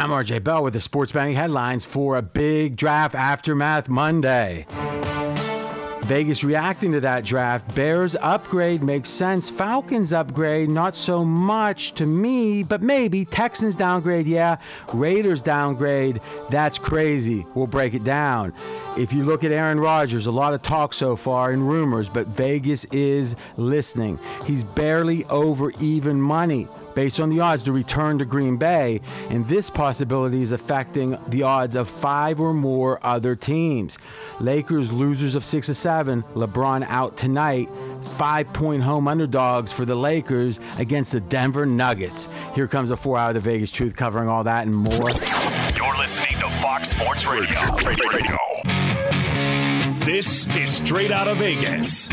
I'm 0.00 0.08
RJ 0.08 0.42
Bell 0.42 0.62
with 0.62 0.72
the 0.72 0.80
sports 0.80 1.12
betting 1.12 1.34
headlines 1.34 1.84
for 1.84 2.16
a 2.16 2.22
big 2.22 2.74
draft 2.74 3.14
aftermath 3.14 3.90
Monday. 3.90 4.64
Vegas 6.04 6.42
reacting 6.42 6.92
to 6.92 7.00
that 7.02 7.22
draft. 7.22 7.74
Bears 7.74 8.16
upgrade 8.18 8.82
makes 8.82 9.10
sense. 9.10 9.50
Falcons 9.50 10.14
upgrade, 10.14 10.70
not 10.70 10.96
so 10.96 11.22
much 11.22 11.92
to 11.96 12.06
me, 12.06 12.62
but 12.62 12.80
maybe. 12.80 13.26
Texans 13.26 13.76
downgrade, 13.76 14.26
yeah. 14.26 14.56
Raiders 14.94 15.42
downgrade, 15.42 16.22
that's 16.48 16.78
crazy. 16.78 17.44
We'll 17.54 17.66
break 17.66 17.92
it 17.92 18.02
down. 18.02 18.54
If 18.96 19.12
you 19.12 19.24
look 19.24 19.44
at 19.44 19.52
Aaron 19.52 19.78
Rodgers, 19.78 20.24
a 20.24 20.32
lot 20.32 20.54
of 20.54 20.62
talk 20.62 20.94
so 20.94 21.14
far 21.14 21.50
and 21.50 21.68
rumors, 21.68 22.08
but 22.08 22.26
Vegas 22.26 22.86
is 22.86 23.36
listening. 23.58 24.18
He's 24.46 24.64
barely 24.64 25.26
over 25.26 25.72
even 25.78 26.22
money 26.22 26.68
based 26.94 27.20
on 27.20 27.30
the 27.30 27.40
odds 27.40 27.64
to 27.64 27.72
return 27.72 28.18
to 28.18 28.24
Green 28.24 28.56
Bay, 28.56 29.00
and 29.28 29.46
this 29.48 29.70
possibility 29.70 30.42
is 30.42 30.52
affecting 30.52 31.18
the 31.28 31.44
odds 31.44 31.76
of 31.76 31.88
five 31.88 32.40
or 32.40 32.52
more 32.52 32.98
other 33.02 33.36
teams. 33.36 33.98
Lakers 34.40 34.92
losers 34.92 35.34
of 35.34 35.44
six 35.44 35.68
or 35.68 35.74
seven, 35.74 36.22
LeBron 36.34 36.86
out 36.88 37.16
tonight. 37.16 37.68
Five 38.02 38.52
point 38.52 38.82
home 38.82 39.06
underdogs 39.08 39.72
for 39.72 39.84
the 39.84 39.94
Lakers 39.94 40.58
against 40.78 41.12
the 41.12 41.20
Denver 41.20 41.66
Nuggets. 41.66 42.28
Here 42.54 42.66
comes 42.66 42.90
a 42.90 42.96
four 42.96 43.18
hour 43.18 43.32
The 43.32 43.40
Vegas 43.40 43.70
Truth 43.70 43.96
covering 43.96 44.28
all 44.28 44.44
that 44.44 44.66
and 44.66 44.74
more. 44.74 45.10
You're 45.76 45.96
listening 45.98 46.38
to 46.40 46.50
Fox 46.62 46.90
Sports 46.90 47.26
Radio. 47.26 47.60
Radio. 47.76 48.38
This 50.04 50.46
is 50.56 50.74
Straight 50.74 51.12
Out 51.12 51.28
of 51.28 51.36
Vegas. 51.36 52.08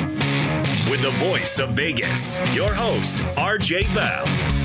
With 0.89 1.01
the 1.01 1.13
voice 1.17 1.59
of 1.59 1.71
Vegas, 1.71 2.39
your 2.53 2.73
host, 2.73 3.17
RJ 3.35 3.93
Bell. 3.93 4.56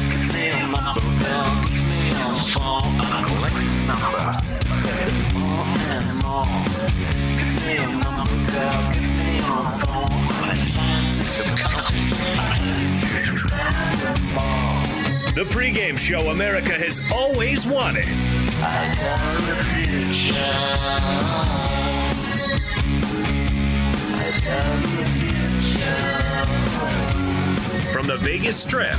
The 15.34 15.44
pregame 15.44 15.98
show 15.98 16.28
America 16.28 16.72
has 16.72 17.02
always 17.12 17.66
wanted. 17.66 18.06
From 27.92 28.06
the 28.06 28.16
Vegas 28.18 28.62
Strip, 28.62 28.96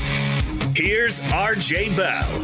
here's 0.76 1.22
RJ 1.22 1.96
Bell. 1.96 2.44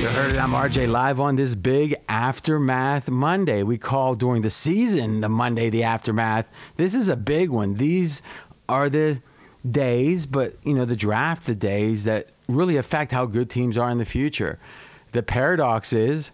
You 0.00 0.08
heard 0.08 0.32
it. 0.32 0.38
I'm 0.38 0.52
RJ 0.52 0.88
live 0.88 1.20
on 1.20 1.36
this 1.36 1.54
big 1.54 1.96
aftermath 2.08 3.08
Monday. 3.08 3.62
We 3.62 3.78
call 3.78 4.14
during 4.14 4.42
the 4.42 4.50
season 4.50 5.20
the 5.20 5.28
Monday 5.28 5.70
the 5.70 5.84
aftermath. 5.84 6.46
This 6.76 6.94
is 6.94 7.08
a 7.08 7.16
big 7.16 7.50
one. 7.50 7.74
These 7.74 8.22
are 8.68 8.88
the 8.88 9.20
days, 9.68 10.26
but 10.26 10.54
you 10.64 10.74
know 10.74 10.84
the 10.84 10.96
draft, 10.96 11.46
the 11.46 11.54
days 11.54 12.04
that 12.04 12.28
really 12.48 12.76
affect 12.76 13.12
how 13.12 13.26
good 13.26 13.50
teams 13.50 13.78
are 13.78 13.90
in 13.90 13.98
the 13.98 14.04
future. 14.04 14.58
The 15.12 15.22
paradox 15.22 15.92
is 15.92 16.30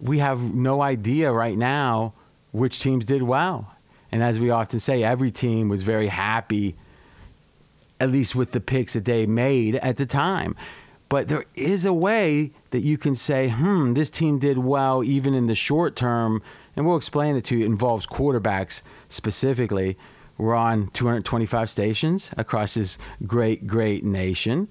we 0.00 0.18
have 0.18 0.40
no 0.40 0.82
idea 0.82 1.32
right 1.32 1.56
now 1.56 2.14
which 2.50 2.80
teams 2.80 3.06
did 3.06 3.22
well. 3.22 3.72
And 4.10 4.22
as 4.22 4.38
we 4.38 4.50
often 4.50 4.78
say, 4.78 5.02
every 5.02 5.30
team 5.30 5.70
was 5.70 5.82
very 5.82 6.06
happy, 6.06 6.76
at 8.02 8.10
least 8.10 8.34
with 8.34 8.50
the 8.50 8.60
picks 8.60 8.94
that 8.94 9.04
they 9.04 9.26
made 9.26 9.76
at 9.76 9.96
the 9.96 10.06
time. 10.06 10.56
But 11.08 11.28
there 11.28 11.44
is 11.54 11.86
a 11.86 11.92
way 11.92 12.50
that 12.70 12.80
you 12.80 12.98
can 12.98 13.14
say, 13.14 13.48
hmm, 13.48 13.92
this 13.92 14.10
team 14.10 14.40
did 14.40 14.58
well 14.58 15.04
even 15.04 15.34
in 15.34 15.46
the 15.46 15.54
short 15.54 15.94
term. 15.94 16.42
And 16.74 16.84
we'll 16.84 16.96
explain 16.96 17.36
it 17.36 17.44
to 17.44 17.56
you. 17.56 17.62
It 17.62 17.66
involves 17.66 18.08
quarterbacks 18.08 18.82
specifically. 19.08 19.98
We're 20.36 20.56
on 20.56 20.88
225 20.88 21.70
stations 21.70 22.32
across 22.36 22.74
this 22.74 22.98
great, 23.24 23.68
great 23.68 24.02
nation. 24.02 24.66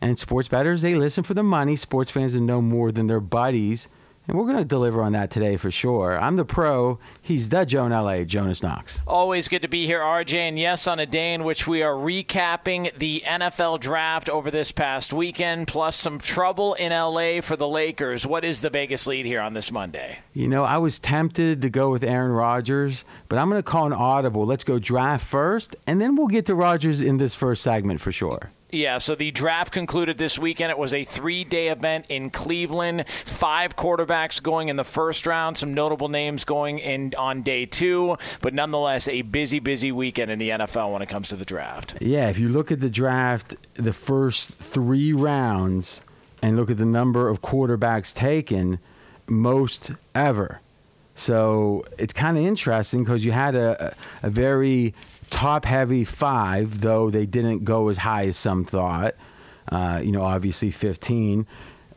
And 0.00 0.16
sports 0.16 0.46
bettors, 0.46 0.80
they 0.80 0.94
listen 0.94 1.24
for 1.24 1.34
the 1.34 1.42
money. 1.42 1.74
Sports 1.74 2.12
fans 2.12 2.36
know 2.36 2.62
more 2.62 2.92
than 2.92 3.08
their 3.08 3.18
buddies. 3.18 3.88
And 4.28 4.36
we're 4.36 4.44
going 4.44 4.58
to 4.58 4.64
deliver 4.66 5.02
on 5.02 5.12
that 5.12 5.30
today 5.30 5.56
for 5.56 5.70
sure. 5.70 6.20
I'm 6.20 6.36
the 6.36 6.44
pro. 6.44 6.98
He's 7.22 7.48
the 7.48 7.64
Joan 7.64 7.92
LA, 7.92 8.24
Jonas 8.24 8.62
Knox. 8.62 9.00
Always 9.06 9.48
good 9.48 9.62
to 9.62 9.68
be 9.68 9.86
here, 9.86 10.00
RJ. 10.00 10.34
And 10.34 10.58
yes, 10.58 10.86
on 10.86 10.98
a 10.98 11.06
day 11.06 11.32
in 11.32 11.44
which 11.44 11.66
we 11.66 11.82
are 11.82 11.94
recapping 11.94 12.96
the 12.98 13.22
NFL 13.26 13.80
draft 13.80 14.28
over 14.28 14.50
this 14.50 14.70
past 14.70 15.14
weekend, 15.14 15.66
plus 15.66 15.96
some 15.96 16.18
trouble 16.18 16.74
in 16.74 16.92
LA 16.92 17.40
for 17.40 17.56
the 17.56 17.66
Lakers. 17.66 18.26
What 18.26 18.44
is 18.44 18.60
the 18.60 18.68
Vegas 18.68 19.06
lead 19.06 19.24
here 19.24 19.40
on 19.40 19.54
this 19.54 19.72
Monday? 19.72 20.18
You 20.34 20.48
know, 20.48 20.62
I 20.62 20.76
was 20.76 20.98
tempted 20.98 21.62
to 21.62 21.70
go 21.70 21.88
with 21.88 22.04
Aaron 22.04 22.32
Rodgers, 22.32 23.06
but 23.30 23.38
I'm 23.38 23.48
going 23.48 23.62
to 23.62 23.68
call 23.68 23.86
an 23.86 23.94
audible. 23.94 24.44
Let's 24.44 24.64
go 24.64 24.78
draft 24.78 25.26
first, 25.26 25.74
and 25.86 25.98
then 25.98 26.16
we'll 26.16 26.26
get 26.26 26.46
to 26.46 26.54
Rodgers 26.54 27.00
in 27.00 27.16
this 27.16 27.34
first 27.34 27.62
segment 27.62 28.02
for 28.02 28.12
sure. 28.12 28.50
Yeah, 28.70 28.98
so 28.98 29.14
the 29.14 29.30
draft 29.30 29.72
concluded 29.72 30.18
this 30.18 30.38
weekend. 30.38 30.70
It 30.70 30.78
was 30.78 30.92
a 30.92 31.04
three 31.04 31.44
day 31.44 31.68
event 31.68 32.06
in 32.10 32.28
Cleveland. 32.30 33.08
Five 33.08 33.76
quarterbacks 33.76 34.42
going 34.42 34.68
in 34.68 34.76
the 34.76 34.84
first 34.84 35.26
round, 35.26 35.56
some 35.56 35.72
notable 35.72 36.08
names 36.08 36.44
going 36.44 36.78
in 36.78 37.14
on 37.16 37.42
day 37.42 37.64
two, 37.64 38.18
but 38.42 38.52
nonetheless, 38.52 39.08
a 39.08 39.22
busy, 39.22 39.58
busy 39.58 39.90
weekend 39.90 40.30
in 40.30 40.38
the 40.38 40.50
NFL 40.50 40.92
when 40.92 41.00
it 41.00 41.08
comes 41.08 41.30
to 41.30 41.36
the 41.36 41.46
draft. 41.46 41.96
Yeah, 42.00 42.28
if 42.28 42.38
you 42.38 42.50
look 42.50 42.70
at 42.70 42.80
the 42.80 42.90
draft, 42.90 43.56
the 43.74 43.94
first 43.94 44.50
three 44.50 45.14
rounds, 45.14 46.02
and 46.42 46.56
look 46.56 46.70
at 46.70 46.76
the 46.76 46.84
number 46.84 47.28
of 47.28 47.40
quarterbacks 47.40 48.14
taken, 48.14 48.78
most 49.26 49.92
ever. 50.14 50.60
So 51.14 51.84
it's 51.98 52.12
kind 52.12 52.38
of 52.38 52.44
interesting 52.44 53.02
because 53.02 53.24
you 53.24 53.32
had 53.32 53.54
a, 53.54 53.94
a 54.22 54.30
very 54.30 54.94
top 55.30 55.64
heavy 55.64 56.04
five, 56.04 56.80
though 56.80 57.10
they 57.10 57.26
didn't 57.26 57.64
go 57.64 57.88
as 57.88 57.98
high 57.98 58.26
as 58.26 58.36
some 58.36 58.64
thought. 58.64 59.14
Uh, 59.70 60.00
you 60.02 60.12
know, 60.12 60.22
obviously 60.22 60.70
15 60.70 61.46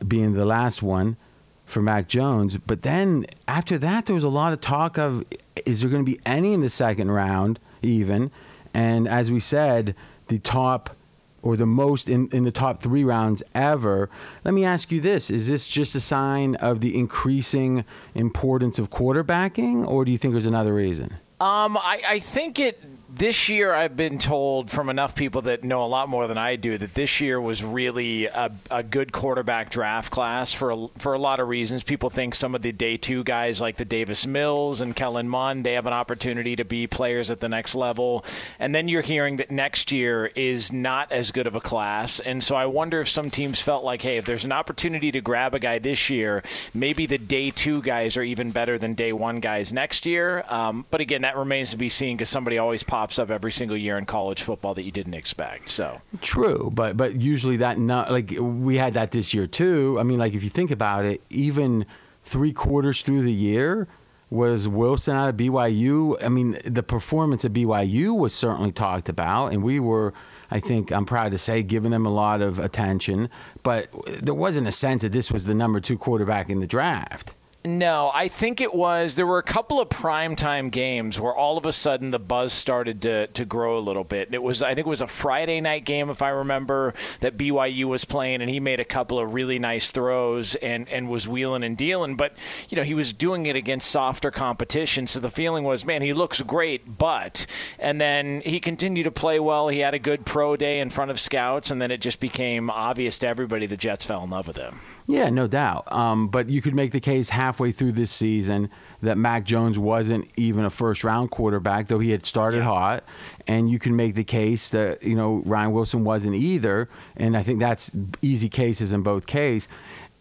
being 0.06 0.34
the 0.34 0.44
last 0.44 0.82
one 0.82 1.16
for 1.64 1.80
Mac 1.80 2.08
Jones. 2.08 2.56
But 2.56 2.82
then 2.82 3.26
after 3.48 3.78
that, 3.78 4.06
there 4.06 4.14
was 4.14 4.24
a 4.24 4.28
lot 4.28 4.52
of 4.52 4.60
talk 4.60 4.98
of 4.98 5.24
is 5.64 5.80
there 5.80 5.90
going 5.90 6.04
to 6.04 6.10
be 6.10 6.20
any 6.24 6.52
in 6.52 6.60
the 6.60 6.70
second 6.70 7.10
round, 7.10 7.58
even? 7.82 8.30
And 8.74 9.08
as 9.08 9.30
we 9.30 9.40
said, 9.40 9.94
the 10.28 10.38
top 10.38 10.96
or 11.42 11.56
the 11.56 11.66
most 11.66 12.08
in, 12.08 12.28
in 12.28 12.44
the 12.44 12.52
top 12.52 12.80
three 12.80 13.04
rounds 13.04 13.42
ever. 13.54 14.08
Let 14.44 14.54
me 14.54 14.64
ask 14.64 14.92
you 14.92 15.00
this 15.00 15.30
Is 15.30 15.48
this 15.48 15.66
just 15.66 15.94
a 15.94 16.00
sign 16.00 16.54
of 16.56 16.80
the 16.80 16.96
increasing 16.96 17.84
importance 18.14 18.78
of 18.78 18.90
quarterbacking, 18.90 19.86
or 19.86 20.04
do 20.04 20.12
you 20.12 20.18
think 20.18 20.32
there's 20.32 20.46
another 20.46 20.72
reason? 20.72 21.12
Um, 21.40 21.76
I, 21.76 22.02
I 22.06 22.18
think 22.20 22.60
it 22.60 22.80
this 23.14 23.50
year 23.50 23.74
I've 23.74 23.94
been 23.94 24.16
told 24.16 24.70
from 24.70 24.88
enough 24.88 25.14
people 25.14 25.42
that 25.42 25.62
know 25.62 25.84
a 25.84 25.86
lot 25.86 26.08
more 26.08 26.26
than 26.26 26.38
I 26.38 26.56
do 26.56 26.78
that 26.78 26.94
this 26.94 27.20
year 27.20 27.38
was 27.38 27.62
really 27.62 28.24
a, 28.24 28.50
a, 28.70 28.82
good 28.82 29.12
quarterback 29.12 29.68
draft 29.68 30.10
class 30.10 30.52
for 30.54 30.70
a, 30.70 30.88
for 30.98 31.12
a 31.12 31.18
lot 31.18 31.38
of 31.38 31.48
reasons. 31.48 31.82
People 31.82 32.08
think 32.08 32.34
some 32.34 32.54
of 32.54 32.62
the 32.62 32.72
day 32.72 32.96
two 32.96 33.22
guys 33.22 33.60
like 33.60 33.76
the 33.76 33.84
Davis 33.84 34.26
Mills 34.26 34.80
and 34.80 34.96
Kellen 34.96 35.28
Mond 35.28 35.64
they 35.64 35.74
have 35.74 35.86
an 35.86 35.92
opportunity 35.92 36.56
to 36.56 36.64
be 36.64 36.86
players 36.86 37.30
at 37.30 37.40
the 37.40 37.50
next 37.50 37.74
level, 37.74 38.24
and 38.58 38.74
then 38.74 38.88
you're 38.88 39.02
hearing 39.02 39.36
that 39.36 39.50
next 39.50 39.92
year 39.92 40.26
is 40.34 40.72
not 40.72 41.12
as 41.12 41.30
good 41.32 41.46
of 41.46 41.54
a 41.54 41.60
class, 41.60 42.18
and 42.18 42.42
so 42.42 42.56
I 42.56 42.64
wonder 42.64 43.02
if 43.02 43.10
some 43.10 43.30
teams 43.30 43.60
felt 43.60 43.84
like, 43.84 44.00
hey, 44.00 44.16
if 44.16 44.24
there's 44.24 44.46
an 44.46 44.52
opportunity 44.52 45.12
to 45.12 45.20
grab 45.20 45.54
a 45.54 45.58
guy 45.58 45.78
this 45.78 46.08
year, 46.08 46.42
maybe 46.72 47.04
the 47.04 47.18
day 47.18 47.50
two 47.50 47.82
guys 47.82 48.16
are 48.16 48.22
even 48.22 48.52
better 48.52 48.78
than 48.78 48.94
day 48.94 49.12
one 49.12 49.40
guys 49.40 49.70
next 49.70 50.06
year. 50.06 50.44
Um, 50.48 50.86
but 50.90 51.02
again, 51.02 51.22
that 51.22 51.36
remains 51.36 51.70
to 51.70 51.76
be 51.76 51.90
seen 51.90 52.16
because 52.16 52.30
somebody 52.30 52.56
always 52.56 52.82
pops 52.82 53.01
pops 53.02 53.18
up 53.18 53.30
every 53.30 53.50
single 53.50 53.76
year 53.76 53.98
in 53.98 54.04
college 54.04 54.42
football 54.42 54.74
that 54.74 54.84
you 54.84 54.92
didn't 54.92 55.14
expect. 55.14 55.68
So 55.68 56.00
true, 56.20 56.70
but 56.72 56.96
but 56.96 57.20
usually 57.20 57.56
that 57.56 57.76
not 57.76 58.12
like 58.12 58.32
we 58.38 58.76
had 58.76 58.94
that 58.94 59.10
this 59.10 59.34
year 59.34 59.48
too. 59.48 59.96
I 59.98 60.04
mean, 60.04 60.20
like 60.20 60.34
if 60.34 60.44
you 60.44 60.48
think 60.48 60.70
about 60.70 61.04
it, 61.04 61.20
even 61.28 61.84
three 62.22 62.52
quarters 62.52 63.02
through 63.02 63.22
the 63.22 63.32
year 63.32 63.88
was 64.30 64.68
Wilson 64.68 65.16
out 65.16 65.28
of 65.30 65.36
BYU. 65.36 66.22
I 66.22 66.28
mean, 66.28 66.56
the 66.64 66.84
performance 66.84 67.44
of 67.44 67.52
BYU 67.52 68.16
was 68.16 68.34
certainly 68.34 68.70
talked 68.70 69.08
about, 69.08 69.52
and 69.52 69.64
we 69.64 69.80
were. 69.80 70.14
I 70.48 70.60
think 70.60 70.92
I'm 70.92 71.06
proud 71.06 71.32
to 71.32 71.38
say, 71.38 71.64
giving 71.64 71.90
them 71.90 72.06
a 72.06 72.10
lot 72.10 72.40
of 72.40 72.60
attention, 72.60 73.30
but 73.64 73.88
there 74.20 74.34
wasn't 74.34 74.68
a 74.68 74.72
sense 74.72 75.02
that 75.02 75.10
this 75.10 75.32
was 75.32 75.44
the 75.44 75.54
number 75.54 75.80
two 75.80 75.98
quarterback 75.98 76.50
in 76.50 76.60
the 76.60 76.66
draft. 76.68 77.34
No, 77.64 78.10
I 78.12 78.26
think 78.26 78.60
it 78.60 78.74
was. 78.74 79.14
There 79.14 79.26
were 79.26 79.38
a 79.38 79.42
couple 79.44 79.80
of 79.80 79.88
primetime 79.88 80.68
games 80.68 81.20
where 81.20 81.32
all 81.32 81.56
of 81.56 81.64
a 81.64 81.70
sudden 81.70 82.10
the 82.10 82.18
buzz 82.18 82.52
started 82.52 83.00
to, 83.02 83.28
to 83.28 83.44
grow 83.44 83.78
a 83.78 83.80
little 83.80 84.02
bit. 84.02 84.34
It 84.34 84.42
was, 84.42 84.64
I 84.64 84.74
think 84.74 84.88
it 84.88 84.90
was 84.90 85.00
a 85.00 85.06
Friday 85.06 85.60
night 85.60 85.84
game, 85.84 86.10
if 86.10 86.22
I 86.22 86.30
remember, 86.30 86.92
that 87.20 87.36
BYU 87.36 87.84
was 87.84 88.04
playing, 88.04 88.40
and 88.40 88.50
he 88.50 88.58
made 88.58 88.80
a 88.80 88.84
couple 88.84 89.20
of 89.20 89.32
really 89.32 89.60
nice 89.60 89.92
throws 89.92 90.56
and, 90.56 90.88
and 90.88 91.08
was 91.08 91.28
wheeling 91.28 91.62
and 91.62 91.76
dealing. 91.76 92.16
But, 92.16 92.32
you 92.68 92.76
know, 92.76 92.82
he 92.82 92.94
was 92.94 93.12
doing 93.12 93.46
it 93.46 93.54
against 93.54 93.88
softer 93.88 94.32
competition. 94.32 95.06
So 95.06 95.20
the 95.20 95.30
feeling 95.30 95.62
was, 95.62 95.86
man, 95.86 96.02
he 96.02 96.12
looks 96.12 96.42
great, 96.42 96.98
but. 96.98 97.46
And 97.78 98.00
then 98.00 98.40
he 98.40 98.58
continued 98.58 99.04
to 99.04 99.12
play 99.12 99.38
well. 99.38 99.68
He 99.68 99.78
had 99.78 99.94
a 99.94 100.00
good 100.00 100.26
pro 100.26 100.56
day 100.56 100.80
in 100.80 100.90
front 100.90 101.12
of 101.12 101.20
scouts, 101.20 101.70
and 101.70 101.80
then 101.80 101.92
it 101.92 102.00
just 102.00 102.18
became 102.18 102.70
obvious 102.70 103.18
to 103.18 103.28
everybody 103.28 103.66
the 103.66 103.76
Jets 103.76 104.04
fell 104.04 104.24
in 104.24 104.30
love 104.30 104.48
with 104.48 104.56
him. 104.56 104.80
Yeah, 105.06 105.30
no 105.30 105.48
doubt. 105.48 105.90
Um, 105.92 106.28
but 106.28 106.48
you 106.48 106.62
could 106.62 106.74
make 106.74 106.92
the 106.92 107.00
case 107.00 107.28
halfway 107.28 107.72
through 107.72 107.92
this 107.92 108.10
season 108.10 108.70
that 109.02 109.18
Mac 109.18 109.44
Jones 109.44 109.78
wasn't 109.78 110.28
even 110.36 110.64
a 110.64 110.70
first 110.70 111.04
round 111.04 111.30
quarterback, 111.30 111.88
though 111.88 111.98
he 111.98 112.10
had 112.10 112.24
started 112.24 112.58
yeah. 112.58 112.64
hot. 112.64 113.04
And 113.46 113.68
you 113.68 113.78
can 113.78 113.96
make 113.96 114.14
the 114.14 114.24
case 114.24 114.70
that, 114.70 115.02
you 115.02 115.16
know, 115.16 115.42
Ryan 115.44 115.72
Wilson 115.72 116.04
wasn't 116.04 116.36
either. 116.36 116.88
And 117.16 117.36
I 117.36 117.42
think 117.42 117.60
that's 117.60 117.90
easy 118.22 118.48
cases 118.48 118.92
in 118.92 119.02
both 119.02 119.26
cases. 119.26 119.68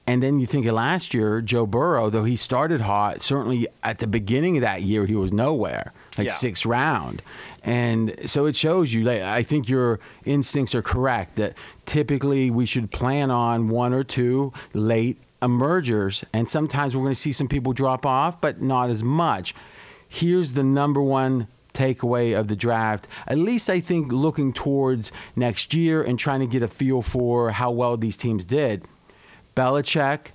And 0.07 0.21
then 0.21 0.39
you 0.39 0.48
think 0.48 0.65
of 0.65 0.74
last 0.74 1.13
year, 1.13 1.42
Joe 1.42 1.65
Burrow, 1.65 2.09
though 2.09 2.24
he 2.24 2.36
started 2.36 2.81
hot, 2.81 3.21
certainly 3.21 3.68
at 3.83 4.00
the 4.00 4.07
beginning 4.07 4.57
of 4.57 4.62
that 4.63 4.81
year, 4.81 5.06
he 5.06 5.15
was 5.15 5.31
nowhere, 5.31 5.94
like 6.18 6.27
yeah. 6.27 6.33
sixth 6.33 6.65
round. 6.65 7.21
And 7.63 8.30
so 8.30 8.48
it 8.48 8.56
shows 8.56 8.92
you, 8.92 9.03
like, 9.03 9.21
I 9.21 9.44
think 9.44 9.69
your 9.69 10.00
instincts 10.25 10.74
are 10.74 10.81
correct 10.81 11.36
that 11.36 11.53
typically 11.86 12.50
we 12.50 12.65
should 12.65 12.92
plan 12.92 13.30
on 13.30 13.69
one 13.69 13.94
or 13.94 14.03
two 14.03 14.53
late 14.74 15.21
emergers. 15.42 16.25
And 16.33 16.50
sometimes 16.50 16.95
we're 16.95 17.04
going 17.04 17.13
to 17.13 17.19
see 17.19 17.31
some 17.31 17.47
people 17.47 17.74
drop 17.74 18.06
off, 18.06 18.42
but 18.42 18.59
not 18.59 18.89
as 18.89 19.04
much. 19.04 19.54
Here's 20.09 20.54
the 20.54 20.63
number 20.63 21.01
one 21.01 21.47
takeaway 21.74 22.38
of 22.38 22.47
the 22.47 22.56
draft, 22.56 23.07
at 23.25 23.38
least 23.38 23.69
I 23.69 23.80
think 23.80 24.12
looking 24.12 24.51
towards 24.51 25.12
next 25.36 25.74
year 25.74 26.04
and 26.04 26.19
trying 26.19 26.42
to 26.42 26.47
get 26.47 26.63
a 26.63 26.68
feel 26.68 27.01
for 27.01 27.50
how 27.50 27.71
well 27.71 27.95
these 27.95 28.18
teams 28.18 28.44
did. 28.44 28.83
Belichick 29.56 30.27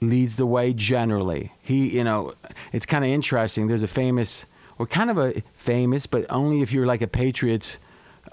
leads 0.00 0.36
the 0.36 0.46
way 0.46 0.72
generally. 0.72 1.52
He, 1.62 1.96
you 1.96 2.04
know, 2.04 2.34
it's 2.72 2.86
kind 2.86 3.04
of 3.04 3.10
interesting. 3.10 3.66
There's 3.66 3.82
a 3.82 3.88
famous, 3.88 4.46
or 4.78 4.86
kind 4.86 5.10
of 5.10 5.18
a 5.18 5.42
famous, 5.54 6.06
but 6.06 6.26
only 6.30 6.62
if 6.62 6.72
you're 6.72 6.86
like 6.86 7.02
a 7.02 7.06
Patriots 7.06 7.78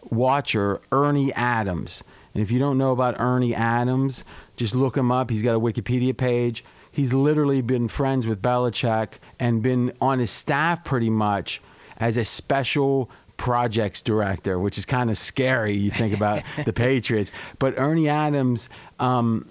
watcher, 0.10 0.82
Ernie 0.92 1.34
Adams. 1.34 2.04
And 2.34 2.42
if 2.42 2.52
you 2.52 2.60
don't 2.60 2.78
know 2.78 2.92
about 2.92 3.20
Ernie 3.20 3.56
Adams, 3.56 4.26
just 4.56 4.76
look 4.76 4.98
him 4.98 5.12
up. 5.12 5.30
He's 5.30 5.44
got 5.44 5.56
a 5.56 5.60
Wikipedia 5.60 6.16
page. 6.16 6.64
He's 6.92 7.14
literally 7.14 7.62
been 7.62 7.88
friends 7.88 8.28
with 8.28 8.42
Belichick 8.42 9.14
and 9.40 9.64
been 9.64 9.94
on 10.02 10.20
his 10.20 10.32
staff 10.32 10.84
pretty 10.84 11.10
much 11.10 11.62
as 11.98 12.18
a 12.18 12.26
special 12.26 13.10
projects 13.38 14.02
director, 14.02 14.60
which 14.60 14.78
is 14.78 14.86
kind 14.86 15.10
of 15.10 15.18
scary. 15.18 15.76
You 15.76 15.92
think 15.92 16.14
about 16.14 16.44
the 16.66 16.74
Patriots, 16.74 17.32
but 17.60 17.76
Ernie 17.78 18.10
Adams 18.10 18.70
um, 19.00 19.48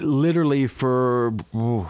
literally 0.00 0.66
for 0.66 1.34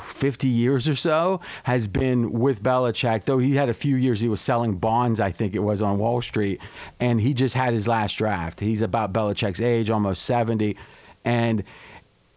50 0.08 0.48
years 0.48 0.88
or 0.88 0.94
so 0.94 1.40
has 1.62 1.88
been 1.88 2.32
with 2.32 2.62
Belichick. 2.62 3.24
Though 3.24 3.38
he 3.38 3.54
had 3.54 3.68
a 3.68 3.74
few 3.74 3.96
years 3.96 4.20
he 4.20 4.28
was 4.28 4.40
selling 4.40 4.76
bonds, 4.76 5.20
I 5.20 5.32
think 5.32 5.54
it 5.54 5.60
was 5.60 5.82
on 5.82 5.98
Wall 5.98 6.22
Street, 6.22 6.60
and 7.00 7.20
he 7.20 7.34
just 7.34 7.54
had 7.54 7.72
his 7.72 7.88
last 7.88 8.16
draft. 8.16 8.60
He's 8.60 8.82
about 8.82 9.12
Belichick's 9.12 9.60
age, 9.60 9.90
almost 9.90 10.24
70, 10.24 10.76
and 11.24 11.64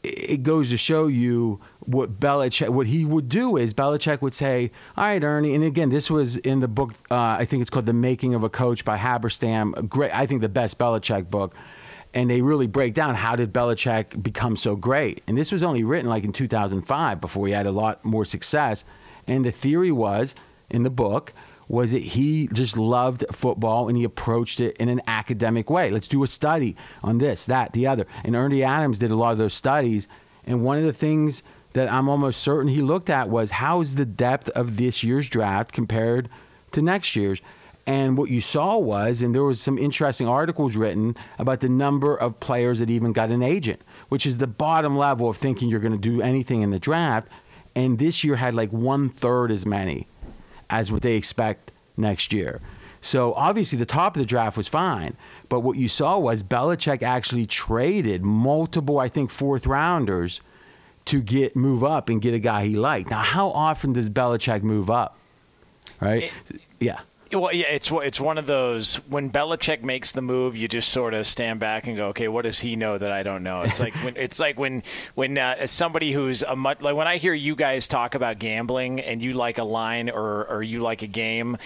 it 0.02 0.44
goes 0.44 0.70
to 0.70 0.78
show 0.78 1.08
you 1.08 1.60
what 1.82 2.20
Belichick, 2.20 2.70
what 2.70 2.88
he 2.88 3.04
would 3.04 3.28
do 3.28 3.58
is 3.58 3.74
Belichick 3.74 4.22
would 4.22 4.34
say, 4.34 4.72
"All 4.96 5.04
right, 5.04 5.22
Ernie," 5.22 5.56
and 5.56 5.64
again, 5.64 5.90
this 5.90 6.10
was 6.10 6.38
in 6.38 6.62
the 6.62 6.70
book. 6.70 6.94
Uh, 7.12 7.18
I 7.18 7.46
think 7.46 7.62
it's 7.62 7.70
called 7.70 7.86
"The 7.86 7.94
Making 7.94 8.34
of 8.34 8.44
a 8.44 8.50
Coach" 8.50 8.86
by 8.86 8.98
Halberstam. 8.98 9.90
Great, 9.90 10.14
I 10.14 10.26
think 10.26 10.40
the 10.42 10.50
best 10.50 10.78
Belichick 10.78 11.30
book 11.30 11.54
and 12.14 12.30
they 12.30 12.42
really 12.42 12.68
break 12.68 12.94
down 12.94 13.16
how 13.16 13.36
did 13.36 13.54
Belichick 13.54 14.22
become 14.22 14.58
so 14.58 14.76
great. 14.76 15.22
And 15.28 15.38
this 15.38 15.52
was 15.52 15.64
only 15.64 15.84
written 15.84 16.10
like 16.10 16.24
in 16.24 16.34
2005 16.34 17.22
before 17.22 17.48
he 17.48 17.54
had 17.54 17.68
a 17.68 17.72
lot 17.72 18.04
more 18.04 18.26
success. 18.26 18.84
And 19.28 19.46
the 19.46 19.52
theory 19.52 19.92
was 19.92 20.34
in 20.70 20.84
the 20.84 20.90
book 20.90 21.34
was 21.68 21.92
that 21.92 22.02
he 22.02 22.48
just 22.52 22.78
loved 22.78 23.26
football 23.32 23.90
and 23.90 23.98
he 23.98 24.04
approached 24.04 24.60
it 24.60 24.78
in 24.78 24.90
an 24.90 25.02
academic 25.08 25.70
way. 25.70 25.92
Let's 25.92 26.08
do 26.08 26.24
a 26.24 26.28
study 26.28 26.78
on 27.04 27.20
this, 27.20 27.46
that, 27.46 27.74
the 27.74 27.88
other. 27.88 28.08
And 28.24 28.36
Ernie 28.36 28.64
Adams 28.64 28.98
did 28.98 29.12
a 29.12 29.16
lot 29.16 29.34
of 29.34 29.38
those 29.38 29.54
studies. 29.54 30.08
And 30.46 30.64
one 30.64 30.80
of 30.80 30.84
the 30.84 30.94
things 30.94 31.44
that 31.74 31.92
I'm 31.92 32.10
almost 32.10 32.42
certain 32.42 32.68
he 32.68 32.82
looked 32.82 33.12
at 33.12 33.30
was 33.30 33.52
how's 33.52 33.94
the 33.94 34.06
depth 34.06 34.50
of 34.50 34.78
this 34.78 35.04
year's 35.04 35.30
draft 35.30 35.72
compared 35.72 36.30
to 36.72 36.82
next 36.82 37.16
year's? 37.16 37.40
And 37.90 38.20
what 38.20 38.30
you 38.30 38.40
saw 38.40 38.78
was, 38.78 39.24
and 39.24 39.34
there 39.34 39.44
was 39.44 39.60
some 39.60 39.80
interesting 39.80 40.28
articles 40.28 40.78
written 40.78 41.18
about 41.40 41.60
the 41.60 41.70
number 41.70 42.16
of 42.16 42.40
players 42.40 42.80
that 42.80 42.92
even 42.92 43.14
got 43.14 43.32
an 43.32 43.42
agent, 43.42 43.82
which 44.10 44.28
is 44.28 44.38
the 44.38 44.46
bottom 44.46 44.96
level 44.96 45.28
of 45.28 45.38
thinking 45.38 45.70
you're 45.70 45.80
going 45.80 45.94
to 45.94 45.98
do 45.98 46.22
anything 46.22 46.62
in 46.62 46.70
the 46.70 46.78
draft. 46.78 47.30
And 47.76 47.98
this 47.98 48.24
year 48.24 48.36
had 48.36 48.54
like 48.54 48.72
one 48.72 49.10
third 49.10 49.50
as 49.50 49.66
many 49.66 50.06
as 50.70 50.92
what 50.92 51.02
they 51.02 51.16
expect 51.16 51.72
next 51.98 52.32
year. 52.32 52.62
So 53.02 53.34
obviously 53.34 53.80
the 53.80 53.88
top 53.88 54.16
of 54.16 54.20
the 54.20 54.28
draft 54.28 54.56
was 54.56 54.68
fine, 54.68 55.18
but 55.48 55.62
what 55.62 55.76
you 55.76 55.90
saw 55.90 56.20
was 56.20 56.44
Belichick 56.44 57.02
actually 57.02 57.48
traded 57.48 58.22
multiple, 58.24 59.00
I 59.00 59.08
think, 59.08 59.32
fourth 59.32 59.66
rounders 59.66 60.42
to 61.06 61.24
get 61.24 61.56
move 61.56 61.84
up 61.84 62.10
and 62.10 62.22
get 62.22 62.36
a 62.36 62.40
guy 62.40 62.68
he 62.68 62.76
liked. 62.76 63.10
Now, 63.10 63.24
how 63.24 63.50
often 63.50 63.94
does 63.94 64.12
Belichick 64.12 64.62
move 64.62 64.92
up? 64.92 65.18
Right? 66.00 66.26
It, 66.26 66.62
yeah. 66.80 67.00
Well, 67.32 67.54
yeah, 67.54 67.68
it's 67.68 67.92
it's 67.92 68.20
one 68.20 68.40
of 68.40 68.48
those 68.48 68.96
when 69.08 69.30
Belichick 69.30 69.84
makes 69.84 70.14
the 70.14 70.22
move, 70.22 70.58
you 70.58 70.68
just 70.68 70.90
sort 70.90 71.14
of 71.14 71.28
stand 71.28 71.60
back 71.60 71.86
and 71.86 71.96
go, 71.96 72.08
okay, 72.08 72.28
what 72.28 72.42
does 72.42 72.60
he 72.60 72.76
know 72.76 72.98
that 72.98 73.12
I 73.12 73.22
don't 73.22 73.44
know? 73.44 73.62
It's 73.62 73.80
like 73.80 73.94
when 74.04 74.18
it's 74.18 74.40
like 74.40 74.58
when 74.58 74.82
when 75.14 75.38
uh, 75.38 75.68
somebody 75.68 76.12
who's 76.12 76.42
a 76.42 76.56
much 76.56 76.82
like 76.82 76.96
when 76.96 77.08
I 77.08 77.18
hear 77.18 77.34
you 77.34 77.56
guys 77.56 77.88
talk 77.88 78.16
about 78.16 78.40
gambling 78.40 79.00
and 79.00 79.22
you 79.22 79.34
like 79.34 79.60
a 79.60 79.64
line 79.64 80.10
or 80.10 80.46
or 80.48 80.64
you 80.64 80.80
like 80.80 81.04
a 81.04 81.08
game, 81.08 81.58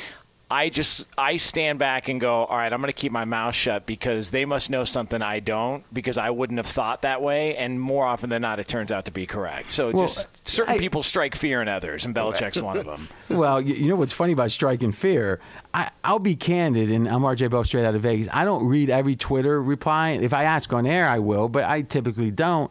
I 0.54 0.70
just 0.70 1.08
I 1.18 1.38
stand 1.38 1.80
back 1.80 2.10
and 2.10 2.22
go, 2.22 2.46
all 2.46 2.56
right, 2.56 2.72
I'm 2.72 2.80
going 2.80 2.94
to 2.94 2.98
keep 2.98 3.12
my 3.12 3.26
mouth 3.26 3.56
shut 3.56 3.88
because 3.88 4.30
they 4.30 4.46
must 4.46 4.70
know 4.70 4.84
something 4.84 5.20
I 5.20 5.40
don't 5.40 5.84
because 5.92 6.20
I 6.20 6.30
wouldn't 6.30 6.60
have 6.60 6.68
thought 6.68 7.02
that 7.02 7.24
way, 7.24 7.58
and 7.58 7.82
more 7.82 8.06
often 8.06 8.30
than 8.30 8.44
not, 8.44 8.60
it 8.60 8.68
turns 8.68 8.92
out 8.92 9.06
to 9.06 9.12
be 9.12 9.26
correct. 9.26 9.72
So 9.72 9.90
well, 9.90 10.06
just 10.06 10.48
certain 10.48 10.76
I, 10.76 10.78
people 10.78 11.02
strike 11.02 11.34
fear 11.34 11.60
in 11.64 11.68
others, 11.68 12.06
and 12.06 12.14
Belichick's 12.14 12.62
one 12.62 12.78
of 12.78 12.86
them. 12.86 13.10
Well, 13.30 13.60
you 13.62 13.90
know 13.90 13.96
what's 13.96 14.14
funny 14.14 14.34
about 14.34 14.52
striking 14.52 14.92
fear? 14.92 15.40
I, 15.74 15.90
will 16.08 16.20
be 16.20 16.36
candid, 16.36 16.92
and 16.92 17.08
I'm 17.08 17.22
RJ 17.22 17.50
Bell 17.50 17.64
straight 17.64 17.84
out 17.84 17.96
of 17.96 18.02
Vegas. 18.02 18.28
I 18.32 18.46
don't 18.46 18.68
read 18.68 18.92
every 18.92 19.16
Twitter 19.16 19.60
reply. 19.60 20.12
If 20.12 20.34
I 20.34 20.44
ask 20.44 20.72
on 20.72 20.86
air, 20.86 21.10
I 21.10 21.18
will, 21.18 21.50
but 21.50 21.64
I 21.64 21.82
typically 21.82 22.30
don't. 22.30 22.70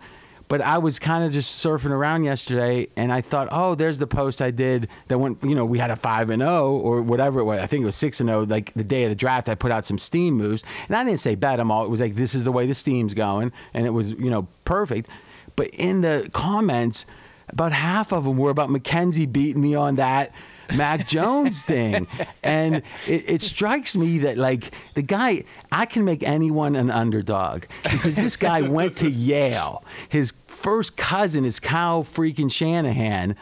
But 0.52 0.60
I 0.60 0.76
was 0.76 0.98
kind 0.98 1.24
of 1.24 1.32
just 1.32 1.64
surfing 1.64 1.92
around 1.92 2.24
yesterday, 2.24 2.88
and 2.94 3.10
I 3.10 3.22
thought, 3.22 3.48
oh, 3.50 3.74
there's 3.74 3.98
the 3.98 4.06
post 4.06 4.42
I 4.42 4.50
did 4.50 4.90
that 5.08 5.16
went, 5.16 5.42
you 5.42 5.54
know, 5.54 5.64
we 5.64 5.78
had 5.78 5.90
a 5.90 5.96
five 5.96 6.28
and 6.28 6.42
zero 6.42 6.52
oh 6.52 6.76
or 6.76 7.00
whatever 7.00 7.40
it 7.40 7.44
was. 7.44 7.58
I 7.58 7.66
think 7.66 7.84
it 7.84 7.86
was 7.86 7.96
six 7.96 8.20
and 8.20 8.28
zero. 8.28 8.40
Oh, 8.40 8.44
like 8.44 8.70
the 8.74 8.84
day 8.84 9.04
of 9.04 9.08
the 9.08 9.14
draft, 9.16 9.48
I 9.48 9.54
put 9.54 9.72
out 9.72 9.86
some 9.86 9.96
steam 9.96 10.34
moves, 10.34 10.62
and 10.88 10.94
I 10.94 11.04
didn't 11.04 11.20
say 11.20 11.36
bet 11.36 11.56
them 11.56 11.70
all. 11.70 11.86
It 11.86 11.88
was 11.88 12.02
like 12.02 12.14
this 12.14 12.34
is 12.34 12.44
the 12.44 12.52
way 12.52 12.66
the 12.66 12.74
steam's 12.74 13.14
going, 13.14 13.52
and 13.72 13.86
it 13.86 13.90
was, 13.94 14.10
you 14.10 14.28
know, 14.28 14.46
perfect. 14.66 15.08
But 15.56 15.68
in 15.68 16.02
the 16.02 16.28
comments, 16.34 17.06
about 17.48 17.72
half 17.72 18.12
of 18.12 18.24
them 18.24 18.36
were 18.36 18.50
about 18.50 18.68
Mackenzie 18.68 19.24
beating 19.24 19.62
me 19.62 19.74
on 19.74 19.94
that. 19.94 20.34
Mac 20.74 21.08
Jones 21.08 21.62
thing. 21.62 22.06
And 22.42 22.82
it, 23.06 23.30
it, 23.30 23.42
strikes 23.42 23.96
me 23.96 24.18
that, 24.18 24.36
like, 24.38 24.70
the 24.94 25.02
guy, 25.02 25.44
I 25.70 25.86
can 25.86 26.04
make 26.04 26.22
anyone 26.22 26.76
an 26.76 26.90
underdog 26.90 27.64
because 27.82 28.16
this 28.16 28.36
guy 28.36 28.68
went 28.68 28.98
to 28.98 29.10
Yale. 29.10 29.84
His 30.08 30.32
first 30.62 30.96
cousin 30.96 31.44
is 31.44 31.58
Kyle 31.58 32.04
freaking 32.04 32.50
Shanahan 32.50 33.36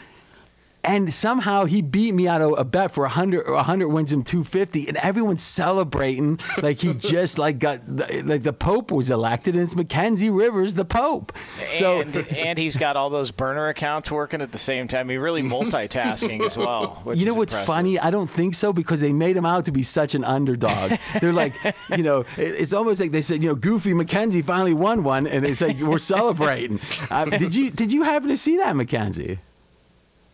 and 0.82 1.12
somehow 1.12 1.64
he 1.64 1.82
beat 1.82 2.12
me 2.12 2.26
out 2.28 2.40
of 2.40 2.58
a 2.58 2.64
bet 2.64 2.92
for 2.92 3.02
100 3.02 3.46
or 3.46 3.54
100 3.54 3.88
wins 3.88 4.12
him 4.12 4.22
250 4.22 4.88
and 4.88 4.96
everyone's 4.96 5.42
celebrating 5.42 6.38
like 6.62 6.78
he 6.78 6.94
just 6.94 7.38
like 7.38 7.58
got 7.58 7.80
like 7.88 8.42
the 8.42 8.52
pope 8.52 8.90
was 8.90 9.10
elected 9.10 9.54
and 9.54 9.64
it's 9.64 9.74
mackenzie 9.76 10.30
rivers 10.30 10.74
the 10.74 10.84
pope. 10.84 11.32
So 11.74 12.00
and, 12.00 12.16
and 12.16 12.58
he's 12.58 12.76
got 12.76 12.96
all 12.96 13.10
those 13.10 13.30
burner 13.30 13.68
accounts 13.68 14.10
working 14.10 14.40
at 14.42 14.52
the 14.52 14.58
same 14.58 14.88
time. 14.88 15.08
He 15.08 15.16
really 15.16 15.42
multitasking 15.42 16.46
as 16.46 16.56
well 16.56 17.02
you 17.14 17.26
know 17.26 17.34
what's 17.34 17.52
impressive. 17.52 17.74
funny? 17.74 17.98
I 17.98 18.10
don't 18.10 18.30
think 18.30 18.54
so 18.54 18.72
because 18.72 19.00
they 19.00 19.12
made 19.12 19.36
him 19.36 19.46
out 19.46 19.66
to 19.66 19.72
be 19.72 19.82
such 19.82 20.14
an 20.14 20.24
underdog. 20.24 20.98
They're 21.20 21.32
like 21.32 21.54
you 21.96 22.02
know 22.02 22.24
it's 22.36 22.72
almost 22.72 23.00
like 23.00 23.12
they 23.12 23.22
said 23.22 23.42
you 23.42 23.48
know 23.48 23.54
goofy 23.54 23.92
mackenzie 23.92 24.42
finally 24.42 24.74
won 24.74 25.04
one 25.04 25.26
and 25.26 25.44
it's 25.44 25.60
like 25.60 25.78
we're 25.80 25.98
celebrating. 25.98 26.80
Uh, 27.10 27.26
did 27.26 27.54
you 27.54 27.70
did 27.70 27.92
you 27.92 28.02
happen 28.02 28.28
to 28.28 28.36
see 28.36 28.58
that 28.58 28.74
mackenzie 28.76 29.38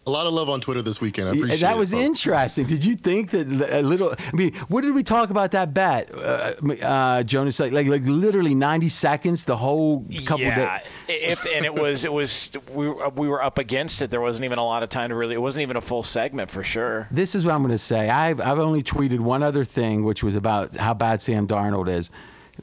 a 0.06 0.10
lot 0.10 0.26
of 0.26 0.32
love 0.32 0.48
on 0.48 0.60
Twitter 0.60 0.82
this 0.82 1.00
weekend. 1.00 1.28
I 1.28 1.32
appreciate 1.32 1.60
that 1.60 1.76
was 1.76 1.92
it, 1.92 1.98
interesting. 1.98 2.66
Did 2.66 2.84
you 2.84 2.94
think 2.94 3.30
that 3.30 3.48
a 3.48 3.82
little? 3.82 4.14
I 4.16 4.36
mean, 4.36 4.54
what 4.68 4.82
did 4.82 4.94
we 4.94 5.02
talk 5.02 5.30
about 5.30 5.50
that 5.50 5.74
bet, 5.74 6.14
uh, 6.14 6.54
uh, 6.82 7.22
Jonas? 7.24 7.58
Like, 7.58 7.72
like, 7.72 7.88
like 7.88 8.02
literally 8.04 8.54
90 8.54 8.88
seconds, 8.88 9.44
the 9.44 9.56
whole 9.56 10.06
couple. 10.24 10.44
Yeah, 10.44 10.78
days. 11.08 11.32
if 11.32 11.46
and 11.46 11.64
it 11.64 11.74
was, 11.74 12.04
it 12.04 12.12
was 12.12 12.52
we 12.72 12.88
we 12.88 13.28
were 13.28 13.42
up 13.42 13.58
against 13.58 14.00
it. 14.00 14.10
There 14.10 14.20
wasn't 14.20 14.44
even 14.44 14.58
a 14.58 14.64
lot 14.64 14.84
of 14.84 14.90
time 14.90 15.08
to 15.08 15.16
really. 15.16 15.34
It 15.34 15.42
wasn't 15.42 15.62
even 15.62 15.76
a 15.76 15.80
full 15.80 16.04
segment 16.04 16.50
for 16.50 16.62
sure. 16.62 17.08
This 17.10 17.34
is 17.34 17.44
what 17.44 17.54
I'm 17.54 17.62
going 17.62 17.72
to 17.72 17.78
say. 17.78 18.08
I've 18.08 18.40
I've 18.40 18.60
only 18.60 18.84
tweeted 18.84 19.18
one 19.18 19.42
other 19.42 19.64
thing, 19.64 20.04
which 20.04 20.22
was 20.22 20.36
about 20.36 20.76
how 20.76 20.94
bad 20.94 21.20
Sam 21.20 21.48
Darnold 21.48 21.88
is 21.88 22.10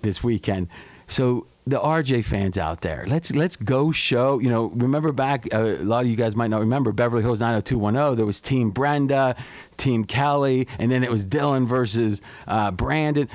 this 0.02 0.24
weekend. 0.24 0.70
So 1.08 1.48
the 1.66 1.80
RJ 1.80 2.26
fans 2.26 2.58
out 2.58 2.82
there, 2.82 3.06
let's 3.08 3.34
let's 3.34 3.56
go 3.56 3.92
show. 3.92 4.40
You 4.40 4.50
know, 4.50 4.66
remember 4.66 5.12
back 5.12 5.48
uh, 5.54 5.62
a 5.62 5.84
lot 5.84 6.04
of 6.04 6.12
you 6.12 6.18
guys 6.18 6.36
might 6.36 6.50
not 6.50 6.62
remember 6.62 6.92
Beverly 6.92 7.24
Hills 7.24 7.40
90210. 7.40 8.18
There 8.18 8.26
was 8.26 8.42
Team 8.42 8.72
Brenda, 8.72 9.36
Team 9.78 10.04
Kelly, 10.04 10.68
and 10.78 10.92
then 10.92 11.04
it 11.04 11.12
was 11.12 11.26
Dylan 11.26 11.66
versus 11.66 12.22
uh, 12.48 12.72
Brandon. 12.72 13.30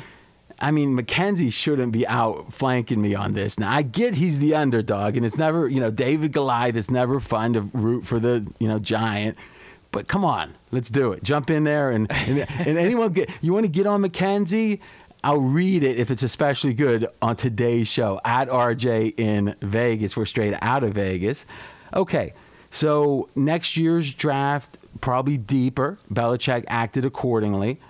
I 0.60 0.72
mean, 0.72 0.94
Mackenzie 0.94 1.50
shouldn't 1.50 1.92
be 1.92 2.06
out 2.06 2.52
flanking 2.52 3.00
me 3.00 3.14
on 3.14 3.32
this. 3.32 3.58
Now, 3.58 3.72
I 3.72 3.82
get 3.82 4.14
he's 4.14 4.38
the 4.38 4.56
underdog, 4.56 5.16
and 5.16 5.24
it's 5.24 5.38
never, 5.38 5.68
you 5.68 5.78
know, 5.78 5.90
David 5.90 6.32
Goliath. 6.32 6.76
It's 6.76 6.90
never 6.90 7.20
fun 7.20 7.52
to 7.52 7.60
root 7.60 8.04
for 8.04 8.18
the, 8.18 8.44
you 8.58 8.66
know, 8.66 8.80
giant. 8.80 9.38
But 9.92 10.08
come 10.08 10.24
on, 10.24 10.54
let's 10.70 10.90
do 10.90 11.12
it. 11.12 11.22
Jump 11.22 11.50
in 11.50 11.64
there, 11.64 11.90
and 11.92 12.12
and, 12.12 12.40
and 12.40 12.78
anyone 12.78 13.12
get 13.12 13.30
you 13.40 13.54
want 13.54 13.64
to 13.64 13.72
get 13.72 13.86
on 13.86 14.00
Mackenzie. 14.00 14.80
I'll 15.22 15.40
read 15.40 15.82
it 15.82 15.98
if 15.98 16.10
it's 16.10 16.22
especially 16.22 16.74
good 16.74 17.08
on 17.20 17.36
today's 17.36 17.88
show 17.88 18.20
at 18.24 18.48
RJ 18.48 19.18
in 19.18 19.56
Vegas. 19.60 20.16
We're 20.16 20.26
straight 20.26 20.54
out 20.60 20.84
of 20.84 20.94
Vegas. 20.94 21.44
Okay, 21.92 22.34
so 22.70 23.28
next 23.34 23.76
year's 23.76 24.12
draft 24.14 24.78
probably 25.00 25.36
deeper. 25.36 25.98
Belichick 26.12 26.64
acted 26.68 27.04
accordingly. 27.04 27.80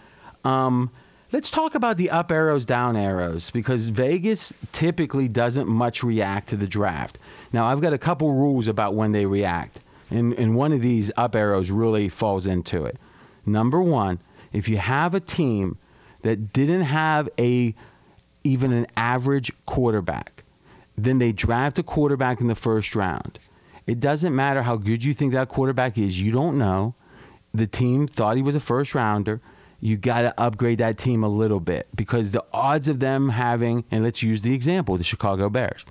Um, 0.45 0.91
let's 1.31 1.51
talk 1.51 1.75
about 1.75 1.99
the 1.99 2.11
up 2.11 2.33
arrows, 2.33 2.65
down 2.65 2.97
arrows, 2.97 3.51
because 3.51 3.89
Vegas 3.89 4.55
typically 4.73 5.29
doesn't 5.29 5.69
much 5.69 6.03
react 6.03 6.51
to 6.51 6.57
the 6.57 6.67
draft. 6.67 7.19
Now, 7.53 7.67
I've 7.67 7.83
got 7.83 7.93
a 7.93 7.99
couple 7.99 8.33
rules 8.33 8.69
about 8.69 8.95
when 8.95 9.13
they 9.13 9.27
react, 9.27 9.79
and, 10.11 10.33
and 10.33 10.57
one 10.57 10.73
of 10.73 10.81
these 10.81 11.13
up 11.17 11.35
arrows 11.35 11.71
really 11.71 12.09
falls 12.09 12.47
into 12.47 12.87
it. 12.87 12.97
Number 13.45 13.83
one, 13.83 14.19
if 14.53 14.69
you 14.69 14.79
have 14.79 15.15
a 15.15 15.21
team 15.21 15.77
that 16.23 16.53
didn't 16.53 16.83
have 16.83 17.29
a 17.39 17.75
even 18.45 18.73
an 18.73 18.87
average 18.97 19.53
quarterback, 19.67 20.45
then 20.97 21.19
they 21.19 21.33
draft 21.33 21.79
a 21.79 21.83
quarterback 21.83 22.41
in 22.41 22.47
the 22.47 22.55
first 22.55 22.95
round. 22.97 23.39
It 23.87 24.01
doesn't 24.01 24.35
matter 24.35 24.63
how 24.63 24.77
good 24.77 25.03
you 25.03 25.15
think 25.15 25.33
that 25.33 25.49
quarterback 25.49 25.99
is, 25.99 26.21
you 26.21 26.33
don't 26.33 26.59
know. 26.59 26.95
The 27.55 27.67
team 27.67 28.07
thought 28.07 28.37
he 28.37 28.43
was 28.43 28.55
a 28.55 28.61
first 28.61 28.95
rounder 28.95 29.41
you 29.81 29.97
got 29.97 30.23
to 30.23 30.41
upgrade 30.41 30.79
that 30.79 30.99
team 30.99 31.23
a 31.25 31.29
little 31.29 31.61
bit 31.61 31.87
because 31.95 32.31
the 32.31 32.45
odds 32.53 32.89
of 32.89 32.99
them 32.99 33.29
having, 33.29 33.85
and 33.91 34.03
let's 34.03 34.23
use 34.23 34.43
the 34.43 34.55
example, 34.55 34.97
the 34.97 35.05
Chicago 35.05 35.49
Bears. 35.49 35.85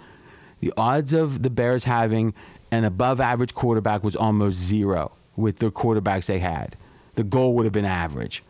The 0.60 0.74
odds 0.75 1.13
of 1.13 1.41
the 1.41 1.50
Bears 1.50 1.84
having 1.84 2.34
an 2.72 2.84
above 2.84 3.22
average 3.22 3.53
quarterback 3.53 4.03
was 4.03 4.15
almost 4.15 4.57
zero 4.57 5.12
with 5.36 5.57
the 5.60 5.72
quarterbacks 5.72 6.25
they 6.25 6.39
had. 6.39 6.75
The 7.15 7.24
goal 7.24 7.55
would 7.55 7.65
have 7.65 7.74
been 7.74 7.86
average. 7.86 8.43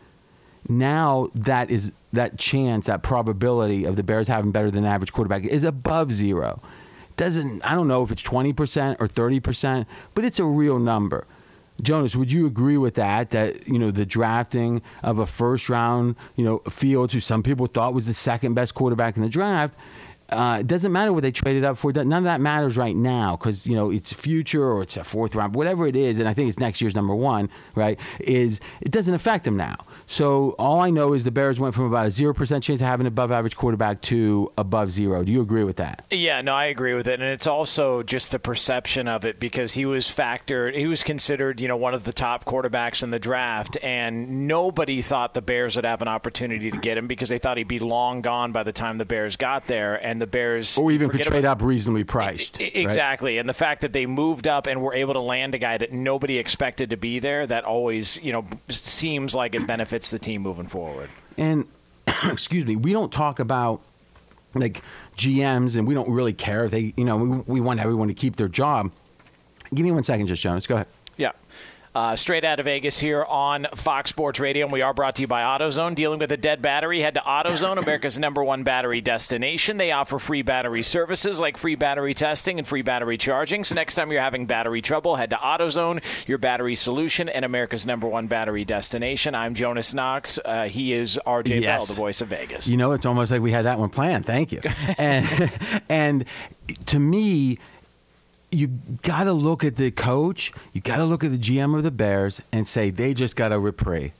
Now 0.68 1.30
that 1.34 1.70
is 1.70 1.92
that 2.12 2.38
chance, 2.38 2.86
that 2.86 3.02
probability 3.02 3.84
of 3.84 3.96
the 3.96 4.02
Bears 4.02 4.28
having 4.28 4.50
better 4.50 4.70
than 4.70 4.84
average 4.84 5.12
quarterback 5.12 5.44
is 5.44 5.64
above 5.64 6.12
zero. 6.12 6.62
Doesn't 7.16 7.64
I 7.64 7.74
don't 7.74 7.88
know 7.88 8.02
if 8.02 8.12
it's 8.12 8.22
20% 8.22 8.96
or 9.00 9.08
30%, 9.08 9.86
but 10.14 10.24
it's 10.24 10.38
a 10.38 10.44
real 10.44 10.78
number. 10.78 11.26
Jonas, 11.80 12.16
would 12.16 12.30
you 12.30 12.46
agree 12.46 12.76
with 12.76 12.96
that? 12.96 13.30
That 13.30 13.68
you 13.68 13.78
know 13.78 13.90
the 13.90 14.04
drafting 14.04 14.82
of 15.02 15.20
a 15.20 15.26
first 15.26 15.68
round, 15.68 16.16
you 16.36 16.44
know, 16.44 16.58
Fields, 16.58 17.14
who 17.14 17.20
some 17.20 17.42
people 17.42 17.66
thought 17.66 17.94
was 17.94 18.04
the 18.04 18.14
second 18.14 18.54
best 18.54 18.74
quarterback 18.74 19.16
in 19.16 19.22
the 19.22 19.28
draft, 19.28 19.78
uh, 20.28 20.58
it 20.60 20.66
doesn't 20.66 20.92
matter 20.92 21.12
what 21.12 21.22
they 21.22 21.32
traded 21.32 21.64
up 21.64 21.78
for. 21.78 21.92
None 21.92 22.12
of 22.12 22.24
that 22.24 22.40
matters 22.40 22.76
right 22.76 22.94
now 22.94 23.36
because 23.36 23.66
you 23.66 23.74
know 23.74 23.90
it's 23.90 24.12
future 24.12 24.64
or 24.64 24.82
it's 24.82 24.96
a 24.96 25.04
fourth 25.04 25.34
round, 25.34 25.54
whatever 25.54 25.86
it 25.86 25.96
is, 25.96 26.18
and 26.18 26.28
I 26.28 26.34
think 26.34 26.48
it's 26.48 26.58
next 26.58 26.80
year's 26.80 26.94
number 26.94 27.14
one. 27.14 27.50
Right? 27.74 27.98
Is 28.20 28.60
it 28.80 28.90
doesn't 28.90 29.14
affect 29.14 29.44
them 29.44 29.56
now. 29.56 29.76
So 30.06 30.54
all 30.58 30.80
I 30.80 30.90
know 30.90 31.14
is 31.14 31.24
the 31.24 31.30
Bears 31.30 31.58
went 31.58 31.74
from 31.74 31.84
about 31.84 32.06
a 32.06 32.10
zero 32.10 32.34
percent 32.34 32.64
chance 32.64 32.80
of 32.80 32.86
having 32.86 33.06
an 33.06 33.12
above 33.12 33.32
average 33.32 33.56
quarterback 33.56 34.00
to 34.02 34.52
above 34.58 34.90
zero. 34.90 35.24
Do 35.24 35.32
you 35.32 35.40
agree 35.40 35.64
with 35.64 35.76
that? 35.76 36.04
Yeah, 36.10 36.40
no, 36.42 36.54
I 36.54 36.66
agree 36.66 36.94
with 36.94 37.06
it, 37.06 37.20
and 37.20 37.28
it's 37.30 37.46
also 37.46 38.02
just 38.02 38.30
the 38.30 38.38
perception 38.38 39.08
of 39.08 39.24
it 39.24 39.40
because 39.40 39.74
he 39.74 39.86
was 39.86 40.06
factored, 40.06 40.74
he 40.74 40.86
was 40.86 41.02
considered, 41.02 41.60
you 41.60 41.68
know, 41.68 41.76
one 41.76 41.94
of 41.94 42.04
the 42.04 42.12
top 42.12 42.44
quarterbacks 42.44 43.02
in 43.02 43.10
the 43.10 43.18
draft, 43.18 43.76
and 43.82 44.46
nobody 44.48 45.02
thought 45.02 45.34
the 45.34 45.42
Bears 45.42 45.76
would 45.76 45.84
have 45.84 46.02
an 46.02 46.08
opportunity 46.08 46.70
to 46.70 46.78
get 46.78 46.98
him 46.98 47.06
because 47.06 47.28
they 47.28 47.38
thought 47.38 47.56
he'd 47.56 47.68
be 47.68 47.78
long 47.78 48.20
gone 48.20 48.52
by 48.52 48.62
the 48.62 48.72
time 48.72 48.98
the 48.98 49.04
Bears 49.04 49.36
got 49.36 49.66
there, 49.66 49.94
and 49.94 50.17
and 50.18 50.22
the 50.22 50.26
Bears 50.26 50.76
or 50.76 50.90
even 50.90 51.08
could 51.08 51.22
trade 51.22 51.44
about, 51.44 51.58
up 51.58 51.62
reasonably 51.62 52.02
priced. 52.02 52.60
Exactly, 52.60 53.34
right? 53.34 53.40
and 53.40 53.48
the 53.48 53.54
fact 53.54 53.82
that 53.82 53.92
they 53.92 54.04
moved 54.04 54.48
up 54.48 54.66
and 54.66 54.82
were 54.82 54.94
able 54.94 55.14
to 55.14 55.20
land 55.20 55.54
a 55.54 55.58
guy 55.58 55.78
that 55.78 55.92
nobody 55.92 56.38
expected 56.38 56.90
to 56.90 56.96
be 56.96 57.20
there, 57.20 57.46
that 57.46 57.64
always 57.64 58.20
you 58.20 58.32
know 58.32 58.44
seems 58.68 59.34
like 59.34 59.54
it 59.54 59.66
benefits 59.66 60.10
the 60.10 60.18
team 60.18 60.42
moving 60.42 60.66
forward. 60.66 61.08
And 61.36 61.68
excuse 62.24 62.64
me, 62.64 62.74
we 62.74 62.92
don't 62.92 63.12
talk 63.12 63.38
about 63.38 63.82
like 64.54 64.82
GMs, 65.16 65.76
and 65.76 65.86
we 65.86 65.94
don't 65.94 66.10
really 66.10 66.32
care 66.32 66.64
if 66.64 66.72
they, 66.72 66.92
you 66.96 67.04
know, 67.04 67.16
we, 67.16 67.38
we 67.46 67.60
want 67.60 67.78
everyone 67.78 68.08
to 68.08 68.14
keep 68.14 68.34
their 68.34 68.48
job. 68.48 68.90
Give 69.72 69.84
me 69.84 69.92
one 69.92 70.02
second, 70.02 70.26
just 70.26 70.42
Jonas. 70.42 70.66
Go 70.66 70.76
ahead. 70.76 70.86
Yeah. 71.16 71.32
Uh, 71.98 72.14
straight 72.14 72.44
out 72.44 72.60
of 72.60 72.64
Vegas 72.64 72.96
here 73.00 73.24
on 73.24 73.66
Fox 73.74 74.10
Sports 74.10 74.38
Radio, 74.38 74.64
and 74.64 74.72
we 74.72 74.82
are 74.82 74.94
brought 74.94 75.16
to 75.16 75.22
you 75.22 75.26
by 75.26 75.42
AutoZone. 75.42 75.96
Dealing 75.96 76.20
with 76.20 76.30
a 76.30 76.36
dead 76.36 76.62
battery, 76.62 77.00
head 77.00 77.14
to 77.14 77.20
AutoZone, 77.20 77.76
America's 77.76 78.20
number 78.20 78.44
one 78.44 78.62
battery 78.62 79.00
destination. 79.00 79.78
They 79.78 79.90
offer 79.90 80.20
free 80.20 80.42
battery 80.42 80.84
services 80.84 81.40
like 81.40 81.56
free 81.56 81.74
battery 81.74 82.14
testing 82.14 82.60
and 82.60 82.68
free 82.68 82.82
battery 82.82 83.18
charging. 83.18 83.64
So 83.64 83.74
next 83.74 83.96
time 83.96 84.12
you're 84.12 84.20
having 84.20 84.46
battery 84.46 84.80
trouble, 84.80 85.16
head 85.16 85.30
to 85.30 85.36
AutoZone, 85.36 86.28
your 86.28 86.38
battery 86.38 86.76
solution, 86.76 87.28
and 87.28 87.44
America's 87.44 87.84
number 87.84 88.06
one 88.06 88.28
battery 88.28 88.64
destination. 88.64 89.34
I'm 89.34 89.54
Jonas 89.54 89.92
Knox. 89.92 90.38
Uh, 90.44 90.66
he 90.66 90.92
is 90.92 91.18
RJ 91.26 91.62
yes. 91.62 91.64
Bell, 91.64 91.86
the 91.86 92.00
voice 92.00 92.20
of 92.20 92.28
Vegas. 92.28 92.68
You 92.68 92.76
know, 92.76 92.92
it's 92.92 93.06
almost 93.06 93.32
like 93.32 93.42
we 93.42 93.50
had 93.50 93.64
that 93.64 93.80
one 93.80 93.88
planned. 93.88 94.24
Thank 94.24 94.52
you. 94.52 94.60
and 94.98 95.50
and 95.88 96.24
to 96.86 96.98
me 97.00 97.58
you 98.50 98.68
got 99.02 99.24
to 99.24 99.32
look 99.32 99.64
at 99.64 99.76
the 99.76 99.90
coach, 99.90 100.52
you 100.72 100.80
got 100.80 100.96
to 100.96 101.04
look 101.04 101.24
at 101.24 101.30
the 101.30 101.38
GM 101.38 101.76
of 101.76 101.82
the 101.82 101.90
Bears 101.90 102.40
and 102.52 102.66
say 102.66 102.90
they 102.90 103.14
just 103.14 103.36
got 103.36 103.52
a 103.52 103.58
reprieve. 103.58 104.12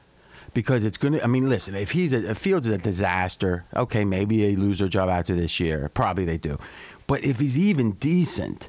Because 0.54 0.84
it's 0.84 0.96
going 0.96 1.12
to, 1.14 1.22
I 1.22 1.26
mean, 1.26 1.48
listen, 1.48 1.74
if 1.74 1.90
he's 1.90 2.14
a, 2.14 2.30
if 2.30 2.38
Fields 2.38 2.66
is 2.66 2.72
a 2.72 2.78
disaster, 2.78 3.64
okay, 3.74 4.04
maybe 4.04 4.40
they 4.40 4.56
lose 4.56 4.78
their 4.78 4.88
job 4.88 5.08
after 5.08 5.34
this 5.34 5.60
year. 5.60 5.90
Probably 5.92 6.24
they 6.24 6.38
do. 6.38 6.58
But 7.06 7.24
if 7.24 7.38
he's 7.38 7.58
even 7.58 7.92
decent, 7.92 8.68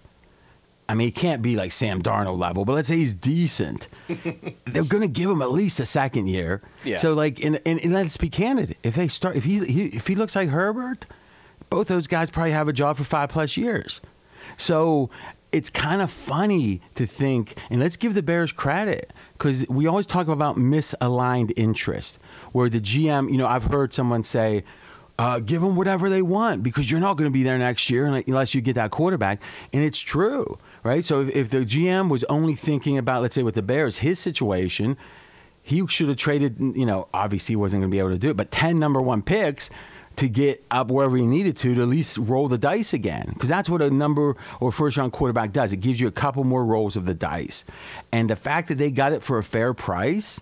I 0.87 0.93
mean, 0.93 1.07
he 1.07 1.11
can't 1.11 1.41
be 1.41 1.55
like 1.55 1.71
Sam 1.71 2.01
Darnold 2.01 2.37
level, 2.37 2.65
but 2.65 2.73
let's 2.73 2.87
say 2.87 2.97
he's 2.97 3.13
decent. 3.13 3.87
they're 4.65 4.83
going 4.83 5.03
to 5.03 5.07
give 5.07 5.29
him 5.29 5.41
at 5.41 5.51
least 5.51 5.79
a 5.79 5.85
second 5.85 6.27
year. 6.27 6.61
Yeah. 6.83 6.97
So, 6.97 7.13
like, 7.13 7.43
and, 7.43 7.61
and, 7.65 7.79
and 7.79 7.93
let's 7.93 8.17
be 8.17 8.29
candid. 8.29 8.75
If 8.83 8.95
they 8.95 9.07
start, 9.07 9.35
if 9.35 9.43
he, 9.43 9.65
he 9.65 9.85
if 9.85 10.05
he 10.05 10.15
looks 10.15 10.35
like 10.35 10.49
Herbert, 10.49 11.05
both 11.69 11.87
those 11.87 12.07
guys 12.07 12.29
probably 12.29 12.51
have 12.51 12.67
a 12.67 12.73
job 12.73 12.97
for 12.97 13.03
five 13.03 13.29
plus 13.29 13.55
years. 13.55 14.01
So 14.57 15.09
it's 15.51 15.69
kind 15.69 16.01
of 16.01 16.11
funny 16.11 16.81
to 16.95 17.07
think, 17.07 17.55
and 17.69 17.79
let's 17.79 17.97
give 17.97 18.13
the 18.13 18.21
Bears 18.21 18.51
credit 18.51 19.11
because 19.33 19.67
we 19.67 19.87
always 19.87 20.05
talk 20.05 20.27
about 20.27 20.57
misaligned 20.57 21.53
interest, 21.55 22.19
where 22.51 22.69
the 22.69 22.79
GM, 22.79 23.31
you 23.31 23.37
know, 23.37 23.47
I've 23.47 23.63
heard 23.63 23.93
someone 23.93 24.23
say, 24.23 24.63
uh, 25.17 25.39
give 25.39 25.61
them 25.61 25.75
whatever 25.75 26.09
they 26.09 26.21
want 26.21 26.63
because 26.63 26.89
you're 26.89 27.01
not 27.01 27.17
going 27.17 27.29
to 27.29 27.33
be 27.33 27.43
there 27.43 27.57
next 27.57 27.89
year 27.89 28.05
unless 28.05 28.55
you 28.55 28.61
get 28.61 28.75
that 28.75 28.89
quarterback. 28.89 29.41
And 29.73 29.83
it's 29.83 29.99
true, 29.99 30.59
right? 30.81 31.03
So 31.03 31.21
if, 31.21 31.35
if 31.35 31.49
the 31.49 31.65
GM 31.65 32.09
was 32.09 32.23
only 32.23 32.55
thinking 32.55 32.97
about, 32.97 33.21
let's 33.21 33.35
say, 33.35 33.43
with 33.43 33.55
the 33.55 33.61
Bears, 33.61 33.97
his 33.97 34.17
situation, 34.17 34.97
he 35.61 35.85
should 35.87 36.07
have 36.07 36.17
traded, 36.17 36.59
you 36.59 36.85
know, 36.85 37.09
obviously 37.13 37.53
he 37.53 37.57
wasn't 37.57 37.81
going 37.81 37.91
to 37.91 37.93
be 37.93 37.99
able 37.99 38.11
to 38.11 38.17
do 38.17 38.29
it, 38.29 38.37
but 38.37 38.49
10 38.49 38.79
number 38.79 39.01
one 39.01 39.21
picks 39.21 39.71
to 40.17 40.27
get 40.27 40.63
up 40.69 40.89
wherever 40.89 41.15
he 41.15 41.25
needed 41.25 41.57
to 41.57 41.75
to 41.75 41.81
at 41.81 41.87
least 41.87 42.17
roll 42.17 42.47
the 42.47 42.57
dice 42.57 42.93
again. 42.93 43.29
Because 43.33 43.49
that's 43.49 43.69
what 43.69 43.81
a 43.81 43.89
number 43.89 44.35
or 44.59 44.71
first 44.71 44.97
round 44.97 45.11
quarterback 45.11 45.53
does. 45.53 45.71
It 45.71 45.77
gives 45.77 45.99
you 45.99 46.07
a 46.07 46.11
couple 46.11 46.43
more 46.43 46.63
rolls 46.63 46.97
of 46.97 47.05
the 47.05 47.13
dice. 47.13 47.65
And 48.11 48.29
the 48.29 48.35
fact 48.35 48.67
that 48.69 48.77
they 48.77 48.91
got 48.91 49.13
it 49.13 49.23
for 49.23 49.37
a 49.37 49.43
fair 49.43 49.73
price, 49.73 50.41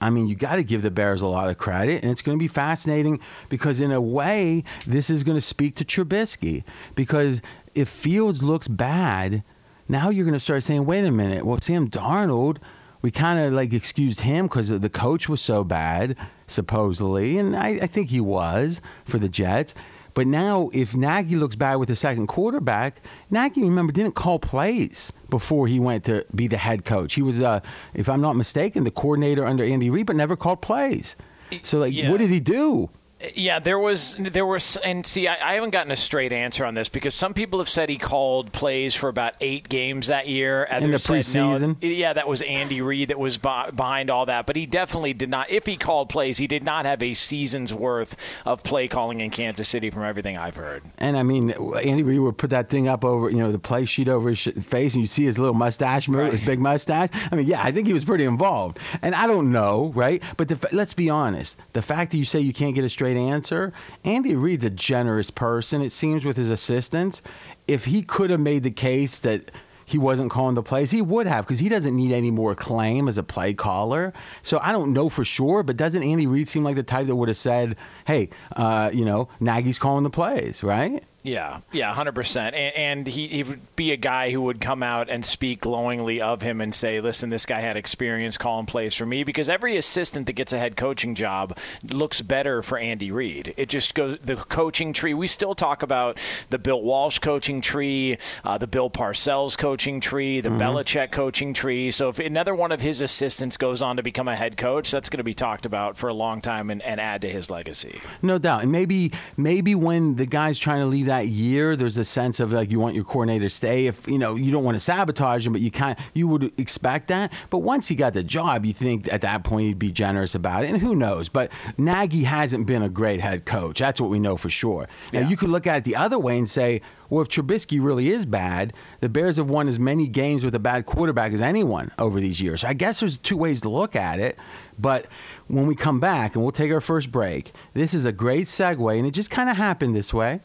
I 0.00 0.10
mean, 0.10 0.28
you 0.28 0.36
got 0.36 0.56
to 0.56 0.62
give 0.62 0.82
the 0.82 0.90
Bears 0.90 1.22
a 1.22 1.26
lot 1.26 1.48
of 1.48 1.58
credit, 1.58 2.02
and 2.02 2.12
it's 2.12 2.22
going 2.22 2.38
to 2.38 2.42
be 2.42 2.48
fascinating 2.48 3.20
because, 3.48 3.80
in 3.80 3.90
a 3.90 4.00
way, 4.00 4.64
this 4.86 5.10
is 5.10 5.24
going 5.24 5.36
to 5.36 5.42
speak 5.42 5.76
to 5.76 5.84
Trubisky. 5.84 6.62
Because 6.94 7.42
if 7.74 7.88
Fields 7.88 8.42
looks 8.42 8.68
bad, 8.68 9.42
now 9.88 10.10
you're 10.10 10.24
going 10.24 10.34
to 10.34 10.40
start 10.40 10.62
saying, 10.62 10.84
wait 10.84 11.04
a 11.04 11.10
minute, 11.10 11.44
well, 11.44 11.58
Sam 11.60 11.90
Darnold 11.90 12.58
we 13.02 13.10
kind 13.10 13.38
of 13.38 13.52
like 13.52 13.72
excused 13.72 14.20
him 14.20 14.46
because 14.46 14.68
the 14.68 14.88
coach 14.88 15.28
was 15.28 15.40
so 15.40 15.64
bad, 15.64 16.16
supposedly, 16.46 17.38
and 17.38 17.56
I, 17.56 17.68
I, 17.82 17.86
think 17.86 18.08
he 18.08 18.20
was 18.20 18.80
for 19.04 19.18
the 19.18 19.28
Jets. 19.28 19.74
But 20.14 20.26
now, 20.26 20.70
if 20.72 20.96
Nagy 20.96 21.36
looks 21.36 21.54
bad 21.54 21.76
with 21.76 21.88
the 21.88 21.94
second 21.94 22.26
quarterback, 22.26 22.96
Nagy, 23.30 23.62
remember, 23.62 23.92
didn't 23.92 24.16
call 24.16 24.40
plays 24.40 25.12
before 25.30 25.68
he 25.68 25.78
went 25.78 26.06
to 26.06 26.26
be 26.34 26.48
the 26.48 26.56
head 26.56 26.84
coach. 26.84 27.14
He 27.14 27.22
was, 27.22 27.40
uh, 27.40 27.60
if 27.94 28.08
I'm 28.08 28.20
not 28.20 28.34
mistaken, 28.34 28.82
the 28.82 28.90
coordinator 28.90 29.46
under 29.46 29.64
Andy 29.64 29.90
Reid, 29.90 30.06
but 30.06 30.16
never 30.16 30.34
called 30.34 30.60
plays. 30.60 31.14
So, 31.62 31.78
like, 31.78 31.94
yeah. 31.94 32.10
what 32.10 32.18
did 32.18 32.30
he 32.30 32.40
do? 32.40 32.90
Yeah, 33.34 33.58
there 33.58 33.80
was 33.80 34.14
there 34.16 34.46
was 34.46 34.76
and 34.76 35.04
see 35.04 35.26
I, 35.26 35.50
I, 35.50 35.54
haven't 35.54 35.70
gotten 35.70 35.90
a 35.90 35.96
straight 35.96 36.32
answer 36.32 36.64
on 36.64 36.74
this 36.74 36.88
because 36.88 37.16
some 37.16 37.34
people 37.34 37.58
have 37.58 37.68
said 37.68 37.88
he 37.88 37.98
called 37.98 38.52
plays 38.52 38.94
for 38.94 39.08
about 39.08 39.34
eight 39.40 39.68
games 39.68 40.06
that 40.06 40.28
year. 40.28 40.62
In 40.62 40.92
the 40.92 40.98
preseason, 40.98 41.82
no, 41.82 41.88
yeah, 41.88 42.12
that 42.12 42.28
was 42.28 42.42
Andy 42.42 42.80
Reid 42.80 43.08
that 43.08 43.18
was 43.18 43.36
behind 43.36 44.10
all 44.10 44.26
that. 44.26 44.46
But 44.46 44.54
he 44.54 44.66
definitely 44.66 45.14
did 45.14 45.28
not. 45.28 45.50
If 45.50 45.66
he 45.66 45.76
called 45.76 46.10
plays, 46.10 46.38
he 46.38 46.46
did 46.46 46.62
not 46.62 46.84
have 46.86 47.02
a 47.02 47.12
season's 47.14 47.74
worth 47.74 48.16
of 48.46 48.62
play 48.62 48.86
calling 48.86 49.20
in 49.20 49.30
Kansas 49.30 49.68
City, 49.68 49.90
from 49.90 50.04
everything 50.04 50.38
I've 50.38 50.56
heard. 50.56 50.84
And 50.98 51.18
I 51.18 51.24
mean, 51.24 51.50
Andy 51.50 52.04
Reid 52.04 52.20
would 52.20 52.38
put 52.38 52.50
that 52.50 52.70
thing 52.70 52.86
up 52.86 53.04
over 53.04 53.30
you 53.30 53.38
know 53.38 53.50
the 53.50 53.58
play 53.58 53.84
sheet 53.84 54.08
over 54.08 54.28
his 54.28 54.44
face, 54.44 54.94
and 54.94 55.00
you 55.00 55.08
see 55.08 55.24
his 55.24 55.40
little 55.40 55.54
mustache 55.54 56.08
move, 56.08 56.20
right. 56.20 56.32
his 56.34 56.46
big 56.46 56.60
mustache. 56.60 57.08
I 57.32 57.34
mean, 57.34 57.48
yeah, 57.48 57.60
I 57.60 57.72
think 57.72 57.88
he 57.88 57.92
was 57.92 58.04
pretty 58.04 58.24
involved. 58.24 58.78
And 59.02 59.12
I 59.12 59.26
don't 59.26 59.50
know, 59.50 59.92
right? 59.96 60.22
But 60.36 60.48
the, 60.48 60.68
let's 60.72 60.94
be 60.94 61.10
honest, 61.10 61.58
the 61.72 61.82
fact 61.82 62.12
that 62.12 62.18
you 62.18 62.24
say 62.24 62.38
you 62.40 62.52
can't 62.52 62.76
get 62.76 62.84
a 62.84 62.88
straight 62.88 63.07
straight 63.08 63.30
answer. 63.30 63.72
Andy 64.04 64.34
Reid's 64.34 64.64
a 64.64 64.70
generous 64.70 65.30
person, 65.30 65.82
it 65.82 65.92
seems, 65.92 66.24
with 66.24 66.36
his 66.36 66.50
assistants. 66.50 67.22
If 67.66 67.84
he 67.84 68.02
could 68.02 68.30
have 68.30 68.40
made 68.40 68.62
the 68.62 68.70
case 68.70 69.20
that 69.20 69.50
he 69.86 69.96
wasn't 69.96 70.30
calling 70.30 70.54
the 70.54 70.62
plays. 70.62 70.90
He 70.90 71.00
would 71.00 71.26
have 71.26 71.46
because 71.46 71.58
he 71.58 71.70
doesn't 71.70 71.96
need 71.96 72.12
any 72.12 72.30
more 72.30 72.54
claim 72.54 73.08
as 73.08 73.16
a 73.16 73.22
play 73.22 73.54
caller. 73.54 74.12
So 74.42 74.58
I 74.60 74.72
don't 74.72 74.92
know 74.92 75.08
for 75.08 75.24
sure, 75.24 75.62
but 75.62 75.78
doesn't 75.78 76.02
Andy 76.02 76.26
Reid 76.26 76.46
seem 76.46 76.62
like 76.62 76.76
the 76.76 76.82
type 76.82 77.06
that 77.06 77.16
would 77.16 77.28
have 77.28 77.38
said, 77.38 77.76
"Hey, 78.06 78.28
uh, 78.54 78.90
you 78.92 79.06
know, 79.06 79.30
Nagy's 79.40 79.78
calling 79.78 80.04
the 80.04 80.10
plays," 80.10 80.62
right? 80.62 81.02
Yeah, 81.24 81.60
yeah, 81.72 81.92
hundred 81.92 82.14
percent. 82.14 82.54
And, 82.54 82.76
and 82.76 83.06
he, 83.06 83.26
he 83.26 83.42
would 83.42 83.74
be 83.74 83.90
a 83.90 83.96
guy 83.96 84.30
who 84.30 84.42
would 84.42 84.60
come 84.60 84.84
out 84.84 85.10
and 85.10 85.24
speak 85.24 85.60
glowingly 85.60 86.20
of 86.20 86.42
him 86.42 86.60
and 86.60 86.72
say, 86.72 87.00
"Listen, 87.00 87.28
this 87.28 87.44
guy 87.44 87.60
had 87.60 87.76
experience 87.76 88.38
calling 88.38 88.66
plays 88.66 88.94
for 88.94 89.04
me." 89.04 89.24
Because 89.24 89.48
every 89.48 89.76
assistant 89.76 90.26
that 90.26 90.34
gets 90.34 90.52
a 90.52 90.58
head 90.58 90.76
coaching 90.76 91.16
job 91.16 91.58
looks 91.82 92.22
better 92.22 92.62
for 92.62 92.78
Andy 92.78 93.10
Reid. 93.10 93.52
It 93.56 93.68
just 93.68 93.94
goes 93.94 94.16
the 94.22 94.36
coaching 94.36 94.92
tree. 94.92 95.12
We 95.12 95.26
still 95.26 95.56
talk 95.56 95.82
about 95.82 96.18
the 96.50 96.58
Bill 96.58 96.80
Walsh 96.80 97.18
coaching 97.18 97.60
tree, 97.60 98.18
uh, 98.44 98.58
the 98.58 98.68
Bill 98.68 98.88
Parcells 98.88 99.58
coaching 99.58 100.00
tree, 100.00 100.40
the 100.40 100.50
mm-hmm. 100.50 100.60
Belichick 100.60 101.10
coaching 101.10 101.52
tree. 101.52 101.90
So 101.90 102.10
if 102.10 102.20
another 102.20 102.54
one 102.54 102.70
of 102.70 102.80
his 102.80 103.00
assistants 103.00 103.56
goes 103.56 103.82
on 103.82 103.96
to 103.96 104.04
become 104.04 104.28
a 104.28 104.36
head 104.36 104.56
coach, 104.56 104.92
that's 104.92 105.08
going 105.08 105.18
to 105.18 105.24
be 105.24 105.34
talked 105.34 105.66
about 105.66 105.96
for 105.96 106.08
a 106.08 106.14
long 106.14 106.40
time 106.40 106.70
and, 106.70 106.80
and 106.80 107.00
add 107.00 107.22
to 107.22 107.28
his 107.28 107.50
legacy. 107.50 108.00
No 108.22 108.38
doubt. 108.38 108.62
And 108.62 108.70
maybe 108.70 109.10
maybe 109.36 109.74
when 109.74 110.14
the 110.14 110.26
guy's 110.26 110.60
trying 110.60 110.80
to 110.80 110.86
leave 110.86 111.07
that 111.08 111.26
year, 111.26 111.76
there's 111.76 111.96
a 111.96 112.04
sense 112.04 112.40
of 112.40 112.52
like 112.52 112.70
you 112.70 112.80
want 112.80 112.94
your 112.94 113.04
coordinator 113.04 113.46
to 113.46 113.50
stay. 113.50 113.86
If 113.86 114.08
you 114.08 114.18
know 114.18 114.36
you 114.36 114.52
don't 114.52 114.64
want 114.64 114.76
to 114.76 114.80
sabotage 114.80 115.46
him, 115.46 115.52
but 115.52 115.60
you 115.60 115.70
kind 115.70 115.98
you 116.14 116.28
would 116.28 116.58
expect 116.58 117.08
that. 117.08 117.32
But 117.50 117.58
once 117.58 117.88
he 117.88 117.94
got 117.94 118.14
the 118.14 118.22
job, 118.22 118.64
you 118.64 118.72
think 118.72 119.12
at 119.12 119.22
that 119.22 119.44
point 119.44 119.66
he'd 119.66 119.78
be 119.78 119.92
generous 119.92 120.34
about 120.34 120.64
it. 120.64 120.70
And 120.70 120.78
who 120.78 120.94
knows? 120.94 121.28
But 121.28 121.52
Nagy 121.76 122.22
hasn't 122.22 122.66
been 122.66 122.82
a 122.82 122.88
great 122.88 123.20
head 123.20 123.44
coach. 123.44 123.78
That's 123.78 124.00
what 124.00 124.10
we 124.10 124.18
know 124.18 124.36
for 124.36 124.50
sure. 124.50 124.88
Now 125.12 125.20
yeah. 125.20 125.28
you 125.28 125.36
could 125.36 125.50
look 125.50 125.66
at 125.66 125.78
it 125.78 125.84
the 125.84 125.96
other 125.96 126.18
way 126.18 126.38
and 126.38 126.48
say, 126.48 126.82
well, 127.10 127.22
if 127.22 127.28
Trubisky 127.28 127.82
really 127.82 128.10
is 128.10 128.26
bad, 128.26 128.74
the 129.00 129.08
Bears 129.08 129.38
have 129.38 129.48
won 129.48 129.68
as 129.68 129.78
many 129.78 130.08
games 130.08 130.44
with 130.44 130.54
a 130.54 130.58
bad 130.58 130.86
quarterback 130.86 131.32
as 131.32 131.42
anyone 131.42 131.90
over 131.98 132.20
these 132.20 132.40
years. 132.40 132.60
So 132.60 132.68
I 132.68 132.74
guess 132.74 133.00
there's 133.00 133.16
two 133.16 133.36
ways 133.36 133.62
to 133.62 133.70
look 133.70 133.96
at 133.96 134.20
it. 134.20 134.38
But 134.78 135.06
when 135.48 135.66
we 135.66 135.74
come 135.74 136.00
back 136.00 136.34
and 136.34 136.42
we'll 136.42 136.52
take 136.52 136.70
our 136.70 136.80
first 136.80 137.10
break, 137.10 137.50
this 137.72 137.94
is 137.94 138.04
a 138.04 138.12
great 138.12 138.46
segue, 138.46 138.98
and 138.98 139.06
it 139.06 139.12
just 139.12 139.30
kind 139.30 139.48
of 139.48 139.56
happened 139.56 139.96
this 139.96 140.12
way 140.12 140.40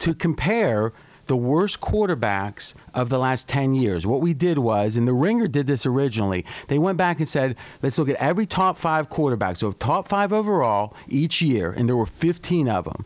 to 0.00 0.14
compare 0.14 0.92
the 1.26 1.36
worst 1.36 1.80
quarterbacks 1.80 2.74
of 2.94 3.10
the 3.10 3.18
last 3.18 3.48
10 3.48 3.74
years. 3.74 4.06
What 4.06 4.22
we 4.22 4.34
did 4.34 4.58
was, 4.58 4.96
and 4.96 5.06
the 5.06 5.12
Ringer 5.12 5.46
did 5.46 5.66
this 5.66 5.84
originally, 5.84 6.46
they 6.68 6.78
went 6.78 6.98
back 6.98 7.20
and 7.20 7.28
said, 7.28 7.56
let's 7.82 7.98
look 7.98 8.08
at 8.08 8.16
every 8.16 8.46
top 8.46 8.78
five 8.78 9.10
quarterback. 9.10 9.56
So, 9.56 9.70
top 9.70 10.08
five 10.08 10.32
overall 10.32 10.94
each 11.06 11.42
year, 11.42 11.70
and 11.70 11.88
there 11.88 11.96
were 11.96 12.06
15 12.06 12.68
of 12.68 12.84
them. 12.84 13.04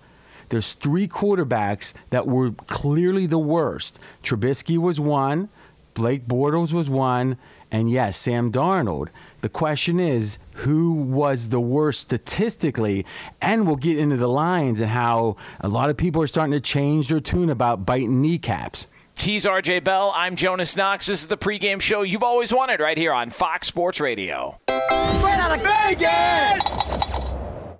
There's 0.49 0.73
three 0.75 1.09
quarterbacks 1.09 1.95
that 2.11 2.27
were 2.27 2.53
clearly 2.53 3.27
the 3.27 3.39
worst. 3.39 3.99
Trubisky 4.23 4.79
was 4.79 5.01
one, 5.01 5.49
Blake 5.95 6.27
Bortles 6.27 6.73
was 6.73 6.89
one, 6.89 7.39
and 7.73 7.91
yes, 7.91 8.19
Sam 8.19 8.52
Darnold. 8.52 9.09
The 9.41 9.49
question 9.49 9.99
is, 9.99 10.38
who 10.55 10.93
was 10.93 11.49
the 11.49 11.61
worst 11.61 12.00
statistically? 12.02 13.07
And 13.41 13.67
we'll 13.67 13.76
get 13.76 13.99
into 13.99 14.17
the 14.17 14.29
lines 14.29 14.81
and 14.81 14.91
how 14.91 15.37
a 15.59 15.69
lot 15.69 15.91
of 15.91 15.97
people 15.97 16.23
are 16.23 16.26
starting 16.29 16.52
to 16.52 16.61
change 16.61 17.09
their 17.09 17.19
tune 17.19 17.50
about 17.50 17.85
biting 17.85 18.21
kneecaps. 18.21 18.87
Tease 19.17 19.47
RJ 19.47 19.85
Bell. 19.85 20.12
I'm 20.14 20.37
Jonas 20.37 20.76
Knox. 20.76 21.07
This 21.07 21.23
is 21.23 21.26
the 21.26 21.37
pregame 21.37 21.81
show 21.81 22.02
you've 22.02 22.23
always 22.23 22.52
wanted 22.52 22.81
right 22.81 22.97
here 22.97 23.12
on 23.12 23.31
Fox 23.31 23.67
Sports 23.67 24.00
Radio. 24.00 24.59
Straight 24.69 25.38
out 25.38 25.57
of 25.57 25.62
Vegas! 25.62 27.35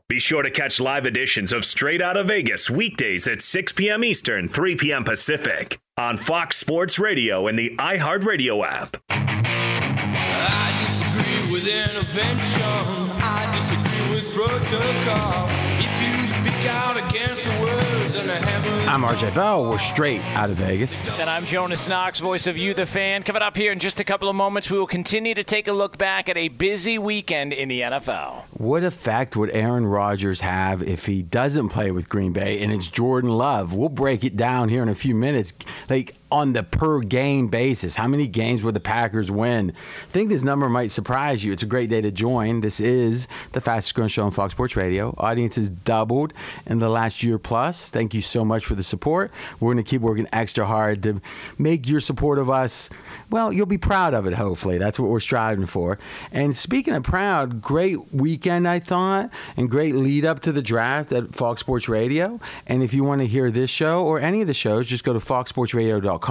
Be 0.09 0.19
sure 0.19 0.43
to 0.43 0.51
catch 0.51 0.79
live 0.79 1.07
editions 1.07 1.53
of 1.53 1.65
Straight 1.65 2.03
Out 2.03 2.19
of 2.19 2.27
Vegas 2.27 2.69
weekdays 2.69 3.27
at 3.27 3.41
6 3.41 3.73
p.m. 3.73 4.05
Eastern, 4.05 4.47
3 4.47 4.77
p.m. 4.77 5.05
Pacific 5.05 5.79
on 5.97 6.17
Fox 6.19 6.57
Sports 6.57 6.99
Radio 6.99 7.47
and 7.47 7.59
the 7.59 7.75
iHeartRadio 7.79 8.67
app 8.67 8.97
with 11.53 11.69
intervention. 11.69 12.63
I 13.21 13.45
disagree 13.53 14.15
with 14.15 14.35
protocol. 14.35 15.49
If 15.77 15.93
you 16.01 16.27
speak 16.27 16.71
out 16.71 16.97
against 16.97 17.45
the 17.45 17.63
words 17.63 18.17
and 18.17 18.29
the 18.31 18.73
I'm 18.89 19.03
RJ 19.03 19.35
Bell. 19.35 19.71
We're 19.71 19.79
straight 19.79 20.23
out 20.35 20.49
of 20.49 20.57
Vegas. 20.57 20.99
And 21.21 21.29
I'm 21.29 21.45
Jonas 21.45 21.89
Knox, 21.89 22.21
voice 22.21 22.47
of 22.47 22.57
You, 22.57 22.73
the 22.73 22.87
fan. 22.87 23.23
Coming 23.23 23.43
up 23.43 23.57
here 23.57 23.71
in 23.71 23.79
just 23.79 24.01
a 24.01 24.05
couple 24.05 24.29
of 24.29 24.37
moments, 24.37 24.71
we 24.71 24.79
will 24.79 24.87
continue 24.87 25.35
to 25.35 25.45
take 25.45 25.69
a 25.69 25.73
look 25.73 25.99
back 25.99 26.29
at 26.29 26.37
a 26.37 26.49
busy 26.49 26.99
weekend 26.99 27.53
in 27.53 27.69
the 27.69 27.83
NFL. 27.83 28.43
What 28.53 28.83
effect 28.85 29.37
would 29.37 29.51
Aaron 29.51 29.87
Rodgers 29.87 30.41
have 30.41 30.83
if 30.83 31.05
he 31.05 31.23
doesn't 31.23 31.69
play 31.69 31.91
with 31.91 32.09
Green 32.09 32.33
Bay 32.33 32.61
and 32.63 32.73
it's 32.73 32.91
Jordan 32.91 33.31
Love? 33.31 33.75
We'll 33.75 33.89
break 33.89 34.25
it 34.25 34.37
down 34.37 34.69
here 34.69 34.83
in 34.83 34.89
a 34.89 34.95
few 34.95 35.15
minutes. 35.15 35.53
Like, 35.89 36.15
on 36.33 36.55
the 36.55 36.63
per 36.63 37.01
game 37.01 37.49
basis. 37.49 37.95
How 37.95 38.09
many 38.09 38.27
games 38.27 38.63
would 38.63 38.73
the 38.73 38.81
Packers 38.81 39.31
win? 39.31 39.73
I 39.73 40.13
think 40.13 40.31
this 40.31 40.43
number 40.43 40.67
might 40.67 40.91
surprise 40.91 41.45
you. 41.45 41.53
It's 41.53 41.63
a 41.63 41.67
great 41.67 41.91
day 41.91 42.01
to 42.01 42.11
join. 42.11 42.63
This 42.63 42.81
is 42.81 43.29
the 43.53 43.61
fastest 43.61 43.95
growing 43.95 44.09
show 44.09 44.25
on 44.25 44.31
Fox 44.31 44.55
Sports 44.55 44.75
Radio. 44.75 45.15
Audience 45.17 45.57
has 45.57 45.69
doubled 45.69 46.33
in 46.65 46.79
the 46.79 46.89
last 46.89 47.23
year 47.23 47.39
plus. 47.39 47.91
Thank 47.91 48.15
you 48.15 48.23
so 48.23 48.47
much 48.47 48.65
for 48.65 48.75
the 48.75 48.83
support. 48.83 49.31
We're 49.61 49.75
going 49.75 49.85
to 49.85 49.91
keep 49.91 50.01
working 50.01 50.27
extra 50.33 50.65
hard 50.65 51.03
to 51.03 51.21
make 51.59 51.87
your 51.87 52.01
support 52.01 52.39
of 52.39 52.49
us, 52.49 52.89
well, 53.29 53.53
you'll 53.53 53.67
be 53.67 53.77
proud 53.77 54.15
of 54.15 54.27
it, 54.27 54.33
hopefully. 54.33 54.79
That's 54.79 54.99
what 54.99 55.11
we're 55.11 55.21
striving 55.21 55.67
for. 55.67 55.99
And 56.33 56.57
speaking 56.57 56.95
of 56.95 57.03
proud, 57.03 57.61
great 57.61 58.15
weekend, 58.15 58.67
I 58.67 58.79
thought, 58.79 59.31
and 59.59 59.69
great 59.69 59.95
lead 59.95 60.25
up 60.25 60.41
to 60.41 60.53
the 60.53 60.63
draft 60.63 61.13
at 61.13 61.35
Fox 61.35 61.61
Sports 61.61 61.91
Radio. 61.91 62.41
And 62.67 62.83
if 62.83 62.95
you 62.95 63.05
want 63.05 63.21
to 63.21 63.27
hear 63.27 63.51
this 63.51 63.69
show 63.69 64.07
or 64.07 64.19
any 64.19 64.41
of 64.41 64.47
the 64.47 64.55
shows, 64.55 64.87
just 64.87 65.05
go 65.05 65.13
to 65.13 65.19
foxsportsradio.com 65.19 66.22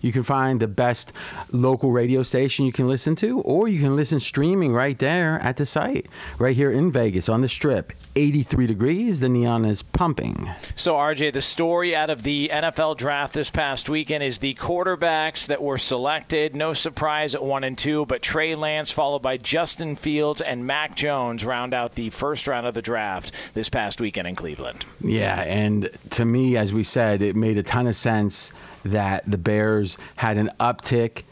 you 0.00 0.12
can 0.12 0.22
find 0.22 0.60
the 0.60 0.68
best 0.68 1.12
local 1.50 1.92
radio 1.92 2.22
station 2.22 2.66
you 2.66 2.72
can 2.72 2.88
listen 2.88 3.16
to, 3.16 3.40
or 3.40 3.68
you 3.68 3.80
can 3.80 3.96
listen 3.96 4.20
streaming 4.20 4.72
right 4.72 4.98
there 4.98 5.38
at 5.40 5.56
the 5.56 5.66
site, 5.66 6.06
right 6.38 6.56
here 6.56 6.70
in 6.70 6.92
Vegas 6.92 7.28
on 7.28 7.40
the 7.40 7.48
strip. 7.48 7.92
83 8.16 8.66
degrees, 8.66 9.20
the 9.20 9.28
neon 9.28 9.64
is 9.64 9.82
pumping. 9.82 10.48
So, 10.76 10.94
RJ, 10.94 11.32
the 11.32 11.42
story 11.42 11.94
out 11.94 12.10
of 12.10 12.22
the 12.22 12.50
NFL 12.52 12.96
draft 12.96 13.34
this 13.34 13.50
past 13.50 13.88
weekend 13.88 14.22
is 14.22 14.38
the 14.38 14.54
quarterbacks 14.54 15.46
that 15.46 15.62
were 15.62 15.78
selected. 15.78 16.54
No 16.54 16.72
surprise 16.72 17.34
at 17.34 17.42
one 17.42 17.64
and 17.64 17.76
two, 17.76 18.06
but 18.06 18.22
Trey 18.22 18.54
Lance, 18.54 18.90
followed 18.90 19.22
by 19.22 19.36
Justin 19.36 19.96
Fields 19.96 20.40
and 20.40 20.66
Mac 20.66 20.94
Jones, 20.94 21.44
round 21.44 21.74
out 21.74 21.94
the 21.94 22.10
first 22.10 22.46
round 22.46 22.66
of 22.66 22.74
the 22.74 22.82
draft 22.82 23.32
this 23.54 23.68
past 23.68 24.00
weekend 24.00 24.28
in 24.28 24.36
Cleveland. 24.36 24.86
Yeah, 25.00 25.40
and 25.40 25.90
to 26.10 26.24
me, 26.24 26.56
as 26.56 26.72
we 26.72 26.84
said, 26.84 27.22
it 27.22 27.36
made 27.36 27.58
a 27.58 27.62
ton 27.62 27.86
of 27.86 27.96
sense 27.96 28.52
that 28.84 29.30
the 29.30 29.38
Bears 29.38 29.98
had 30.16 30.36
an 30.36 30.50
uptick 30.60 31.22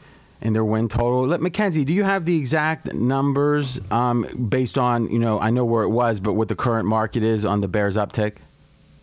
in 0.41 0.53
their 0.53 0.65
win 0.65 0.89
total. 0.89 1.27
Let 1.27 1.41
Mackenzie, 1.41 1.85
do 1.85 1.93
you 1.93 2.03
have 2.03 2.25
the 2.25 2.37
exact 2.37 2.93
numbers 2.93 3.81
um, 3.91 4.27
based 4.49 4.77
on 4.77 5.09
you 5.09 5.19
know 5.19 5.41
I 5.41 5.51
know 5.51 5.65
where 5.65 5.85
it 5.85 5.91
was, 5.91 6.21
but 6.21 6.35
what 6.35 6.49
the 6.49 6.57
current 6.57 6.87
market 6.87 7.23
is 7.23 7.45
on 7.45 7.61
the 7.61 7.69
Bears 7.69 7.97
uptick? 7.97 8.37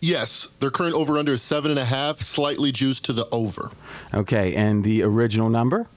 Yes, 0.00 0.48
their 0.60 0.70
current 0.70 0.94
over 0.94 1.18
under 1.18 1.32
is 1.32 1.42
seven 1.42 1.70
and 1.70 1.80
a 1.80 1.84
half, 1.84 2.20
slightly 2.20 2.72
juiced 2.72 3.04
to 3.06 3.12
the 3.12 3.28
over. 3.32 3.70
Okay, 4.14 4.54
and 4.54 4.82
the 4.82 5.02
original 5.02 5.50
number? 5.50 5.88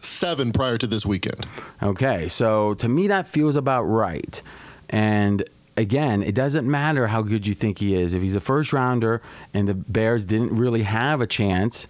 Seven 0.00 0.52
prior 0.52 0.78
to 0.78 0.86
this 0.86 1.04
weekend. 1.04 1.46
Okay, 1.82 2.28
so 2.28 2.74
to 2.74 2.88
me 2.88 3.08
that 3.08 3.26
feels 3.26 3.56
about 3.56 3.84
right. 3.84 4.40
And 4.88 5.44
again, 5.76 6.22
it 6.22 6.34
doesn't 6.34 6.68
matter 6.68 7.06
how 7.06 7.22
good 7.22 7.46
you 7.46 7.54
think 7.54 7.78
he 7.78 7.94
is. 7.94 8.14
If 8.14 8.22
he's 8.22 8.36
a 8.36 8.40
first 8.40 8.72
rounder 8.72 9.22
and 9.52 9.68
the 9.68 9.74
Bears 9.74 10.24
didn't 10.24 10.56
really 10.56 10.82
have 10.82 11.20
a 11.20 11.26
chance 11.26 11.86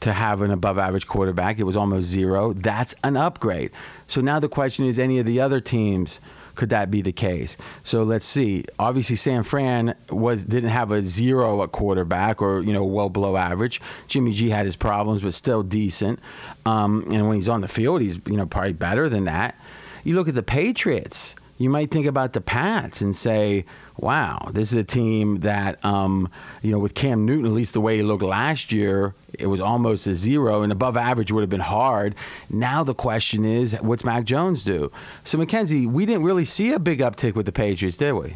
to 0.00 0.12
have 0.12 0.42
an 0.42 0.50
above 0.50 0.78
average 0.78 1.06
quarterback, 1.06 1.58
it 1.58 1.64
was 1.64 1.76
almost 1.76 2.08
zero, 2.08 2.52
that's 2.52 2.94
an 3.02 3.16
upgrade. 3.16 3.70
So 4.06 4.20
now 4.20 4.38
the 4.40 4.48
question 4.48 4.86
is 4.86 4.98
any 4.98 5.18
of 5.18 5.26
the 5.26 5.40
other 5.40 5.60
teams 5.60 6.20
could 6.54 6.70
that 6.70 6.90
be 6.90 7.02
the 7.02 7.12
case? 7.12 7.56
So 7.82 8.04
let's 8.04 8.26
see. 8.26 8.64
Obviously, 8.78 9.16
San 9.16 9.42
Fran 9.42 9.96
was 10.08 10.44
didn't 10.44 10.70
have 10.70 10.92
a 10.92 11.02
zero 11.02 11.62
at 11.64 11.72
quarterback 11.72 12.42
or 12.42 12.60
you 12.60 12.72
know 12.72 12.84
well 12.84 13.08
below 13.08 13.36
average. 13.36 13.80
Jimmy 14.06 14.32
G 14.32 14.50
had 14.50 14.64
his 14.64 14.76
problems, 14.76 15.22
but 15.22 15.34
still 15.34 15.64
decent. 15.64 16.20
Um, 16.64 17.08
and 17.10 17.26
when 17.26 17.36
he's 17.36 17.48
on 17.48 17.60
the 17.60 17.68
field, 17.68 18.02
he's 18.02 18.20
you 18.26 18.36
know 18.36 18.46
probably 18.46 18.72
better 18.72 19.08
than 19.08 19.24
that. 19.24 19.58
You 20.04 20.14
look 20.14 20.28
at 20.28 20.34
the 20.34 20.44
Patriots 20.44 21.34
you 21.56 21.70
might 21.70 21.90
think 21.90 22.06
about 22.06 22.32
the 22.32 22.40
Pats 22.40 23.00
and 23.00 23.14
say, 23.16 23.64
wow, 23.96 24.50
this 24.52 24.72
is 24.72 24.78
a 24.78 24.84
team 24.84 25.40
that, 25.40 25.84
um, 25.84 26.30
you 26.62 26.72
know, 26.72 26.78
with 26.78 26.94
Cam 26.94 27.26
Newton, 27.26 27.46
at 27.46 27.52
least 27.52 27.74
the 27.74 27.80
way 27.80 27.96
he 27.96 28.02
looked 28.02 28.24
last 28.24 28.72
year, 28.72 29.14
it 29.32 29.46
was 29.46 29.60
almost 29.60 30.06
a 30.06 30.14
zero, 30.14 30.62
and 30.62 30.72
above 30.72 30.96
average 30.96 31.30
would 31.30 31.42
have 31.42 31.50
been 31.50 31.60
hard. 31.60 32.16
Now 32.50 32.82
the 32.82 32.94
question 32.94 33.44
is, 33.44 33.74
what's 33.80 34.04
Mac 34.04 34.24
Jones 34.24 34.64
do? 34.64 34.90
So, 35.22 35.38
Mackenzie, 35.38 35.86
we 35.86 36.06
didn't 36.06 36.24
really 36.24 36.44
see 36.44 36.72
a 36.72 36.78
big 36.78 36.98
uptick 36.98 37.34
with 37.34 37.46
the 37.46 37.52
Patriots, 37.52 37.96
did 37.96 38.12
we? 38.12 38.34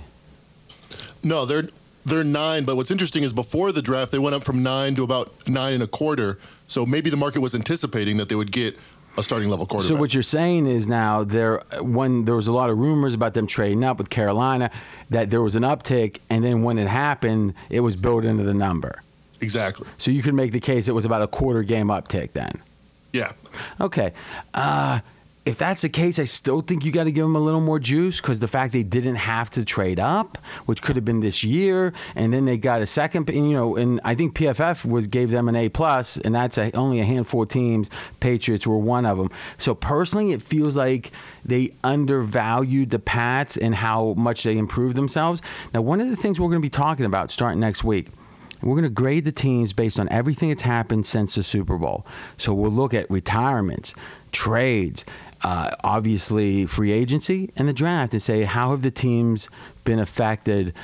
No, 1.24 1.44
they're 1.44 1.64
they're 2.04 2.24
nine. 2.24 2.64
But 2.64 2.76
what's 2.76 2.90
interesting 2.90 3.22
is 3.22 3.32
before 3.32 3.72
the 3.72 3.82
draft, 3.82 4.12
they 4.12 4.18
went 4.18 4.34
up 4.34 4.44
from 4.44 4.62
nine 4.62 4.94
to 4.94 5.02
about 5.04 5.48
nine 5.48 5.74
and 5.74 5.82
a 5.82 5.86
quarter. 5.86 6.38
So 6.66 6.86
maybe 6.86 7.10
the 7.10 7.16
market 7.16 7.40
was 7.40 7.54
anticipating 7.54 8.16
that 8.18 8.28
they 8.28 8.34
would 8.34 8.52
get 8.52 8.78
a 9.18 9.22
starting 9.22 9.48
level 9.48 9.66
quarterback. 9.66 9.88
So 9.88 10.00
what 10.00 10.14
you're 10.14 10.22
saying 10.22 10.66
is 10.66 10.86
now 10.86 11.24
there 11.24 11.62
when 11.80 12.24
there 12.24 12.36
was 12.36 12.46
a 12.46 12.52
lot 12.52 12.70
of 12.70 12.78
rumors 12.78 13.14
about 13.14 13.34
them 13.34 13.46
trading 13.46 13.84
up 13.84 13.98
with 13.98 14.08
Carolina, 14.08 14.70
that 15.10 15.30
there 15.30 15.42
was 15.42 15.56
an 15.56 15.64
uptick, 15.64 16.20
and 16.30 16.44
then 16.44 16.62
when 16.62 16.78
it 16.78 16.88
happened, 16.88 17.54
it 17.68 17.80
was 17.80 17.96
built 17.96 18.24
into 18.24 18.44
the 18.44 18.54
number. 18.54 19.02
Exactly. 19.40 19.88
So 19.98 20.10
you 20.10 20.22
could 20.22 20.34
make 20.34 20.52
the 20.52 20.60
case 20.60 20.88
it 20.88 20.94
was 20.94 21.04
about 21.04 21.22
a 21.22 21.26
quarter 21.26 21.62
game 21.62 21.88
uptick 21.88 22.32
then. 22.32 22.60
Yeah. 23.12 23.32
Okay. 23.80 24.12
Uh, 24.54 25.00
if 25.48 25.56
that's 25.56 25.80
the 25.80 25.88
case, 25.88 26.18
I 26.18 26.24
still 26.24 26.60
think 26.60 26.84
you 26.84 26.92
got 26.92 27.04
to 27.04 27.10
give 27.10 27.24
them 27.24 27.34
a 27.34 27.40
little 27.40 27.62
more 27.62 27.78
juice 27.78 28.20
because 28.20 28.38
the 28.38 28.46
fact 28.46 28.74
they 28.74 28.82
didn't 28.82 29.14
have 29.14 29.50
to 29.52 29.64
trade 29.64 29.98
up, 29.98 30.36
which 30.66 30.82
could 30.82 30.96
have 30.96 31.06
been 31.06 31.20
this 31.20 31.42
year, 31.42 31.94
and 32.14 32.34
then 32.34 32.44
they 32.44 32.58
got 32.58 32.82
a 32.82 32.86
second, 32.86 33.30
And, 33.30 33.48
you 33.48 33.56
know, 33.56 33.76
and 33.76 34.02
I 34.04 34.14
think 34.14 34.34
PFF 34.34 34.84
was 34.84 35.06
gave 35.06 35.30
them 35.30 35.48
an 35.48 35.56
A 35.56 35.70
plus, 35.70 36.18
and 36.18 36.34
that's 36.34 36.58
a, 36.58 36.70
only 36.72 37.00
a 37.00 37.04
handful 37.04 37.44
of 37.44 37.48
teams. 37.48 37.88
Patriots 38.20 38.66
were 38.66 38.76
one 38.76 39.06
of 39.06 39.16
them. 39.16 39.30
So 39.56 39.74
personally, 39.74 40.32
it 40.32 40.42
feels 40.42 40.76
like 40.76 41.12
they 41.46 41.72
undervalued 41.82 42.90
the 42.90 42.98
Pats 42.98 43.56
and 43.56 43.74
how 43.74 44.12
much 44.18 44.42
they 44.42 44.58
improved 44.58 44.96
themselves. 44.96 45.40
Now, 45.72 45.80
one 45.80 46.02
of 46.02 46.10
the 46.10 46.16
things 46.16 46.38
we're 46.38 46.48
going 46.48 46.60
to 46.60 46.66
be 46.66 46.68
talking 46.68 47.06
about 47.06 47.30
starting 47.30 47.60
next 47.60 47.82
week. 47.82 48.08
We're 48.60 48.74
going 48.74 48.84
to 48.84 48.90
grade 48.90 49.24
the 49.24 49.32
teams 49.32 49.72
based 49.72 50.00
on 50.00 50.08
everything 50.08 50.48
that's 50.48 50.62
happened 50.62 51.06
since 51.06 51.36
the 51.36 51.44
Super 51.44 51.78
Bowl. 51.78 52.06
So 52.38 52.54
we'll 52.54 52.72
look 52.72 52.92
at 52.92 53.08
retirements, 53.08 53.94
trades, 54.32 55.04
uh, 55.42 55.70
obviously 55.82 56.66
free 56.66 56.92
agency 56.92 57.50
and 57.56 57.68
the 57.68 57.72
draft 57.72 58.12
and 58.12 58.22
say 58.22 58.42
how 58.42 58.70
have 58.70 58.82
the 58.82 58.90
teams 58.90 59.50
been 59.84 59.98
affected 59.98 60.74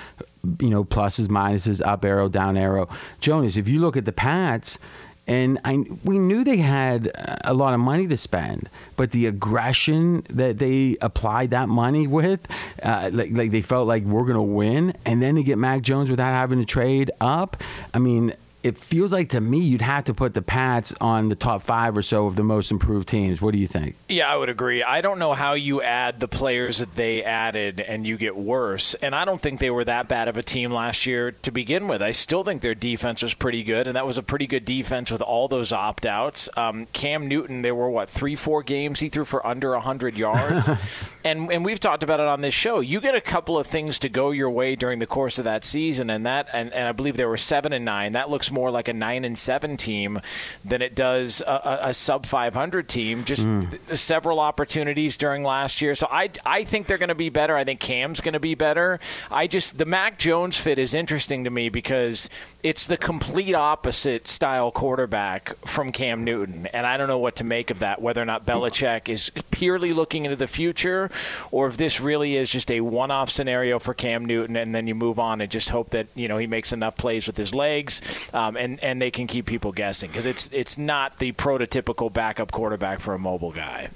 you 0.61 0.71
know 0.71 0.85
pluses 0.85 1.29
minuses 1.29 1.85
up 1.85 2.05
arrow 2.05 2.29
down 2.29 2.57
arrow? 2.57 2.89
Jonas 3.21 3.57
if 3.57 3.69
you 3.69 3.81
look 3.81 3.97
at 3.97 4.05
the 4.05 4.13
pats 4.13 4.79
and 5.27 5.59
I, 5.65 5.85
we 6.05 6.19
knew 6.19 6.45
they 6.45 6.59
had 6.59 7.11
a 7.45 7.55
lot 7.55 7.73
of 7.73 7.81
money 7.81 8.07
to 8.09 8.17
spend, 8.17 8.69
but 8.97 9.11
the 9.11 9.27
aggression 9.27 10.23
that 10.31 10.59
they 10.59 10.99
applied 11.01 11.51
that 11.51 11.69
money 11.69 12.07
with, 12.07 12.47
uh, 12.83 13.09
like, 13.11 13.31
like 13.33 13.51
they 13.51 13.63
felt 13.63 13.89
like 13.89 14.03
we're 14.03 14.25
going 14.25 14.35
to 14.35 14.43
win, 14.43 14.95
and 15.07 15.23
then 15.23 15.37
to 15.37 15.43
get 15.43 15.57
Mac 15.57 15.81
Jones 15.81 16.11
without 16.11 16.33
having 16.33 16.59
to 16.59 16.67
trade 16.67 17.11
up, 17.23 17.57
I 17.95 18.01
mean, 18.01 18.35
it 18.65 18.79
feels 18.79 19.13
like 19.13 19.29
to 19.29 19.41
me 19.43 19.59
you'd 19.59 19.83
have 19.83 20.05
to 20.05 20.15
put 20.15 20.33
the 20.33 20.41
Pats 20.41 20.95
on 20.99 21.29
the 21.29 21.35
top 21.35 21.61
five 21.61 21.97
or 21.99 22.03
so 22.03 22.25
of 22.25 22.35
the 22.35 22.43
most 22.43 22.71
improved 22.71 23.07
teams. 23.07 23.43
What 23.43 23.53
do 23.53 23.59
you 23.59 23.67
think? 23.67 23.95
Yeah, 24.09 24.33
I 24.33 24.37
would 24.37 24.49
agree. 24.49 24.83
I 24.83 25.03
don't 25.03 25.19
know 25.19 25.35
how 25.35 25.53
you 25.53 25.83
add 25.83 26.19
the 26.19 26.29
players 26.29 26.79
that 26.79 26.95
they 26.95 27.23
added 27.23 27.79
and 27.79 28.07
you 28.07 28.17
get 28.17 28.35
worse. 28.35 28.95
And 28.95 29.15
I 29.15 29.27
don't 29.27 29.39
think 29.39 29.61
they 29.61 29.71
were 29.71 29.85
that 29.85 30.09
bad 30.09 30.29
of 30.29 30.39
a 30.39 30.43
team 30.43 30.73
last 30.73 31.05
year 31.05 31.33
to 31.33 31.51
begin 31.51 31.89
with. 31.89 32.01
I 32.01 32.13
still 32.13 32.43
think 32.43 32.63
their 32.63 32.75
defense 32.75 33.23
was 33.23 33.35
pretty 33.35 33.63
good, 33.63 33.87
and 33.87 33.97
that 33.97 34.07
was 34.07 34.17
a 34.17 34.23
pretty 34.23 34.47
good 34.47 34.65
defense 34.65 35.11
with 35.11 35.21
all 35.21 35.47
those 35.47 35.71
opt 35.71 36.07
outs. 36.07 36.49
Um, 36.57 36.87
Cam 36.95 37.29
Newton, 37.29 37.61
there 37.61 37.75
were 37.75 37.91
what 37.91 38.09
three, 38.09 38.35
four 38.35 38.63
games 38.63 39.01
he 39.01 39.11
threw 39.11 39.27
for 39.27 39.47
under 39.47 39.75
hundred 39.79 40.17
yards, 40.17 40.71
and 41.25 41.53
and 41.53 41.65
we've 41.65 41.81
talked 41.81 42.03
about 42.03 42.21
it 42.21 42.27
on 42.27 42.41
this 42.41 42.55
show. 42.55 42.81
You 42.81 43.01
get 43.03 43.15
a 43.15 43.21
couple 43.21 43.59
of 43.59 43.67
things 43.67 43.99
to 43.99 44.09
go 44.09 44.31
your 44.31 44.49
way 44.49 44.75
during 44.75 45.01
the 45.01 45.07
course 45.07 45.39
of 45.39 45.45
that 45.45 45.65
season, 45.65 46.09
and 46.09 46.25
that 46.25 46.49
and, 46.53 46.73
and 46.73 46.89
I 46.89 46.93
believe 46.93 47.17
there 47.17 47.29
were 47.29 47.37
seven 47.37 47.73
and 47.73 47.85
nine. 47.85 48.13
That 48.13 48.31
looks 48.31 48.51
more 48.55 48.71
like 48.71 48.89
a 48.89 48.95
nine 48.95 49.25
and 49.25 49.37
seven 49.37 49.77
team 49.77 50.21
than 50.65 50.81
it 50.81 50.95
does 50.95 51.43
a, 51.43 51.45
a, 51.85 51.89
a 51.89 51.95
sub 51.95 52.25
500 52.25 52.89
team. 52.89 53.25
Just 53.25 53.45
mm. 53.45 53.97
several 53.97 54.41
opportunities 54.41 55.17
during 55.17 55.43
last 55.43 55.83
year, 55.83 55.95
so 55.95 56.07
I 56.11 56.31
I 56.47 56.65
think 56.65 56.87
they're 56.87 56.99
going 56.99 57.09
to 57.09 57.15
be 57.15 57.29
better. 57.29 57.57
I 57.57 57.65
think 57.65 57.81
Cam's 57.81 58.21
going 58.21 58.35
to 58.35 58.41
be 58.41 58.55
better. 58.55 59.01
I 59.31 59.47
just 59.47 59.77
the 59.77 59.85
Mac 59.85 60.19
Jones 60.19 60.57
fit 60.57 60.79
is 60.79 60.95
interesting 60.95 61.45
to 61.45 61.51
me 61.51 61.69
because 61.69 62.31
it's 62.63 62.87
the 62.87 62.97
complete 62.97 63.55
opposite 63.55 64.27
style 64.27 64.71
quarterback 64.71 65.55
from 65.67 65.93
Cam 65.93 66.25
Newton, 66.25 66.67
and 66.69 66.87
I 66.87 66.97
don't 66.97 67.09
know 67.09 67.19
what 67.19 67.37
to 67.37 67.45
make 67.45 67.71
of 67.71 67.81
that. 67.81 68.01
Whether 68.01 68.23
or 68.23 68.25
not 68.25 68.47
Belichick 68.47 69.09
is 69.09 69.31
purely 69.51 69.93
looking 69.93 70.25
into 70.25 70.37
the 70.37 70.47
future, 70.47 71.11
or 71.51 71.67
if 71.67 71.77
this 71.77 72.01
really 72.01 72.37
is 72.37 72.51
just 72.51 72.71
a 72.71 72.81
one-off 72.81 73.29
scenario 73.29 73.79
for 73.79 73.93
Cam 73.93 74.25
Newton, 74.25 74.57
and 74.57 74.75
then 74.75 74.87
you 74.87 74.95
move 74.95 75.19
on 75.19 75.41
and 75.41 75.51
just 75.51 75.69
hope 75.69 75.91
that 75.91 76.07
you 76.15 76.29
know 76.29 76.39
he 76.39 76.47
makes 76.47 76.73
enough 76.73 76.97
plays 76.97 77.27
with 77.27 77.37
his 77.37 77.55
legs, 77.55 78.01
um, 78.45 78.57
and 78.57 78.83
and 78.83 79.01
they 79.01 79.11
can 79.11 79.27
keep 79.27 79.47
people 79.47 79.73
guessing 79.73 80.11
because 80.11 80.27
it's 80.27 80.51
it's 80.53 80.79
not 80.79 81.19
the 81.19 81.33
prototypical 81.33 82.13
backup 82.13 82.53
quarterback 82.53 83.01
for 83.01 83.15
a 83.15 83.19
mobile 83.19 83.53
guy. 83.53 83.89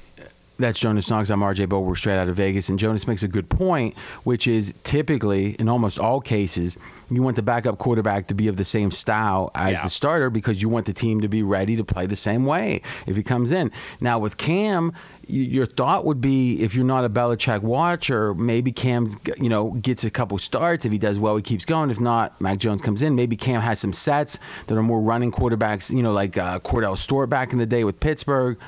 That's 0.60 0.80
Jonas 0.80 1.08
Knox. 1.08 1.30
I'm 1.30 1.38
RJ 1.38 1.68
Bell. 1.68 1.84
We're 1.84 1.94
straight 1.94 2.18
out 2.18 2.28
of 2.28 2.34
Vegas. 2.34 2.68
And 2.68 2.80
Jonas 2.80 3.06
makes 3.06 3.22
a 3.22 3.28
good 3.28 3.48
point, 3.48 3.96
which 4.24 4.48
is 4.48 4.74
typically, 4.82 5.52
in 5.52 5.68
almost 5.68 6.00
all 6.00 6.20
cases, 6.20 6.76
you 7.08 7.22
want 7.22 7.36
the 7.36 7.42
backup 7.42 7.78
quarterback 7.78 8.26
to 8.28 8.34
be 8.34 8.48
of 8.48 8.56
the 8.56 8.64
same 8.64 8.90
style 8.90 9.52
as 9.54 9.74
yeah. 9.74 9.82
the 9.84 9.88
starter 9.88 10.30
because 10.30 10.60
you 10.60 10.68
want 10.68 10.86
the 10.86 10.92
team 10.92 11.20
to 11.20 11.28
be 11.28 11.44
ready 11.44 11.76
to 11.76 11.84
play 11.84 12.06
the 12.06 12.16
same 12.16 12.44
way 12.44 12.82
if 13.06 13.14
he 13.14 13.22
comes 13.22 13.52
in. 13.52 13.70
Now, 14.00 14.18
with 14.18 14.36
Cam, 14.36 14.94
your 15.28 15.66
thought 15.66 16.04
would 16.06 16.20
be 16.20 16.62
if 16.62 16.74
you're 16.74 16.84
not 16.84 17.04
a 17.04 17.10
Belichick 17.10 17.60
watcher, 17.60 18.34
maybe 18.34 18.72
Cam, 18.72 19.14
you 19.36 19.48
know, 19.48 19.70
gets 19.70 20.04
a 20.04 20.10
couple 20.10 20.38
starts. 20.38 20.84
If 20.84 20.92
he 20.92 20.98
does 20.98 21.18
well, 21.18 21.36
he 21.36 21.42
keeps 21.42 21.64
going. 21.64 21.90
If 21.90 22.00
not, 22.00 22.40
Mac 22.40 22.58
Jones 22.58 22.82
comes 22.82 23.02
in. 23.02 23.14
Maybe 23.14 23.36
Cam 23.36 23.60
has 23.60 23.78
some 23.78 23.92
sets 23.92 24.38
that 24.66 24.76
are 24.76 24.82
more 24.82 25.00
running 25.00 25.30
quarterbacks, 25.30 25.94
you 25.94 26.02
know, 26.02 26.12
like 26.12 26.38
uh, 26.38 26.60
Kordell 26.60 26.96
Stewart 26.96 27.28
back 27.28 27.52
in 27.52 27.58
the 27.58 27.66
day 27.66 27.84
with 27.84 28.00
Pittsburgh. 28.00 28.58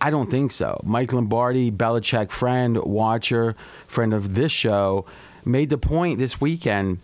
I 0.00 0.10
don't 0.10 0.30
think 0.30 0.52
so. 0.52 0.80
Mike 0.84 1.12
Lombardi, 1.12 1.70
Belichick 1.70 2.30
friend, 2.30 2.78
watcher, 2.78 3.56
friend 3.86 4.14
of 4.14 4.34
this 4.34 4.52
show, 4.52 5.06
made 5.44 5.70
the 5.70 5.78
point 5.78 6.18
this 6.18 6.40
weekend. 6.40 6.98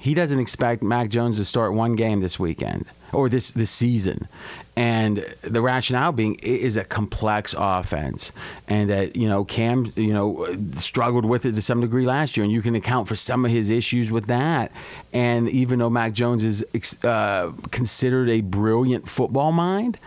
He 0.00 0.14
doesn't 0.14 0.38
expect 0.40 0.82
Mac 0.82 1.10
Jones 1.10 1.36
to 1.36 1.44
start 1.44 1.74
one 1.74 1.94
game 1.94 2.22
this 2.22 2.38
weekend 2.38 2.86
or 3.12 3.28
this 3.28 3.50
this 3.50 3.70
season, 3.70 4.28
and 4.74 5.22
the 5.42 5.60
rationale 5.60 6.12
being 6.12 6.36
it 6.36 6.42
is 6.42 6.78
a 6.78 6.84
complex 6.84 7.54
offense, 7.56 8.32
and 8.66 8.88
that 8.88 9.16
you 9.16 9.28
know 9.28 9.44
Cam 9.44 9.92
you 9.96 10.14
know 10.14 10.46
struggled 10.76 11.26
with 11.26 11.44
it 11.44 11.54
to 11.56 11.60
some 11.60 11.82
degree 11.82 12.06
last 12.06 12.38
year, 12.38 12.44
and 12.44 12.52
you 12.52 12.62
can 12.62 12.76
account 12.76 13.08
for 13.08 13.14
some 13.14 13.44
of 13.44 13.50
his 13.50 13.68
issues 13.68 14.10
with 14.10 14.28
that. 14.28 14.72
And 15.12 15.50
even 15.50 15.78
though 15.78 15.90
Mac 15.90 16.14
Jones 16.14 16.44
is 16.44 16.64
uh, 17.04 17.52
considered 17.70 18.30
a 18.30 18.40
brilliant 18.40 19.06
football 19.06 19.52
mind, 19.52 19.98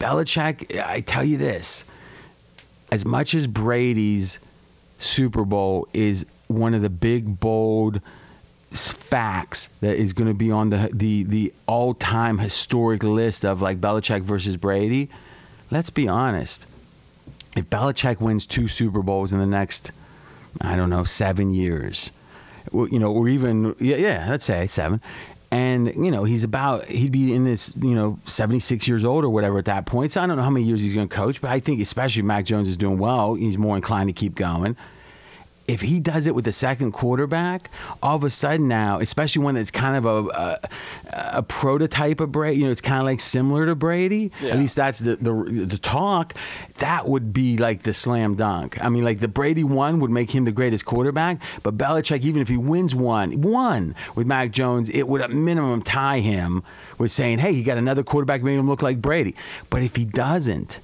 Belichick, 0.00 0.76
I 0.80 1.02
tell 1.02 1.22
you 1.22 1.38
this, 1.38 1.84
as 2.90 3.04
much 3.04 3.36
as 3.36 3.46
Brady's 3.46 4.40
Super 4.98 5.44
Bowl 5.44 5.86
is 5.92 6.26
one 6.48 6.74
of 6.74 6.82
the 6.82 6.90
big, 6.90 7.38
bold 7.38 8.00
facts 8.74 9.68
that 9.80 9.96
is 9.96 10.12
going 10.12 10.28
to 10.28 10.34
be 10.34 10.50
on 10.50 10.70
the 10.70 10.90
the 10.92 11.22
the 11.24 11.52
all-time 11.66 12.38
historic 12.38 13.02
list 13.02 13.44
of 13.44 13.62
like 13.62 13.80
Belichick 13.80 14.22
versus 14.22 14.56
Brady. 14.56 15.10
Let's 15.70 15.90
be 15.90 16.08
honest. 16.08 16.66
If 17.56 17.70
Belichick 17.70 18.20
wins 18.20 18.46
two 18.46 18.66
Super 18.68 19.02
Bowls 19.02 19.32
in 19.32 19.38
the 19.38 19.46
next, 19.46 19.92
I 20.60 20.74
don't 20.76 20.90
know, 20.90 21.04
seven 21.04 21.54
years, 21.54 22.10
you 22.72 22.98
know, 22.98 23.12
or 23.12 23.28
even 23.28 23.76
yeah, 23.78 23.96
yeah, 23.96 24.26
let's 24.28 24.44
say 24.44 24.66
seven, 24.66 25.00
and 25.52 25.86
you 25.86 26.10
know 26.10 26.24
he's 26.24 26.42
about 26.42 26.86
he'd 26.86 27.12
be 27.12 27.32
in 27.32 27.44
this 27.44 27.72
you 27.80 27.94
know 27.94 28.18
76 28.24 28.88
years 28.88 29.04
old 29.04 29.24
or 29.24 29.30
whatever 29.30 29.58
at 29.58 29.66
that 29.66 29.86
point. 29.86 30.12
So 30.12 30.20
I 30.20 30.26
don't 30.26 30.36
know 30.36 30.42
how 30.42 30.50
many 30.50 30.66
years 30.66 30.80
he's 30.80 30.94
going 30.94 31.08
to 31.08 31.14
coach, 31.14 31.40
but 31.40 31.50
I 31.50 31.60
think 31.60 31.80
especially 31.80 32.22
Mac 32.22 32.44
Jones 32.44 32.68
is 32.68 32.76
doing 32.76 32.98
well. 32.98 33.34
He's 33.34 33.56
more 33.56 33.76
inclined 33.76 34.08
to 34.08 34.14
keep 34.14 34.34
going 34.34 34.76
if 35.66 35.80
he 35.80 36.00
does 36.00 36.26
it 36.26 36.34
with 36.34 36.44
the 36.44 36.52
second 36.52 36.92
quarterback, 36.92 37.70
all 38.02 38.16
of 38.16 38.24
a 38.24 38.30
sudden 38.30 38.68
now, 38.68 39.00
especially 39.00 39.44
when 39.44 39.56
it's 39.56 39.70
kind 39.70 39.96
of 39.96 40.04
a 40.06 40.30
a, 40.34 40.68
a 41.38 41.42
prototype 41.42 42.20
of 42.20 42.32
Brady, 42.32 42.60
you 42.60 42.64
know, 42.66 42.70
it's 42.70 42.80
kind 42.80 43.00
of 43.00 43.06
like 43.06 43.20
similar 43.20 43.66
to 43.66 43.74
Brady. 43.74 44.32
Yeah. 44.40 44.50
At 44.50 44.58
least 44.58 44.76
that's 44.76 44.98
the, 44.98 45.16
the 45.16 45.32
the 45.66 45.78
talk. 45.78 46.34
That 46.78 47.08
would 47.08 47.32
be 47.32 47.56
like 47.56 47.82
the 47.82 47.94
slam 47.94 48.34
dunk. 48.34 48.82
I 48.82 48.88
mean, 48.88 49.04
like 49.04 49.20
the 49.20 49.28
Brady 49.28 49.64
one 49.64 50.00
would 50.00 50.10
make 50.10 50.30
him 50.30 50.44
the 50.44 50.52
greatest 50.52 50.84
quarterback, 50.84 51.40
but 51.62 51.78
Belichick, 51.78 52.20
even 52.22 52.42
if 52.42 52.48
he 52.48 52.56
wins 52.56 52.94
one, 52.94 53.40
one 53.40 53.94
with 54.14 54.26
Mac 54.26 54.50
Jones, 54.50 54.90
it 54.90 55.06
would 55.06 55.20
at 55.20 55.30
minimum 55.30 55.82
tie 55.82 56.18
him 56.18 56.62
with 56.98 57.10
saying, 57.10 57.38
hey, 57.38 57.54
he 57.54 57.62
got 57.62 57.78
another 57.78 58.02
quarterback, 58.02 58.42
making 58.42 58.60
him 58.60 58.68
look 58.68 58.82
like 58.82 59.00
Brady. 59.00 59.34
But 59.70 59.82
if 59.82 59.96
he 59.96 60.04
doesn't 60.04 60.78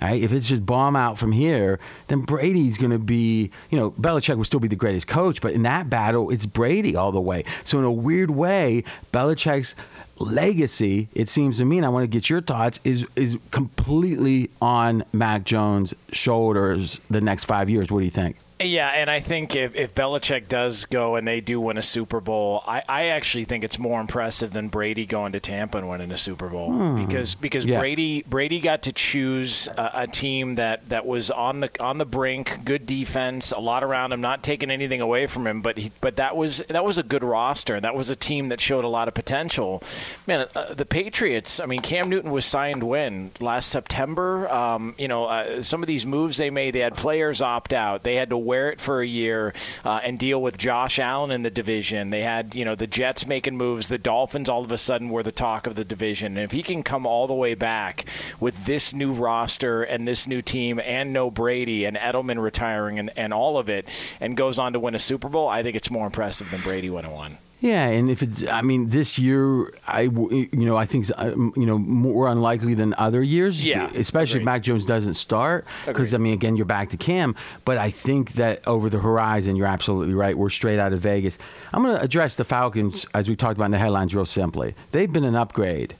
Right? 0.00 0.22
If 0.22 0.32
it's 0.32 0.48
just 0.48 0.64
bomb 0.64 0.94
out 0.94 1.16
from 1.18 1.32
here, 1.32 1.80
then 2.08 2.20
Brady's 2.20 2.76
going 2.76 2.90
to 2.90 2.98
be, 2.98 3.50
you 3.70 3.78
know, 3.78 3.90
Belichick 3.90 4.36
will 4.36 4.44
still 4.44 4.60
be 4.60 4.68
the 4.68 4.76
greatest 4.76 5.06
coach, 5.06 5.40
but 5.40 5.52
in 5.52 5.62
that 5.62 5.88
battle, 5.88 6.30
it's 6.30 6.44
Brady 6.44 6.96
all 6.96 7.12
the 7.12 7.20
way. 7.20 7.44
So 7.64 7.78
in 7.78 7.84
a 7.84 7.92
weird 7.92 8.30
way, 8.30 8.84
Belichick's 9.12 9.74
legacy, 10.18 11.08
it 11.14 11.28
seems 11.28 11.58
to 11.58 11.64
me, 11.64 11.78
and 11.78 11.86
I 11.86 11.88
want 11.90 12.04
to 12.04 12.08
get 12.08 12.28
your 12.28 12.40
thoughts, 12.40 12.80
is 12.84 13.06
is 13.16 13.38
completely 13.50 14.50
on 14.60 15.04
Mac 15.12 15.44
Jones' 15.44 15.94
shoulders 16.12 17.00
the 17.10 17.20
next 17.20 17.44
five 17.44 17.70
years. 17.70 17.90
What 17.90 18.00
do 18.00 18.04
you 18.04 18.10
think? 18.10 18.36
Yeah, 18.58 18.88
and 18.88 19.10
I 19.10 19.20
think 19.20 19.54
if, 19.54 19.76
if 19.76 19.94
Belichick 19.94 20.48
does 20.48 20.86
go 20.86 21.16
and 21.16 21.28
they 21.28 21.42
do 21.42 21.60
win 21.60 21.76
a 21.76 21.82
Super 21.82 22.22
Bowl, 22.22 22.64
I, 22.66 22.82
I 22.88 23.04
actually 23.08 23.44
think 23.44 23.64
it's 23.64 23.78
more 23.78 24.00
impressive 24.00 24.50
than 24.50 24.68
Brady 24.68 25.04
going 25.04 25.32
to 25.32 25.40
Tampa 25.40 25.76
and 25.76 25.90
winning 25.90 26.10
a 26.10 26.16
Super 26.16 26.48
Bowl 26.48 26.72
hmm. 26.72 27.04
because 27.04 27.34
because 27.34 27.66
yeah. 27.66 27.78
Brady 27.78 28.22
Brady 28.22 28.60
got 28.60 28.84
to 28.84 28.94
choose 28.94 29.68
a, 29.76 29.90
a, 29.94 30.06
team 30.06 30.54
that, 30.54 30.88
that 30.88 31.04
was 31.04 31.30
on 31.30 31.60
the 31.60 31.70
on 31.80 31.98
the 31.98 32.06
brink, 32.06 32.64
good 32.64 32.86
defense, 32.86 33.52
a 33.52 33.60
lot 33.60 33.84
around 33.84 34.12
him, 34.12 34.22
not 34.22 34.42
taking 34.42 34.70
anything 34.70 35.02
away 35.02 35.26
from 35.26 35.46
him, 35.46 35.60
but 35.60 35.76
he, 35.76 35.92
but 36.00 36.16
that 36.16 36.34
was 36.34 36.64
that 36.70 36.84
was 36.84 36.96
a 36.96 37.02
good 37.02 37.22
roster. 37.22 37.78
That 37.78 37.94
was 37.94 38.08
a 38.08 38.16
team 38.16 38.48
that 38.48 38.60
showed 38.60 38.84
a 38.84 38.88
lot 38.88 39.06
of 39.06 39.12
potential. 39.12 39.82
Man, 40.26 40.46
uh, 40.54 40.74
the 40.74 40.86
Patriots. 40.86 41.60
I 41.60 41.66
mean, 41.66 41.80
Cam 41.80 42.08
Newton 42.08 42.30
was 42.30 42.44
signed 42.44 42.82
when 42.82 43.30
last 43.40 43.68
September. 43.68 44.50
Um, 44.52 44.94
you 44.98 45.08
know, 45.08 45.26
uh, 45.26 45.62
some 45.62 45.82
of 45.82 45.86
these 45.86 46.06
moves 46.06 46.36
they 46.36 46.50
made, 46.50 46.74
they 46.74 46.80
had 46.80 46.94
players 46.94 47.42
opt 47.42 47.72
out. 47.72 48.02
They 48.02 48.16
had 48.16 48.30
to 48.30 48.36
wear 48.36 48.70
it 48.70 48.80
for 48.80 49.00
a 49.00 49.06
year 49.06 49.54
uh, 49.84 50.00
and 50.02 50.18
deal 50.18 50.40
with 50.40 50.58
Josh 50.58 50.98
Allen 50.98 51.30
in 51.30 51.42
the 51.42 51.50
division. 51.50 52.10
They 52.10 52.22
had, 52.22 52.54
you 52.54 52.64
know, 52.64 52.74
the 52.74 52.86
Jets 52.86 53.26
making 53.26 53.56
moves. 53.56 53.88
The 53.88 53.98
Dolphins 53.98 54.48
all 54.48 54.64
of 54.64 54.72
a 54.72 54.78
sudden 54.78 55.10
were 55.10 55.22
the 55.22 55.32
talk 55.32 55.66
of 55.66 55.74
the 55.74 55.84
division. 55.84 56.36
And 56.36 56.44
if 56.44 56.52
he 56.52 56.62
can 56.62 56.82
come 56.82 57.06
all 57.06 57.26
the 57.26 57.34
way 57.34 57.54
back 57.54 58.04
with 58.40 58.66
this 58.66 58.94
new 58.94 59.12
roster 59.12 59.82
and 59.82 60.06
this 60.06 60.26
new 60.26 60.42
team 60.42 60.80
and 60.80 61.12
no 61.12 61.30
Brady 61.30 61.84
and 61.84 61.96
Edelman 61.96 62.42
retiring 62.42 62.98
and, 62.98 63.10
and 63.16 63.32
all 63.32 63.58
of 63.58 63.68
it, 63.68 63.86
and 64.20 64.36
goes 64.36 64.58
on 64.58 64.72
to 64.72 64.80
win 64.80 64.94
a 64.94 64.98
Super 64.98 65.28
Bowl, 65.28 65.48
I 65.48 65.62
think 65.62 65.76
it's 65.76 65.90
more 65.90 66.06
impressive 66.06 66.50
than 66.50 66.60
Brady 66.60 66.90
winning 66.90 67.12
one. 67.12 67.38
Yeah, 67.60 67.86
and 67.86 68.10
if 68.10 68.22
it's, 68.22 68.46
I 68.46 68.60
mean, 68.60 68.90
this 68.90 69.18
year, 69.18 69.72
I, 69.86 70.02
you 70.02 70.48
know, 70.52 70.76
I 70.76 70.84
think, 70.84 71.06
uh, 71.16 71.30
you 71.30 71.66
know, 71.66 71.78
more 71.78 72.28
unlikely 72.28 72.74
than 72.74 72.94
other 72.96 73.22
years. 73.22 73.64
Yeah, 73.64 73.88
especially 73.94 74.40
agreed. 74.40 74.42
if 74.42 74.44
Mac 74.44 74.62
Jones 74.62 74.84
doesn't 74.84 75.14
start, 75.14 75.66
because 75.86 76.12
I 76.12 76.18
mean, 76.18 76.34
again, 76.34 76.56
you're 76.56 76.66
back 76.66 76.90
to 76.90 76.98
Cam. 76.98 77.34
But 77.64 77.78
I 77.78 77.90
think 77.90 78.32
that 78.32 78.68
over 78.68 78.90
the 78.90 78.98
horizon, 78.98 79.56
you're 79.56 79.66
absolutely 79.66 80.12
right. 80.12 80.36
We're 80.36 80.50
straight 80.50 80.78
out 80.78 80.92
of 80.92 81.00
Vegas. 81.00 81.38
I'm 81.72 81.82
going 81.82 81.96
to 81.96 82.02
address 82.02 82.34
the 82.34 82.44
Falcons 82.44 83.06
as 83.14 83.28
we 83.28 83.36
talked 83.36 83.56
about 83.56 83.66
in 83.66 83.70
the 83.70 83.78
headlines 83.78 84.14
real 84.14 84.26
simply. 84.26 84.74
They've 84.90 85.10
been 85.10 85.24
an 85.24 85.34
upgrade, 85.34 85.94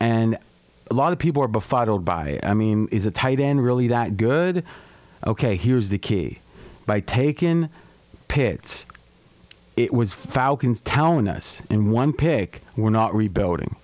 and 0.00 0.36
a 0.90 0.94
lot 0.94 1.12
of 1.12 1.18
people 1.18 1.42
are 1.42 1.48
befuddled 1.48 2.04
by 2.04 2.28
it. 2.28 2.44
I 2.44 2.52
mean, 2.52 2.88
is 2.92 3.06
a 3.06 3.10
tight 3.10 3.40
end 3.40 3.64
really 3.64 3.88
that 3.88 4.18
good? 4.18 4.64
Okay, 5.26 5.56
here's 5.56 5.88
the 5.88 5.98
key: 5.98 6.40
by 6.84 7.00
taking 7.00 7.70
Pitts 8.28 8.84
it 9.84 9.92
was 9.92 10.12
Falcons 10.12 10.80
telling 10.80 11.28
us 11.28 11.62
in 11.70 11.90
one 11.90 12.12
pick 12.12 12.60
we're 12.76 12.90
not 12.90 13.14
rebuilding. 13.14 13.76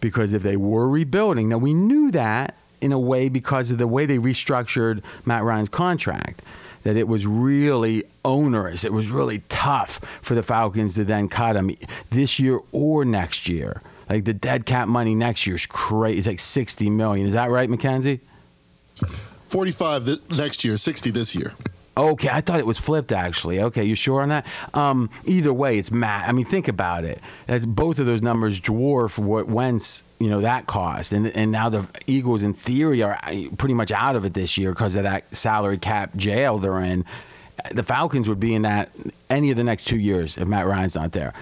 Because 0.00 0.32
if 0.32 0.42
they 0.42 0.56
were 0.56 0.88
rebuilding, 0.88 1.48
now 1.48 1.58
we 1.58 1.74
knew 1.74 2.10
that 2.10 2.56
in 2.80 2.92
a 2.92 2.98
way 2.98 3.28
because 3.28 3.70
of 3.70 3.78
the 3.78 3.86
way 3.86 4.06
they 4.06 4.18
restructured 4.18 5.02
Matt 5.24 5.44
Ryan's 5.44 5.68
contract, 5.68 6.42
that 6.82 6.96
it 6.96 7.06
was 7.06 7.26
really 7.26 8.04
onerous. 8.24 8.84
It 8.84 8.92
was 8.92 9.10
really 9.10 9.42
tough 9.48 10.00
for 10.20 10.34
the 10.34 10.42
Falcons 10.42 10.96
to 10.96 11.04
then 11.04 11.28
cut 11.28 11.54
him 11.54 11.70
this 12.10 12.40
year 12.40 12.58
or 12.72 13.04
next 13.04 13.48
year. 13.48 13.80
Like 14.10 14.24
the 14.24 14.34
dead 14.34 14.66
cap 14.66 14.88
money 14.88 15.14
next 15.14 15.46
year 15.46 15.56
is 15.56 15.66
crazy. 15.66 16.18
It's 16.18 16.26
like 16.26 16.40
60 16.40 16.90
million. 16.90 17.26
Is 17.26 17.34
that 17.34 17.50
right, 17.50 17.70
Mackenzie? 17.70 18.20
45 19.48 20.04
th- 20.04 20.18
next 20.30 20.64
year, 20.64 20.76
60 20.76 21.10
this 21.10 21.34
year. 21.34 21.52
Okay, 21.94 22.30
I 22.30 22.40
thought 22.40 22.58
it 22.58 22.66
was 22.66 22.78
flipped 22.78 23.12
actually. 23.12 23.60
Okay, 23.60 23.84
you 23.84 23.94
sure 23.94 24.22
on 24.22 24.30
that? 24.30 24.46
Um, 24.72 25.10
either 25.26 25.52
way, 25.52 25.78
it's 25.78 25.90
Matt. 25.90 26.26
I 26.26 26.32
mean, 26.32 26.46
think 26.46 26.68
about 26.68 27.04
it. 27.04 27.20
Both 27.66 27.98
of 27.98 28.06
those 28.06 28.22
numbers 28.22 28.60
dwarf 28.60 29.18
what 29.18 29.46
Wentz, 29.46 30.02
you 30.18 30.30
know, 30.30 30.40
that 30.40 30.66
cost, 30.66 31.12
and 31.12 31.26
and 31.26 31.52
now 31.52 31.68
the 31.68 31.86
Eagles 32.06 32.42
in 32.42 32.54
theory 32.54 33.02
are 33.02 33.18
uh, 33.22 33.48
pretty 33.58 33.74
much 33.74 33.92
out 33.92 34.16
of 34.16 34.24
it 34.24 34.32
this 34.32 34.56
year 34.56 34.70
because 34.70 34.94
of 34.94 35.02
that 35.02 35.36
salary 35.36 35.76
cap 35.76 36.16
jail 36.16 36.58
they're 36.58 36.80
in. 36.80 37.04
The 37.70 37.82
Falcons 37.82 38.28
would 38.28 38.40
be 38.40 38.54
in 38.54 38.62
that 38.62 38.90
any 39.28 39.50
of 39.50 39.58
the 39.58 39.64
next 39.64 39.84
two 39.84 39.98
years 39.98 40.38
if 40.38 40.48
Matt 40.48 40.66
Ryan's 40.66 40.94
not 40.94 41.12
there. 41.12 41.34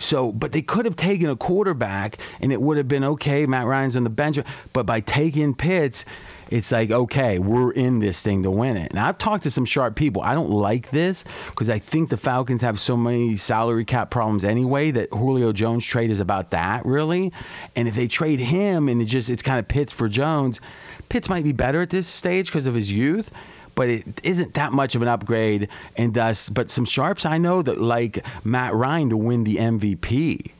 So, 0.00 0.32
but 0.32 0.52
they 0.52 0.62
could 0.62 0.84
have 0.84 0.96
taken 0.96 1.28
a 1.28 1.36
quarterback 1.36 2.18
and 2.40 2.52
it 2.52 2.60
would 2.60 2.76
have 2.76 2.88
been 2.88 3.04
okay. 3.04 3.46
Matt 3.46 3.66
Ryan's 3.66 3.96
on 3.96 4.04
the 4.04 4.10
bench, 4.10 4.38
but 4.72 4.86
by 4.86 5.00
taking 5.00 5.54
Pitts, 5.54 6.04
it's 6.50 6.72
like, 6.72 6.90
okay, 6.90 7.38
we're 7.38 7.70
in 7.72 7.98
this 7.98 8.22
thing 8.22 8.44
to 8.44 8.50
win 8.50 8.76
it. 8.76 8.90
And 8.90 8.98
I've 8.98 9.18
talked 9.18 9.42
to 9.42 9.50
some 9.50 9.64
sharp 9.64 9.94
people. 9.94 10.22
I 10.22 10.34
don't 10.34 10.50
like 10.50 10.90
this 10.90 11.24
because 11.46 11.68
I 11.68 11.78
think 11.78 12.08
the 12.08 12.16
Falcons 12.16 12.62
have 12.62 12.80
so 12.80 12.96
many 12.96 13.36
salary 13.36 13.84
cap 13.84 14.10
problems 14.10 14.44
anyway 14.44 14.92
that 14.92 15.10
Julio 15.12 15.52
Jones 15.52 15.84
trade 15.84 16.10
is 16.10 16.20
about 16.20 16.50
that, 16.50 16.86
really. 16.86 17.32
And 17.76 17.86
if 17.86 17.94
they 17.94 18.08
trade 18.08 18.40
him 18.40 18.88
and 18.88 19.02
it 19.02 19.06
just, 19.06 19.28
it's 19.30 19.42
kind 19.42 19.58
of 19.58 19.68
Pitts 19.68 19.92
for 19.92 20.08
Jones, 20.08 20.60
Pitts 21.08 21.28
might 21.28 21.44
be 21.44 21.52
better 21.52 21.82
at 21.82 21.90
this 21.90 22.08
stage 22.08 22.46
because 22.46 22.66
of 22.66 22.74
his 22.74 22.90
youth 22.90 23.30
but 23.78 23.90
it 23.90 24.20
isn't 24.24 24.54
that 24.54 24.72
much 24.72 24.96
of 24.96 25.02
an 25.02 25.08
upgrade. 25.08 25.68
And 25.96 26.12
thus, 26.12 26.48
but 26.48 26.68
some 26.68 26.84
sharps 26.84 27.24
I 27.24 27.38
know 27.38 27.62
that 27.62 27.80
like 27.80 28.26
Matt 28.44 28.74
Ryan 28.74 29.10
to 29.10 29.16
win 29.16 29.44
the 29.44 29.54
MVP. 29.54 30.50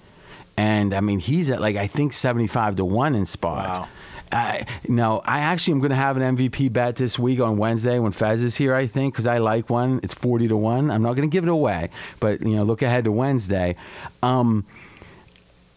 And 0.57 0.95
I 0.95 1.01
mean, 1.01 1.19
he's 1.19 1.51
at 1.51 1.61
like, 1.61 1.75
I 1.75 1.89
think 1.89 2.13
75 2.13 2.77
to 2.77 2.85
1 2.85 3.17
in 3.17 3.27
spots. 3.27 3.81
Wow. 3.81 3.89
I 4.31 4.67
no, 4.87 5.21
I 5.25 5.41
actually 5.41 5.73
am 5.73 5.79
going 5.81 5.91
to 5.91 5.97
have 5.97 6.17
an 6.17 6.37
MVP 6.37 6.73
bet 6.73 6.95
this 6.95 7.19
week 7.19 7.41
on 7.41 7.57
Wednesday 7.57 7.99
when 7.99 8.13
Fez 8.13 8.45
is 8.45 8.55
here. 8.55 8.75
I 8.75 8.87
think 8.87 9.15
because 9.15 9.27
I 9.27 9.39
like 9.39 9.71
one. 9.71 10.01
It's 10.03 10.13
forty 10.13 10.49
to 10.49 10.57
one. 10.57 10.91
I'm 10.91 11.01
not 11.01 11.17
going 11.17 11.31
to 11.31 11.33
give 11.33 11.45
it 11.45 11.51
away, 11.51 11.89
but 12.21 12.43
you 12.43 12.57
know, 12.57 12.65
look 12.65 12.83
ahead 12.83 13.05
to 13.05 13.11
Wednesday. 13.11 13.77
Um, 14.23 14.67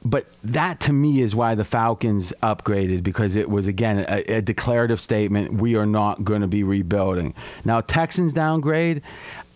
but 0.03 0.25
that 0.45 0.81
to 0.81 0.93
me 0.93 1.21
is 1.21 1.35
why 1.35 1.55
the 1.55 1.63
Falcons 1.63 2.33
upgraded 2.41 3.03
because 3.03 3.35
it 3.35 3.49
was 3.49 3.67
again 3.67 4.05
a, 4.07 4.37
a 4.37 4.41
declarative 4.41 4.99
statement. 4.99 5.53
We 5.53 5.75
are 5.75 5.85
not 5.85 6.23
going 6.23 6.41
to 6.41 6.47
be 6.47 6.63
rebuilding. 6.63 7.35
Now 7.63 7.81
Texans 7.81 8.33
downgrade. 8.33 9.03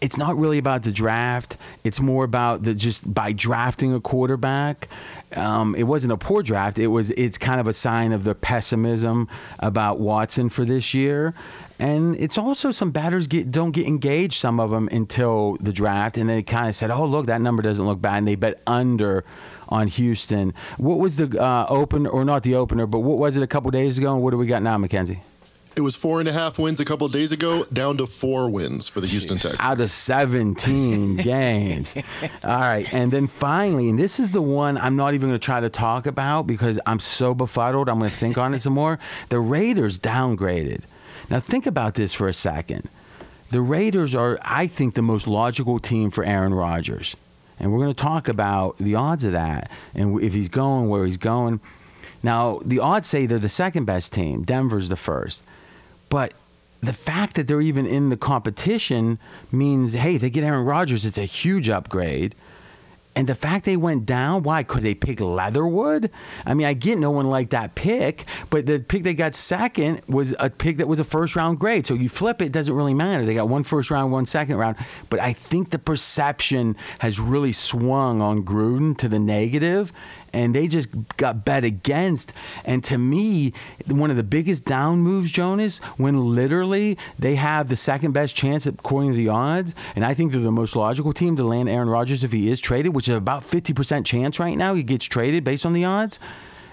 It's 0.01 0.17
not 0.17 0.37
really 0.37 0.59
about 0.59 0.83
the 0.83 0.91
draft. 0.91 1.57
It's 1.83 1.99
more 1.99 2.23
about 2.23 2.61
the 2.61 2.75
just 2.75 3.11
by 3.11 3.31
drafting 3.31 3.95
a 3.95 4.01
quarterback. 4.01 4.89
Um, 5.35 5.73
it 5.73 5.83
wasn't 5.83 6.13
a 6.13 6.17
poor 6.17 6.43
draft. 6.43 6.77
It 6.77 6.87
was. 6.87 7.09
It's 7.09 7.37
kind 7.37 7.59
of 7.59 7.67
a 7.67 7.73
sign 7.73 8.11
of 8.11 8.23
the 8.23 8.35
pessimism 8.35 9.29
about 9.57 9.99
Watson 9.99 10.49
for 10.49 10.63
this 10.63 10.93
year, 10.93 11.33
and 11.79 12.15
it's 12.17 12.37
also 12.37 12.71
some 12.71 12.91
batters 12.91 13.27
get 13.27 13.49
don't 13.51 13.71
get 13.71 13.87
engaged. 13.87 14.35
Some 14.35 14.59
of 14.59 14.69
them 14.69 14.89
until 14.91 15.57
the 15.59 15.73
draft, 15.73 16.17
and 16.17 16.29
they 16.29 16.43
kind 16.43 16.69
of 16.69 16.75
said, 16.75 16.91
"Oh, 16.91 17.05
look, 17.05 17.27
that 17.27 17.41
number 17.41 17.63
doesn't 17.63 17.85
look 17.85 17.99
bad," 17.99 18.19
and 18.19 18.27
they 18.27 18.35
bet 18.35 18.61
under 18.67 19.25
on 19.69 19.87
Houston. 19.87 20.53
What 20.77 20.99
was 20.99 21.17
the 21.17 21.41
uh, 21.41 21.65
open 21.69 22.07
or 22.07 22.25
not 22.25 22.43
the 22.43 22.55
opener, 22.55 22.85
but 22.85 22.99
what 22.99 23.17
was 23.17 23.37
it 23.37 23.43
a 23.43 23.47
couple 23.47 23.71
days 23.71 23.97
ago? 23.97 24.13
And 24.13 24.23
what 24.23 24.31
do 24.31 24.37
we 24.37 24.47
got 24.47 24.61
now, 24.63 24.77
Mackenzie? 24.77 25.21
It 25.75 25.81
was 25.81 25.97
four 25.97 26.21
and 26.21 26.29
a 26.29 26.31
half 26.31 26.57
wins 26.57 26.79
a 26.79 26.85
couple 26.85 27.05
of 27.05 27.11
days 27.11 27.33
ago, 27.33 27.65
down 27.65 27.97
to 27.97 28.05
four 28.05 28.49
wins 28.49 28.87
for 28.87 29.01
the 29.01 29.07
Houston 29.07 29.37
Texans. 29.37 29.59
Out 29.59 29.81
of 29.81 29.91
17 29.91 31.15
games. 31.17 31.97
All 31.97 32.59
right. 32.59 32.91
And 32.93 33.11
then 33.11 33.27
finally, 33.27 33.89
and 33.89 33.99
this 33.99 34.21
is 34.21 34.31
the 34.31 34.41
one 34.41 34.77
I'm 34.77 34.95
not 34.95 35.15
even 35.15 35.27
going 35.29 35.39
to 35.39 35.45
try 35.45 35.59
to 35.59 35.69
talk 35.69 36.05
about 36.05 36.47
because 36.47 36.79
I'm 36.85 37.01
so 37.01 37.33
befuddled. 37.33 37.89
I'm 37.89 37.99
going 37.99 38.09
to 38.09 38.15
think 38.15 38.37
on 38.37 38.53
it 38.53 38.61
some 38.61 38.71
more. 38.71 38.99
The 39.27 39.39
Raiders 39.39 39.99
downgraded. 39.99 40.83
Now, 41.29 41.41
think 41.41 41.65
about 41.65 41.93
this 41.93 42.13
for 42.13 42.29
a 42.29 42.33
second. 42.33 42.87
The 43.51 43.59
Raiders 43.59 44.15
are, 44.15 44.39
I 44.41 44.67
think, 44.67 44.93
the 44.93 45.01
most 45.01 45.27
logical 45.27 45.79
team 45.79 46.09
for 46.09 46.23
Aaron 46.23 46.53
Rodgers. 46.53 47.17
And 47.59 47.71
we're 47.71 47.79
going 47.79 47.93
to 47.93 48.03
talk 48.03 48.27
about 48.27 48.77
the 48.77 48.95
odds 48.95 49.23
of 49.23 49.33
that 49.33 49.71
and 49.93 50.21
if 50.21 50.33
he's 50.33 50.49
going, 50.49 50.89
where 50.89 51.05
he's 51.05 51.17
going. 51.17 51.59
Now, 52.21 52.59
the 52.65 52.79
odds 52.79 53.07
say 53.07 53.25
they're 53.25 53.39
the 53.39 53.49
second 53.49 53.85
best 53.85 54.13
team. 54.13 54.43
Denver's 54.43 54.89
the 54.89 54.95
first. 54.95 55.41
But 56.09 56.33
the 56.81 56.93
fact 56.93 57.35
that 57.35 57.47
they're 57.47 57.61
even 57.61 57.85
in 57.87 58.09
the 58.09 58.17
competition 58.17 59.19
means, 59.51 59.93
hey, 59.93 60.17
they 60.17 60.29
get 60.29 60.43
Aaron 60.43 60.65
Rodgers, 60.65 61.05
it's 61.05 61.17
a 61.17 61.23
huge 61.23 61.69
upgrade. 61.69 62.35
And 63.15 63.27
the 63.27 63.35
fact 63.35 63.63
they 63.63 63.77
went 63.77 64.05
down, 64.05 64.43
why? 64.43 64.63
Because 64.63 64.83
they 64.83 64.93
pick 64.93 65.21
Leatherwood? 65.21 66.11
I 66.45 66.53
mean, 66.53 66.67
I 66.67 66.73
get 66.73 66.97
no 66.97 67.11
one 67.11 67.29
liked 67.29 67.51
that 67.51 67.73
pick, 67.73 68.25
but 68.49 68.65
the 68.65 68.79
pick 68.79 69.03
they 69.03 69.13
got 69.13 69.35
second 69.35 70.01
was 70.07 70.35
a 70.37 70.49
pick 70.49 70.77
that 70.77 70.87
was 70.87 70.99
a 70.99 71.05
first 71.05 71.37
round 71.37 71.57
grade. 71.57 71.87
So 71.87 71.93
you 71.93 72.09
flip 72.09 72.41
it, 72.41 72.45
it 72.45 72.51
doesn't 72.51 72.73
really 72.73 72.93
matter. 72.93 73.25
They 73.25 73.35
got 73.35 73.47
one 73.47 73.63
first 73.63 73.89
round, 73.89 74.11
one 74.11 74.25
second 74.25 74.57
round. 74.57 74.75
But 75.09 75.21
I 75.21 75.31
think 75.31 75.69
the 75.69 75.79
perception 75.79 76.75
has 76.99 77.17
really 77.17 77.53
swung 77.53 78.21
on 78.21 78.43
Gruden 78.43 78.97
to 78.97 79.07
the 79.07 79.19
negative, 79.19 79.93
and 80.35 80.53
they 80.53 80.67
just 80.67 80.89
got 81.15 81.45
bet 81.45 81.63
against. 81.63 82.33
And 82.65 82.83
to 82.85 82.97
me, 82.97 83.53
one 83.87 84.11
of 84.11 84.17
the 84.17 84.23
biggest 84.23 84.65
down 84.65 84.99
moves, 84.99 85.31
Jonas, 85.31 85.77
when 85.97 86.35
literally 86.35 86.97
they 87.17 87.35
have 87.35 87.69
the 87.69 87.77
second 87.77 88.11
best 88.11 88.35
chance 88.35 88.67
according 88.67 89.11
to 89.11 89.17
the 89.17 89.29
odds, 89.29 89.73
and 89.95 90.03
I 90.03 90.13
think 90.13 90.31
they're 90.31 90.41
the 90.41 90.51
most 90.51 90.75
logical 90.75 91.13
team 91.13 91.37
to 91.37 91.43
land 91.43 91.69
Aaron 91.69 91.89
Rodgers 91.89 92.23
if 92.23 92.31
he 92.31 92.49
is 92.49 92.59
traded, 92.59 92.93
which 92.93 93.07
is 93.07 93.15
about 93.15 93.43
50% 93.43 94.05
chance 94.05 94.39
right 94.39 94.57
now 94.57 94.75
he 94.75 94.83
gets 94.83 95.05
traded 95.05 95.43
based 95.45 95.65
on 95.65 95.73
the 95.73 95.85
odds. 95.85 96.19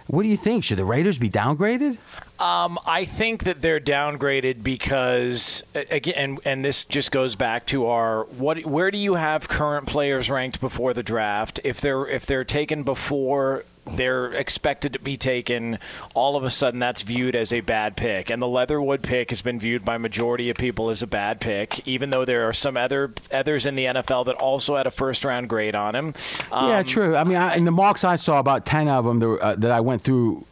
What 0.07 0.23
do 0.23 0.29
you 0.29 0.37
think? 0.37 0.65
Should 0.65 0.79
the 0.79 0.85
Raiders 0.85 1.19
be 1.19 1.31
downgraded? 1.31 1.99
Um, 2.39 2.79
I 2.87 3.05
think 3.05 3.45
that 3.45 3.63
they're 3.63 3.81
downgraded 3.81 4.63
because 4.63 5.63
again, 5.75 6.15
and, 6.17 6.41
and 6.45 6.65
this 6.65 6.85
just 6.85 7.13
goes 7.13 7.37
back 7.37 7.67
to 7.67 7.87
our 7.87 8.25
what? 8.25 8.65
Where 8.67 8.91
do 8.91 8.99
you 8.99 9.15
have 9.15 9.49
current 9.49 9.87
players 9.87 10.29
ranked 10.29 10.61
before 10.61 10.93
the 10.93 11.03
draft? 11.03 11.61
If 11.63 11.81
they're 11.81 12.07
if 12.07 12.27
they're 12.27 12.45
taken 12.45 12.83
before 12.83 13.65
they're 13.85 14.33
expected 14.33 14.93
to 14.93 14.99
be 14.99 15.17
taken, 15.17 15.79
all 16.15 16.37
of 16.37 16.45
a 16.45 16.51
sudden 16.51 16.81
that's 16.81 17.03
viewed 17.03 17.35
as 17.35 17.53
a 17.53 17.61
bad 17.61 17.97
pick. 17.97 18.31
And 18.31 18.41
the 18.41 18.49
Leatherwood 18.49 19.03
pick 19.03 19.31
has 19.31 19.43
been 19.43 19.59
viewed 19.59 19.85
by 19.85 19.99
majority 19.99 20.51
of 20.51 20.57
people 20.57 20.91
as 20.91 21.03
a 21.03 21.07
bad 21.07 21.41
pick, 21.41 21.87
even 21.87 22.11
though 22.11 22.25
there 22.25 22.49
are 22.49 22.53
some 22.53 22.77
other 22.77 23.13
others 23.33 23.67
in 23.67 23.75
the 23.75 23.87
NFL 23.87 24.27
that 24.27 24.37
also 24.37 24.77
had 24.77 24.87
a 24.87 24.91
first 24.91 25.25
round 25.25 25.49
grade 25.49 25.75
on 25.75 25.95
him. 25.95 26.15
Um, 26.51 26.69
yeah, 26.69 26.83
true. 26.83 27.17
I 27.17 27.25
mean, 27.25 27.37
I, 27.37 27.57
in 27.57 27.65
the 27.65 27.73
mocks 27.73 28.05
I 28.05 28.17
saw, 28.17 28.39
about 28.39 28.65
ten 28.65 28.89
of 28.89 29.05
them 29.05 29.19
there, 29.19 29.43
uh, 29.43 29.55
that 29.57 29.71
I 29.71 29.81
went 29.81 30.03
through 30.03 30.45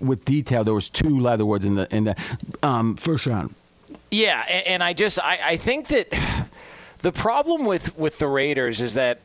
with 0.00 0.24
detail. 0.24 0.64
There 0.64 0.74
was 0.74 0.90
two 0.90 1.20
Leatherwoods 1.20 1.64
in 1.64 1.76
the 1.76 1.94
in 1.94 2.04
the 2.04 2.16
um, 2.62 2.96
first 2.96 3.26
round. 3.26 3.54
Yeah, 4.10 4.44
and, 4.48 4.66
and 4.66 4.84
I 4.84 4.92
just 4.92 5.18
I, 5.18 5.38
I 5.44 5.56
think 5.56 5.88
that 5.88 6.10
the 7.00 7.12
problem 7.12 7.64
with 7.64 7.96
with 7.98 8.18
the 8.18 8.28
Raiders 8.28 8.80
is 8.80 8.94
that 8.94 9.20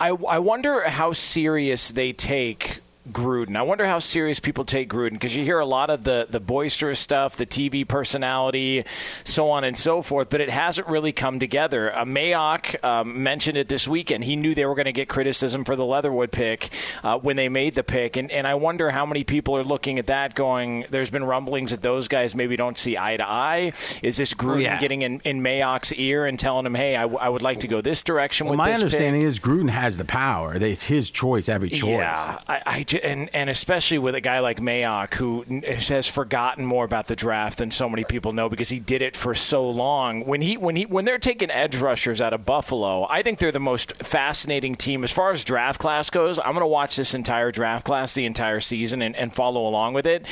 I, 0.00 0.08
I 0.10 0.38
wonder 0.38 0.88
how 0.88 1.12
serious 1.12 1.90
they 1.90 2.12
take 2.12 2.80
Gruden. 3.12 3.56
I 3.56 3.62
wonder 3.62 3.86
how 3.86 3.98
serious 3.98 4.40
people 4.40 4.64
take 4.64 4.88
Gruden 4.88 5.12
because 5.12 5.34
you 5.34 5.44
hear 5.44 5.58
a 5.58 5.66
lot 5.66 5.90
of 5.90 6.04
the 6.04 6.26
the 6.28 6.40
boisterous 6.40 7.00
stuff, 7.00 7.36
the 7.36 7.46
TV 7.46 7.86
personality, 7.86 8.84
so 9.24 9.50
on 9.50 9.64
and 9.64 9.76
so 9.76 10.02
forth, 10.02 10.28
but 10.30 10.40
it 10.40 10.50
hasn't 10.50 10.86
really 10.88 11.12
come 11.12 11.38
together. 11.38 11.94
Uh, 11.94 12.04
Mayock 12.04 12.82
um, 12.84 13.22
mentioned 13.22 13.58
it 13.58 13.68
this 13.68 13.86
weekend. 13.88 14.24
He 14.24 14.36
knew 14.36 14.54
they 14.54 14.66
were 14.66 14.74
going 14.74 14.86
to 14.86 14.92
get 14.92 15.08
criticism 15.08 15.64
for 15.64 15.76
the 15.76 15.84
Leatherwood 15.84 16.32
pick 16.32 16.70
uh, 17.02 17.18
when 17.18 17.36
they 17.36 17.48
made 17.48 17.74
the 17.74 17.84
pick, 17.84 18.16
and 18.16 18.30
and 18.30 18.46
I 18.46 18.54
wonder 18.54 18.90
how 18.90 19.06
many 19.06 19.24
people 19.24 19.56
are 19.56 19.64
looking 19.64 19.98
at 19.98 20.06
that 20.06 20.34
going. 20.34 20.86
There's 20.90 21.10
been 21.10 21.24
rumblings 21.24 21.70
that 21.70 21.82
those 21.82 22.08
guys 22.08 22.34
maybe 22.34 22.56
don't 22.56 22.76
see 22.76 22.96
eye 22.96 23.16
to 23.16 23.28
eye. 23.28 23.72
Is 24.02 24.16
this 24.16 24.34
Gruden 24.34 24.62
yeah. 24.62 24.78
getting 24.78 25.02
in, 25.02 25.20
in 25.24 25.42
Mayock's 25.42 25.92
ear 25.94 26.26
and 26.26 26.38
telling 26.38 26.66
him, 26.66 26.74
hey, 26.74 26.96
I, 26.96 27.02
w- 27.02 27.18
I 27.18 27.28
would 27.28 27.42
like 27.42 27.60
to 27.60 27.68
go 27.68 27.80
this 27.80 28.02
direction 28.02 28.46
well, 28.46 28.56
my 28.56 28.72
understanding 28.72 29.22
pick? 29.22 29.28
is 29.28 29.40
Gruden 29.40 29.70
has 29.70 29.96
the 29.96 30.04
power. 30.04 30.54
It's 30.54 30.84
his 30.84 31.10
choice, 31.10 31.48
every 31.48 31.70
choice. 31.70 31.90
Yeah, 31.90 32.40
I, 32.48 32.62
I 32.66 32.82
ju- 32.82 32.97
and 33.02 33.30
and 33.32 33.50
especially 33.50 33.98
with 33.98 34.14
a 34.14 34.20
guy 34.20 34.40
like 34.40 34.58
Mayock 34.58 35.14
who 35.14 35.44
has 35.88 36.06
forgotten 36.06 36.64
more 36.64 36.84
about 36.84 37.06
the 37.06 37.16
draft 37.16 37.58
than 37.58 37.70
so 37.70 37.88
many 37.88 38.04
people 38.04 38.32
know 38.32 38.48
because 38.48 38.68
he 38.68 38.80
did 38.80 39.02
it 39.02 39.16
for 39.16 39.34
so 39.34 39.68
long. 39.68 40.24
When 40.24 40.40
he 40.40 40.56
when 40.56 40.76
he 40.76 40.86
when 40.86 41.04
they're 41.04 41.18
taking 41.18 41.50
edge 41.50 41.76
rushers 41.76 42.20
out 42.20 42.32
of 42.32 42.44
Buffalo, 42.44 43.06
I 43.08 43.22
think 43.22 43.38
they're 43.38 43.52
the 43.52 43.60
most 43.60 43.96
fascinating 43.96 44.74
team 44.74 45.04
as 45.04 45.12
far 45.12 45.32
as 45.32 45.44
draft 45.44 45.80
class 45.80 46.10
goes. 46.10 46.38
I'm 46.38 46.52
going 46.52 46.60
to 46.60 46.66
watch 46.66 46.96
this 46.96 47.14
entire 47.14 47.50
draft 47.50 47.84
class 47.84 48.14
the 48.14 48.26
entire 48.26 48.60
season 48.60 49.02
and, 49.02 49.16
and 49.16 49.32
follow 49.32 49.66
along 49.66 49.94
with 49.94 50.06
it 50.06 50.26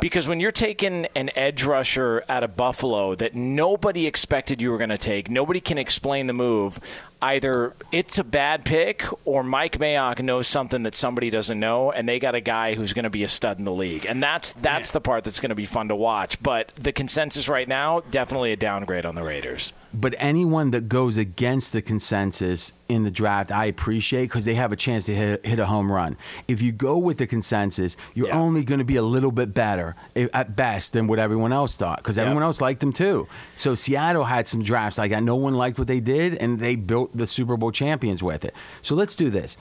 because 0.00 0.28
when 0.28 0.40
you're 0.40 0.50
taking 0.50 1.06
an 1.14 1.30
edge 1.36 1.64
rusher 1.64 2.24
out 2.28 2.44
of 2.44 2.56
Buffalo 2.56 3.14
that 3.14 3.34
nobody 3.34 4.06
expected 4.06 4.60
you 4.60 4.70
were 4.70 4.78
going 4.78 4.90
to 4.90 4.98
take, 4.98 5.30
nobody 5.30 5.60
can 5.60 5.78
explain 5.78 6.26
the 6.26 6.32
move 6.32 6.80
either 7.24 7.72
it's 7.90 8.18
a 8.18 8.24
bad 8.24 8.64
pick 8.66 9.04
or 9.24 9.42
Mike 9.42 9.78
Mayock 9.78 10.22
knows 10.22 10.46
something 10.46 10.82
that 10.82 10.94
somebody 10.94 11.30
doesn't 11.30 11.58
know, 11.58 11.90
and 11.90 12.06
they 12.06 12.18
got 12.18 12.34
a 12.34 12.40
guy 12.40 12.74
who's 12.74 12.92
going 12.92 13.04
to 13.04 13.10
be 13.10 13.24
a 13.24 13.28
stud 13.28 13.58
in 13.58 13.64
the 13.64 13.72
league, 13.72 14.04
and 14.04 14.22
that's 14.22 14.52
that's 14.52 14.90
the 14.90 15.00
part 15.00 15.24
that's 15.24 15.40
going 15.40 15.48
to 15.48 15.54
be 15.54 15.64
fun 15.64 15.88
to 15.88 15.96
watch. 15.96 16.42
But 16.42 16.70
the 16.76 16.92
consensus 16.92 17.48
right 17.48 17.66
now, 17.66 18.00
definitely 18.10 18.52
a 18.52 18.56
downgrade 18.56 19.06
on 19.06 19.14
the 19.14 19.22
Raiders. 19.22 19.72
But 19.94 20.16
anyone 20.18 20.72
that 20.72 20.88
goes 20.88 21.16
against 21.18 21.72
the 21.72 21.80
consensus 21.80 22.72
in 22.88 23.04
the 23.04 23.10
draft, 23.10 23.52
I 23.52 23.66
appreciate 23.66 24.24
because 24.24 24.44
they 24.44 24.54
have 24.54 24.72
a 24.72 24.76
chance 24.76 25.06
to 25.06 25.14
hit, 25.14 25.46
hit, 25.46 25.58
a 25.60 25.66
home 25.66 25.90
run. 25.90 26.16
If 26.48 26.62
you 26.62 26.72
go 26.72 26.98
with 26.98 27.16
the 27.18 27.26
consensus, 27.26 27.96
you're 28.12 28.28
Yeah. 28.28 28.40
only 28.40 28.64
going 28.64 28.80
to 28.80 28.84
be 28.84 28.96
a 28.96 29.02
little 29.02 29.30
bit 29.30 29.54
better 29.54 29.94
at 30.16 30.56
best 30.56 30.92
than 30.94 31.06
what 31.06 31.18
everyone 31.18 31.52
else 31.52 31.76
thought 31.76 31.98
because 31.98 32.18
everyone 32.18 32.42
else 32.42 32.60
liked 32.60 32.80
them 32.80 32.92
too. 32.92 33.28
So 33.56 33.74
Seattle 33.76 34.24
had 34.24 34.48
some 34.48 34.62
drafts 34.62 34.98
like 34.98 35.12
that. 35.12 35.22
No 35.22 35.36
one 35.36 35.54
liked 35.54 35.78
what 35.78 35.86
they 35.86 36.00
did, 36.00 36.34
and 36.34 36.58
they 36.58 36.76
built 36.76 37.16
the 37.16 37.26
Super 37.26 37.56
Bowl 37.56 37.70
champions 37.70 38.22
with 38.22 38.44
it. 38.44 38.54
So 38.82 38.96
let's 38.96 39.14
do 39.14 39.30
this. 39.30 39.56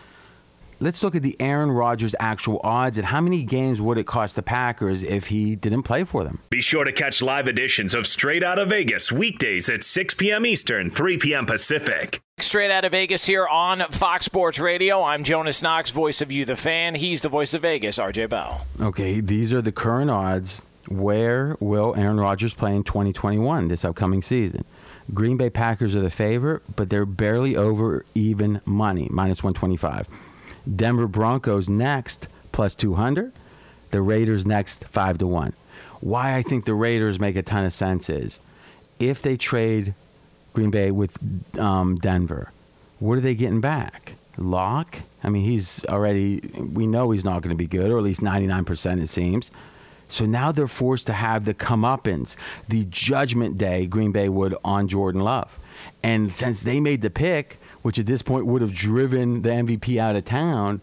Let's 0.83 1.01
look 1.01 1.15
at 1.15 1.21
the 1.21 1.37
Aaron 1.39 1.71
Rodgers 1.71 2.13
actual 2.19 2.59
odds 2.61 2.97
and 2.97 3.07
how 3.07 3.21
many 3.21 3.45
games 3.45 3.79
would 3.79 3.97
it 3.97 4.05
cost 4.05 4.35
the 4.35 4.41
Packers 4.41 5.01
if 5.01 5.27
he 5.27 5.55
didn't 5.55 5.83
play 5.83 6.03
for 6.03 6.25
them. 6.25 6.39
Be 6.49 6.59
sure 6.59 6.83
to 6.83 6.91
catch 6.91 7.21
live 7.21 7.47
editions 7.47 7.95
of 7.95 8.05
Straight 8.05 8.43
Outta 8.43 8.65
Vegas 8.65 9.09
weekdays 9.09 9.69
at 9.69 9.85
6 9.85 10.15
p.m. 10.15 10.45
Eastern, 10.45 10.89
3 10.89 11.17
p.m. 11.19 11.45
Pacific. 11.45 12.19
Straight 12.37 12.69
out 12.69 12.83
of 12.83 12.91
Vegas 12.91 13.23
here 13.23 13.47
on 13.47 13.85
Fox 13.91 14.25
Sports 14.25 14.59
Radio. 14.59 15.01
I'm 15.01 15.23
Jonas 15.23 15.63
Knox, 15.63 15.89
voice 15.89 16.21
of 16.21 16.33
you, 16.33 16.43
the 16.43 16.57
fan. 16.57 16.95
He's 16.95 17.21
the 17.21 17.29
voice 17.29 17.53
of 17.53 17.61
Vegas, 17.61 17.97
RJ 17.97 18.27
Bell. 18.27 18.67
Okay, 18.81 19.21
these 19.21 19.53
are 19.53 19.61
the 19.61 19.71
current 19.71 20.11
odds. 20.11 20.61
Where 20.89 21.55
will 21.61 21.95
Aaron 21.95 22.19
Rodgers 22.19 22.53
play 22.53 22.75
in 22.75 22.83
2021, 22.83 23.69
this 23.69 23.85
upcoming 23.85 24.21
season? 24.21 24.65
Green 25.13 25.37
Bay 25.37 25.49
Packers 25.49 25.95
are 25.95 26.01
the 26.01 26.09
favorite, 26.09 26.61
but 26.75 26.89
they're 26.89 27.05
barely 27.05 27.55
over 27.55 28.03
even 28.15 28.59
money, 28.65 29.07
minus 29.09 29.41
125. 29.41 30.09
Denver 30.73 31.07
Broncos 31.07 31.69
next, 31.69 32.27
plus 32.51 32.75
200. 32.75 33.31
The 33.91 34.01
Raiders 34.01 34.45
next, 34.45 34.85
5 34.85 35.19
to 35.19 35.27
1. 35.27 35.53
Why 36.01 36.35
I 36.35 36.41
think 36.41 36.65
the 36.65 36.73
Raiders 36.73 37.19
make 37.19 37.35
a 37.35 37.43
ton 37.43 37.65
of 37.65 37.73
sense 37.73 38.09
is 38.09 38.39
if 38.99 39.21
they 39.21 39.37
trade 39.37 39.93
Green 40.53 40.71
Bay 40.71 40.91
with 40.91 41.17
um, 41.57 41.95
Denver, 41.95 42.51
what 42.99 43.17
are 43.17 43.21
they 43.21 43.35
getting 43.35 43.61
back? 43.61 44.13
Lock? 44.37 44.97
I 45.23 45.29
mean, 45.29 45.45
he's 45.45 45.83
already, 45.85 46.39
we 46.39 46.87
know 46.87 47.11
he's 47.11 47.23
not 47.23 47.41
going 47.41 47.55
to 47.55 47.55
be 47.55 47.67
good, 47.67 47.91
or 47.91 47.97
at 47.97 48.03
least 48.03 48.21
99% 48.21 49.01
it 49.01 49.09
seems. 49.09 49.51
So 50.07 50.25
now 50.25 50.51
they're 50.51 50.67
forced 50.67 51.07
to 51.07 51.13
have 51.13 51.45
the 51.45 51.53
comeuppance, 51.53 52.35
the 52.67 52.85
judgment 52.85 53.57
day 53.57 53.87
Green 53.87 54.11
Bay 54.11 54.29
would 54.29 54.55
on 54.63 54.87
Jordan 54.87 55.21
Love. 55.21 55.57
And 56.03 56.33
since 56.33 56.61
they 56.61 56.79
made 56.79 57.01
the 57.01 57.09
pick, 57.09 57.59
which 57.83 57.99
at 57.99 58.07
this 58.07 58.23
point 58.23 58.47
would 58.47 58.61
have 58.63 58.73
driven 58.73 59.43
the 59.43 59.49
MVP 59.49 59.97
out 59.97 60.15
of 60.15 60.25
town, 60.25 60.81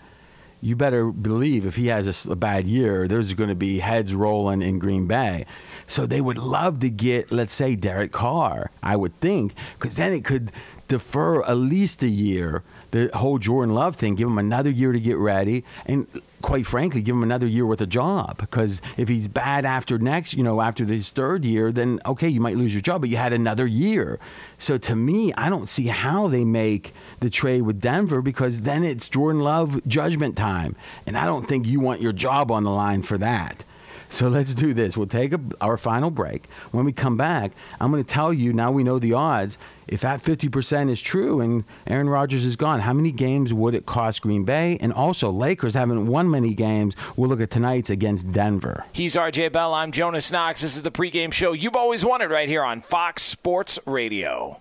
you 0.62 0.76
better 0.76 1.06
believe 1.10 1.66
if 1.66 1.74
he 1.74 1.86
has 1.88 2.26
a 2.26 2.36
bad 2.36 2.68
year, 2.68 3.08
there's 3.08 3.32
going 3.34 3.48
to 3.48 3.56
be 3.56 3.78
heads 3.78 4.14
rolling 4.14 4.62
in 4.62 4.78
Green 4.78 5.06
Bay. 5.06 5.46
So 5.86 6.06
they 6.06 6.20
would 6.20 6.38
love 6.38 6.80
to 6.80 6.90
get, 6.90 7.32
let's 7.32 7.52
say, 7.52 7.74
Derek 7.74 8.12
Carr, 8.12 8.70
I 8.82 8.94
would 8.94 9.18
think, 9.20 9.54
because 9.78 9.96
then 9.96 10.12
it 10.12 10.24
could 10.24 10.52
defer 10.86 11.42
at 11.42 11.54
least 11.54 12.02
a 12.02 12.08
year, 12.08 12.62
the 12.90 13.10
whole 13.14 13.38
Jordan 13.38 13.74
Love 13.74 13.96
thing, 13.96 14.14
give 14.14 14.28
him 14.28 14.38
another 14.38 14.70
year 14.70 14.92
to 14.92 15.00
get 15.00 15.16
ready, 15.16 15.64
and 15.86 16.06
quite 16.42 16.66
frankly, 16.66 17.02
give 17.02 17.14
him 17.14 17.22
another 17.22 17.46
year 17.46 17.66
with 17.66 17.80
a 17.80 17.86
job. 17.86 18.38
Because 18.38 18.80
if 18.96 19.08
he's 19.08 19.28
bad 19.28 19.64
after 19.64 19.98
next, 19.98 20.34
you 20.34 20.42
know, 20.42 20.60
after 20.60 20.84
his 20.84 21.10
third 21.10 21.44
year, 21.44 21.72
then 21.72 22.00
okay, 22.04 22.28
you 22.28 22.40
might 22.40 22.56
lose 22.56 22.72
your 22.72 22.82
job, 22.82 23.02
but 23.02 23.10
you 23.10 23.16
had 23.16 23.32
another 23.32 23.66
year. 23.66 24.18
So 24.58 24.78
to 24.78 24.94
me, 24.94 25.32
I 25.32 25.48
don't 25.48 25.68
see 25.68 25.86
how 25.86 26.28
they 26.28 26.44
make 26.44 26.92
the 27.20 27.30
trade 27.30 27.62
with 27.62 27.80
Denver 27.80 28.22
because 28.22 28.60
then 28.60 28.84
it's 28.84 29.08
Jordan 29.08 29.42
Love 29.42 29.86
judgment 29.86 30.36
time, 30.36 30.76
and 31.06 31.16
I 31.16 31.26
don't 31.26 31.46
think 31.46 31.66
you 31.66 31.80
want 31.80 32.00
your 32.00 32.12
job 32.12 32.50
on 32.50 32.64
the 32.64 32.70
line 32.70 33.02
for 33.02 33.18
that. 33.18 33.64
So 34.10 34.28
let's 34.28 34.54
do 34.54 34.74
this. 34.74 34.96
We'll 34.96 35.06
take 35.06 35.32
a, 35.32 35.40
our 35.60 35.78
final 35.78 36.10
break. 36.10 36.44
When 36.72 36.84
we 36.84 36.92
come 36.92 37.16
back, 37.16 37.52
I'm 37.80 37.90
going 37.90 38.04
to 38.04 38.08
tell 38.08 38.32
you 38.32 38.52
now 38.52 38.72
we 38.72 38.82
know 38.82 38.98
the 38.98 39.14
odds. 39.14 39.56
If 39.86 40.02
that 40.02 40.22
50% 40.22 40.90
is 40.90 41.00
true 41.00 41.40
and 41.40 41.64
Aaron 41.86 42.08
Rodgers 42.08 42.44
is 42.44 42.56
gone, 42.56 42.80
how 42.80 42.92
many 42.92 43.12
games 43.12 43.52
would 43.54 43.74
it 43.74 43.86
cost 43.86 44.22
Green 44.22 44.44
Bay? 44.44 44.78
And 44.80 44.92
also, 44.92 45.30
Lakers 45.30 45.74
haven't 45.74 46.06
won 46.06 46.30
many 46.30 46.54
games. 46.54 46.96
We'll 47.16 47.28
look 47.28 47.40
at 47.40 47.50
tonight's 47.50 47.90
against 47.90 48.30
Denver. 48.30 48.84
He's 48.92 49.16
RJ 49.16 49.52
Bell. 49.52 49.74
I'm 49.74 49.90
Jonas 49.90 50.30
Knox. 50.30 50.60
This 50.60 50.76
is 50.76 50.82
the 50.82 50.92
pregame 50.92 51.32
show 51.32 51.52
you've 51.52 51.76
always 51.76 52.04
wanted 52.04 52.30
right 52.30 52.48
here 52.48 52.62
on 52.62 52.80
Fox 52.80 53.22
Sports 53.22 53.78
Radio. 53.86 54.60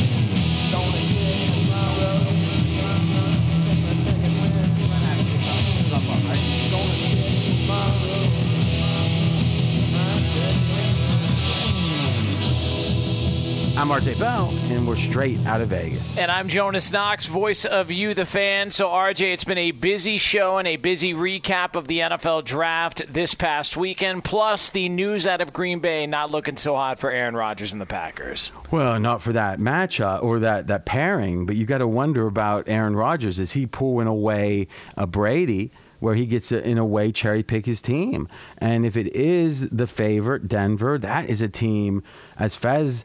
I'm 13.81 13.89
RJ 13.89 14.19
Bell, 14.19 14.49
and 14.51 14.87
we're 14.87 14.95
straight 14.95 15.43
out 15.47 15.59
of 15.59 15.69
Vegas. 15.69 16.15
And 16.15 16.29
I'm 16.29 16.47
Jonas 16.49 16.91
Knox, 16.91 17.25
voice 17.25 17.65
of 17.65 17.89
you, 17.89 18.13
the 18.13 18.27
fan. 18.27 18.69
So, 18.69 18.89
RJ, 18.89 19.33
it's 19.33 19.43
been 19.43 19.57
a 19.57 19.71
busy 19.71 20.19
show 20.19 20.59
and 20.59 20.67
a 20.67 20.75
busy 20.75 21.15
recap 21.15 21.75
of 21.75 21.87
the 21.87 21.97
NFL 21.97 22.43
draft 22.43 23.11
this 23.11 23.33
past 23.33 23.75
weekend, 23.75 24.23
plus 24.23 24.69
the 24.69 24.87
news 24.87 25.25
out 25.25 25.41
of 25.41 25.51
Green 25.51 25.79
Bay 25.79 26.05
not 26.05 26.29
looking 26.29 26.57
so 26.57 26.75
hot 26.75 26.99
for 26.99 27.09
Aaron 27.09 27.35
Rodgers 27.35 27.71
and 27.71 27.81
the 27.81 27.87
Packers. 27.87 28.51
Well, 28.69 28.99
not 28.99 29.23
for 29.23 29.33
that 29.33 29.57
matchup 29.57 30.21
or 30.21 30.37
that, 30.41 30.67
that 30.67 30.85
pairing, 30.85 31.47
but 31.47 31.55
you 31.55 31.65
got 31.65 31.79
to 31.79 31.87
wonder 31.87 32.27
about 32.27 32.69
Aaron 32.69 32.95
Rodgers. 32.95 33.39
Is 33.39 33.51
he 33.51 33.65
pulling 33.65 34.05
away 34.05 34.67
a 34.95 35.07
Brady 35.07 35.71
where 36.01 36.13
he 36.13 36.27
gets 36.27 36.49
to, 36.49 36.63
in 36.63 36.77
a 36.77 36.85
way, 36.85 37.11
cherry 37.11 37.41
pick 37.41 37.65
his 37.65 37.81
team? 37.81 38.27
And 38.59 38.85
if 38.85 38.95
it 38.95 39.15
is 39.15 39.67
the 39.69 39.87
favorite, 39.87 40.47
Denver, 40.47 40.99
that 40.99 41.31
is 41.31 41.41
a 41.41 41.49
team, 41.49 42.03
as 42.37 42.55
Fez 42.55 43.03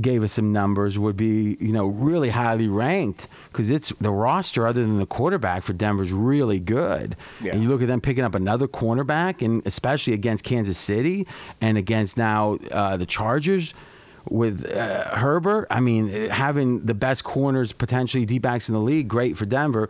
gave 0.00 0.22
us 0.22 0.32
some 0.32 0.52
numbers, 0.52 0.98
would 0.98 1.16
be, 1.16 1.56
you 1.58 1.72
know, 1.72 1.86
really 1.86 2.28
highly 2.28 2.68
ranked 2.68 3.26
because 3.50 3.70
it's 3.70 3.90
the 4.00 4.10
roster, 4.10 4.66
other 4.66 4.82
than 4.82 4.98
the 4.98 5.06
quarterback 5.06 5.62
for 5.62 5.72
Denver, 5.72 6.02
is 6.02 6.12
really 6.12 6.60
good. 6.60 7.16
Yeah. 7.40 7.52
And 7.52 7.62
you 7.62 7.68
look 7.68 7.82
at 7.82 7.88
them 7.88 8.00
picking 8.00 8.24
up 8.24 8.34
another 8.34 8.68
cornerback, 8.68 9.44
and 9.44 9.66
especially 9.66 10.12
against 10.12 10.44
Kansas 10.44 10.78
City 10.78 11.26
and 11.60 11.78
against 11.78 12.16
now 12.16 12.58
uh, 12.70 12.96
the 12.96 13.06
Chargers 13.06 13.72
with 14.28 14.70
uh, 14.70 15.16
Herbert. 15.16 15.68
I 15.70 15.80
mean, 15.80 16.28
having 16.28 16.84
the 16.84 16.94
best 16.94 17.24
corners 17.24 17.72
potentially 17.72 18.26
deep 18.26 18.42
backs 18.42 18.68
in 18.68 18.74
the 18.74 18.80
league, 18.80 19.08
great 19.08 19.36
for 19.38 19.46
Denver. 19.46 19.88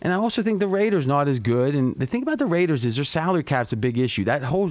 And 0.00 0.12
I 0.12 0.16
also 0.16 0.42
think 0.42 0.60
the 0.60 0.68
Raiders 0.68 1.06
not 1.06 1.26
as 1.26 1.40
good. 1.40 1.74
And 1.74 1.96
the 1.96 2.06
thing 2.06 2.22
about 2.22 2.38
the 2.38 2.46
Raiders 2.46 2.84
is 2.84 2.96
their 2.96 3.04
salary 3.04 3.42
cap's 3.42 3.72
a 3.72 3.76
big 3.76 3.98
issue. 3.98 4.24
That 4.24 4.44
whole 4.44 4.70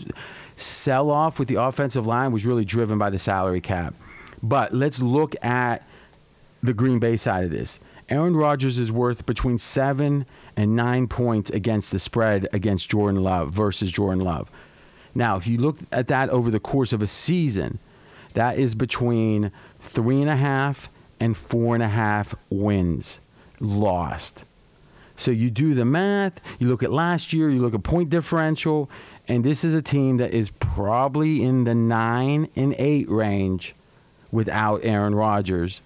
sell 0.56 1.10
off 1.10 1.40
with 1.40 1.50
the 1.50 1.56
offensive 1.56 2.08
line 2.08 2.32
was 2.32 2.46
really 2.46 2.64
driven 2.64 2.98
by 2.98 3.10
the 3.10 3.20
salary 3.20 3.60
cap. 3.60 3.94
But 4.42 4.74
let's 4.74 5.02
look 5.02 5.36
at 5.44 5.84
the 6.64 6.74
Green 6.74 7.00
Bay 7.00 7.18
side 7.18 7.46
of 7.46 7.52
this. 7.52 7.80
Aaron 8.10 8.36
Rodgers 8.36 8.80
is 8.80 8.92
worth 8.92 9.26
between 9.26 9.58
seven 9.58 10.26
and 10.56 10.76
nine 10.76 11.08
points 11.08 11.52
against 11.52 11.92
the 11.92 12.00
spread 12.00 12.48
against 12.54 12.90
Jordan 12.90 13.22
Love 13.22 13.52
versus 13.52 13.92
Jordan 13.92 14.24
Love. 14.24 14.50
Now, 15.14 15.38
if 15.38 15.48
you 15.48 15.58
look 15.58 15.78
at 15.92 16.08
that 16.08 16.30
over 16.30 16.52
the 16.52 16.60
course 16.60 16.94
of 16.94 17.02
a 17.02 17.08
season, 17.08 17.80
that 18.34 18.60
is 18.60 18.76
between 18.76 19.52
three 19.80 20.22
and 20.22 20.30
a 20.30 20.36
half 20.36 20.90
and 21.20 21.36
four 21.36 21.74
and 21.74 21.84
a 21.84 21.88
half 21.88 22.36
wins 22.50 23.20
lost. 23.60 24.46
So 25.16 25.32
you 25.32 25.50
do 25.50 25.74
the 25.74 25.86
math, 25.86 26.40
you 26.60 26.68
look 26.68 26.84
at 26.84 26.92
last 26.92 27.34
year, 27.34 27.50
you 27.50 27.60
look 27.60 27.74
at 27.74 27.82
point 27.82 28.12
differential, 28.12 28.90
and 29.28 29.44
this 29.44 29.64
is 29.64 29.74
a 29.74 29.82
team 29.82 30.18
that 30.18 30.32
is 30.32 30.52
probably 30.52 31.44
in 31.44 31.64
the 31.64 31.74
nine 31.74 32.50
and 32.56 32.76
eight 32.78 33.10
range 33.10 33.74
without 34.32 34.82
Aaron 34.84 35.16
Rodgers, 35.16 35.82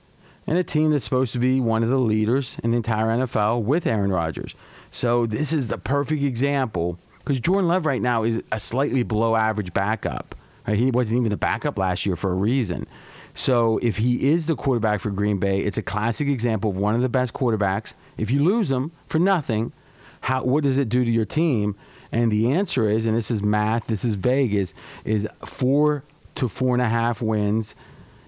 and 0.48 0.58
a 0.58 0.64
team 0.64 0.92
that's 0.92 1.06
supposed 1.06 1.34
to 1.34 1.40
be 1.40 1.62
one 1.62 1.84
of 1.84 1.90
the 1.90 2.00
leaders 2.00 2.58
in 2.64 2.72
the 2.72 2.78
entire 2.78 3.08
NFL 3.08 3.64
with 3.64 3.88
Aaron 3.88 4.12
Rodgers. 4.12 4.56
So 4.92 5.26
this 5.26 5.54
is 5.54 5.68
the 5.68 5.78
perfect 5.78 6.24
example 6.24 6.98
because 7.20 7.40
Jordan 7.40 7.68
Love 7.68 7.86
right 7.86 8.02
now 8.02 8.24
is 8.24 8.42
a 8.52 8.60
slightly 8.60 9.04
below 9.04 9.36
average 9.36 9.74
backup. 9.74 10.36
He 10.68 10.92
wasn't 10.92 11.18
even 11.18 11.30
the 11.30 11.38
backup 11.38 11.78
last 11.78 12.06
year 12.06 12.16
for 12.16 12.32
a 12.32 12.36
reason. 12.36 12.88
So 13.34 13.80
if 13.82 13.98
he 13.98 14.32
is 14.32 14.46
the 14.46 14.56
quarterback 14.56 15.00
for 15.00 15.10
Green 15.10 15.38
Bay, 15.38 15.60
it's 15.60 15.78
a 15.78 15.82
classic 15.84 16.28
example 16.28 16.72
of 16.72 16.78
one 16.78 16.96
of 16.96 17.02
the 17.02 17.10
best 17.10 17.34
quarterbacks. 17.34 17.94
If 18.18 18.32
you 18.32 18.44
lose 18.44 18.70
him 18.70 18.92
for 19.08 19.20
nothing, 19.20 19.72
how 20.20 20.44
what 20.44 20.64
does 20.64 20.78
it 20.78 20.90
do 20.90 21.04
to 21.04 21.12
your 21.12 21.26
team? 21.26 21.76
And 22.12 22.32
the 22.32 22.54
answer 22.54 22.90
is, 22.90 23.06
and 23.06 23.16
this 23.16 23.32
is 23.32 23.42
math, 23.42 23.88
this 23.88 24.04
is 24.04 24.16
Vegas, 24.16 24.74
is 25.06 25.28
four 25.46 26.04
to 26.36 26.50
four 26.50 26.76
and 26.76 26.82
a 26.82 26.90
half 26.90 27.22
wins. 27.22 27.74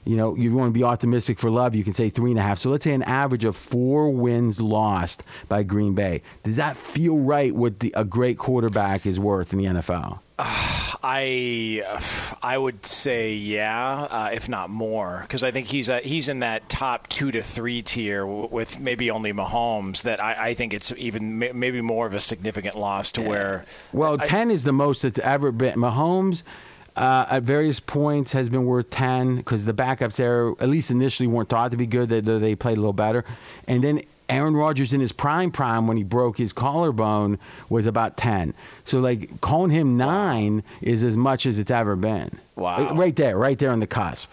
You 0.06 0.18
know, 0.18 0.36
you 0.36 0.54
want 0.54 0.74
to 0.74 0.78
be 0.78 0.84
optimistic 0.84 1.40
for 1.40 1.50
Love, 1.50 1.76
you 1.76 1.84
can 1.84 1.94
say 1.94 2.10
three 2.10 2.32
and 2.32 2.40
a 2.40 2.44
half. 2.44 2.60
So 2.60 2.70
let's 2.70 2.84
say 2.84 2.94
an 2.94 3.04
average 3.04 3.46
of 3.46 3.56
four 3.56 4.10
wins 4.10 4.60
lost 4.62 5.24
by 5.48 5.64
Green 5.64 5.94
Bay. 5.94 6.22
Does 6.44 6.58
that 6.58 6.76
feel 6.78 7.18
right? 7.18 7.54
What 7.54 7.80
the, 7.80 7.94
a 7.96 8.04
great 8.04 8.38
quarterback 8.38 9.06
is 9.06 9.20
worth 9.20 9.54
in 9.54 9.60
the 9.60 9.66
NFL? 9.66 10.20
I 11.06 11.84
I 12.42 12.58
would 12.58 12.86
say 12.86 13.34
yeah, 13.34 14.04
uh, 14.04 14.30
if 14.34 14.48
not 14.48 14.70
more, 14.70 15.20
because 15.22 15.44
I 15.44 15.52
think 15.52 15.68
he's 15.68 15.90
a, 15.90 16.00
he's 16.00 16.30
in 16.30 16.40
that 16.40 16.70
top 16.70 17.08
two 17.08 17.30
to 17.32 17.44
three 17.44 17.82
tier 17.82 18.26
with 18.26 18.80
maybe 18.80 19.12
only 19.12 19.34
Mahomes. 19.34 20.04
That 20.04 20.24
I, 20.24 20.50
I 20.50 20.54
think 20.54 20.74
it's 20.74 20.92
even 20.98 21.40
maybe 21.40 21.82
more 21.82 22.08
of 22.08 22.14
a 22.14 22.20
significant 22.20 22.76
loss 22.76 23.12
to 23.14 23.22
where. 23.22 23.66
Well, 23.92 24.18
I, 24.20 24.26
ten 24.26 24.50
is 24.50 24.64
the 24.64 24.74
most 24.74 25.02
that's 25.02 25.20
ever 25.20 25.52
been. 25.52 25.76
Mahomes. 25.76 26.44
Uh, 26.96 27.26
at 27.30 27.44
various 27.44 27.80
points 27.80 28.34
has 28.34 28.50
been 28.50 28.66
worth 28.66 28.90
10 28.92 29.38
because 29.38 29.66
the 29.66 29.74
backups 29.74 30.18
there, 30.18 30.50
at 30.50 30.70
least 30.70 30.92
initially, 30.92 31.28
weren't 31.28 31.50
thought 31.50 31.72
to 31.72 31.78
be 31.78 31.88
good. 31.88 32.10
They, 32.10 32.20
they 32.22 32.56
played 32.56 32.78
a 32.78 32.82
little 32.82 32.94
better. 32.94 33.26
And 33.68 33.84
then 33.84 34.04
Aaron 34.30 34.56
Rodgers 34.56 34.94
in 34.94 35.02
his 35.02 35.12
prime 35.12 35.52
prime 35.52 35.88
when 35.88 35.98
he 35.98 36.04
broke 36.04 36.38
his 36.38 36.54
collarbone 36.54 37.40
was 37.70 37.88
about 37.88 38.18
10. 38.18 38.54
So 38.86 39.00
like 39.00 39.42
calling 39.42 39.72
him 39.72 39.98
9 39.98 40.64
is 40.82 41.04
as 41.04 41.18
much 41.18 41.46
as 41.46 41.60
it's 41.60 41.72
ever 41.72 41.96
been. 41.96 42.38
Wow. 42.56 42.94
Right 42.96 43.16
there, 43.16 43.38
right 43.38 43.58
there 43.58 43.72
on 43.72 43.80
the 43.80 43.88
cusp. 43.88 44.32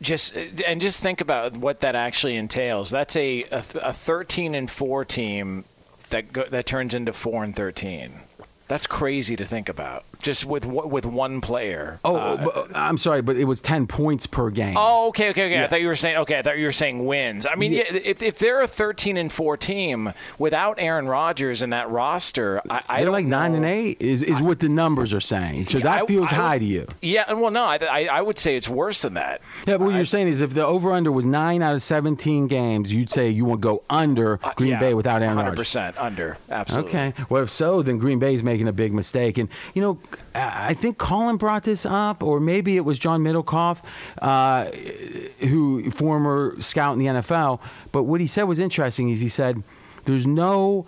Just 0.00 0.36
and 0.36 0.80
just 0.80 1.02
think 1.02 1.20
about 1.20 1.56
what 1.56 1.80
that 1.80 1.96
actually 1.96 2.36
entails. 2.36 2.88
That's 2.90 3.16
a 3.16 3.42
a, 3.50 3.64
a 3.82 3.92
13 3.92 4.54
and 4.54 4.70
4 4.70 5.04
team 5.04 5.64
that 6.10 6.32
go, 6.32 6.44
that 6.44 6.66
turns 6.66 6.94
into 6.94 7.12
4 7.12 7.44
and 7.44 7.56
13. 7.56 8.20
That's 8.68 8.86
crazy 8.86 9.34
to 9.34 9.44
think 9.44 9.68
about. 9.68 10.04
Just 10.20 10.44
with 10.44 10.64
with 10.64 11.06
one 11.06 11.40
player. 11.40 12.00
Oh, 12.04 12.16
uh, 12.16 12.66
I'm 12.74 12.98
sorry, 12.98 13.22
but 13.22 13.36
it 13.36 13.44
was 13.44 13.60
10 13.60 13.86
points 13.86 14.26
per 14.26 14.50
game. 14.50 14.74
Oh, 14.76 15.08
okay, 15.08 15.30
okay, 15.30 15.46
okay. 15.46 15.54
Yeah. 15.54 15.64
I 15.64 15.66
thought 15.68 15.80
you 15.80 15.86
were 15.86 15.96
saying 15.96 16.16
okay. 16.18 16.38
I 16.38 16.42
thought 16.42 16.58
you 16.58 16.66
were 16.66 16.72
saying 16.72 17.04
wins. 17.04 17.46
I 17.46 17.54
mean, 17.54 17.72
yeah. 17.72 17.84
if 17.88 18.22
if 18.22 18.38
they're 18.38 18.62
a 18.62 18.68
13 18.68 19.16
and 19.16 19.30
4 19.30 19.56
team 19.56 20.12
without 20.38 20.76
Aaron 20.78 21.06
Rodgers 21.06 21.62
in 21.62 21.70
that 21.70 21.88
roster, 21.90 22.60
I, 22.68 22.82
I 22.88 23.02
they're 23.02 23.12
like 23.12 23.26
know. 23.26 23.38
nine 23.38 23.54
and 23.54 23.64
eight 23.64 24.00
is 24.00 24.22
is 24.22 24.40
what 24.40 24.60
the 24.60 24.68
numbers 24.68 25.14
are 25.14 25.20
saying. 25.20 25.66
So 25.66 25.78
yeah, 25.78 25.84
that 25.84 26.08
feels 26.08 26.32
I, 26.32 26.34
high 26.34 26.58
to 26.58 26.64
you. 26.64 26.86
Yeah, 27.00 27.32
well, 27.32 27.50
no, 27.50 27.64
I, 27.64 28.08
I 28.10 28.20
would 28.20 28.38
say 28.38 28.56
it's 28.56 28.68
worse 28.68 29.02
than 29.02 29.14
that. 29.14 29.40
Yeah, 29.66 29.76
but 29.76 29.86
what 29.86 29.94
you're 29.94 30.04
saying 30.04 30.28
is 30.28 30.40
if 30.40 30.54
the 30.54 30.66
over 30.66 30.92
under 30.92 31.12
was 31.12 31.24
nine 31.24 31.62
out 31.62 31.74
of 31.74 31.82
17 31.82 32.48
games, 32.48 32.92
you'd 32.92 33.10
say 33.10 33.30
you 33.30 33.44
want 33.44 33.62
to 33.62 33.68
go 33.68 33.82
under 33.88 34.40
uh, 34.42 34.52
Green 34.56 34.78
Bay 34.78 34.94
without 34.94 35.22
Aaron 35.22 35.38
100% 35.38 35.44
Rodgers. 35.46 35.74
100% 35.74 35.94
under, 35.98 36.38
absolutely. 36.50 36.90
Okay. 36.90 37.14
Well, 37.28 37.42
if 37.44 37.50
so, 37.50 37.82
then 37.82 37.98
Green 37.98 38.18
Bay 38.18 38.34
is 38.34 38.42
making 38.42 38.68
a 38.68 38.72
big 38.72 38.92
mistake. 38.92 39.38
And 39.38 39.48
you 39.74 39.82
know, 39.82 39.98
I 40.34 40.74
think 40.74 40.98
Colin 40.98 41.36
brought 41.36 41.64
this 41.64 41.84
up, 41.84 42.22
or 42.22 42.40
maybe 42.40 42.76
it 42.76 42.84
was 42.84 42.98
John 42.98 43.22
Middlekauff, 43.22 43.82
uh, 44.20 44.66
who 45.46 45.90
former 45.90 46.56
scout 46.60 46.94
in 46.94 46.98
the 47.00 47.06
NFL. 47.06 47.60
But 47.92 48.04
what 48.04 48.20
he 48.20 48.26
said 48.26 48.44
was 48.44 48.58
interesting. 48.58 49.08
Is 49.10 49.20
he 49.20 49.28
said 49.28 49.62
there's 50.04 50.26
no 50.26 50.86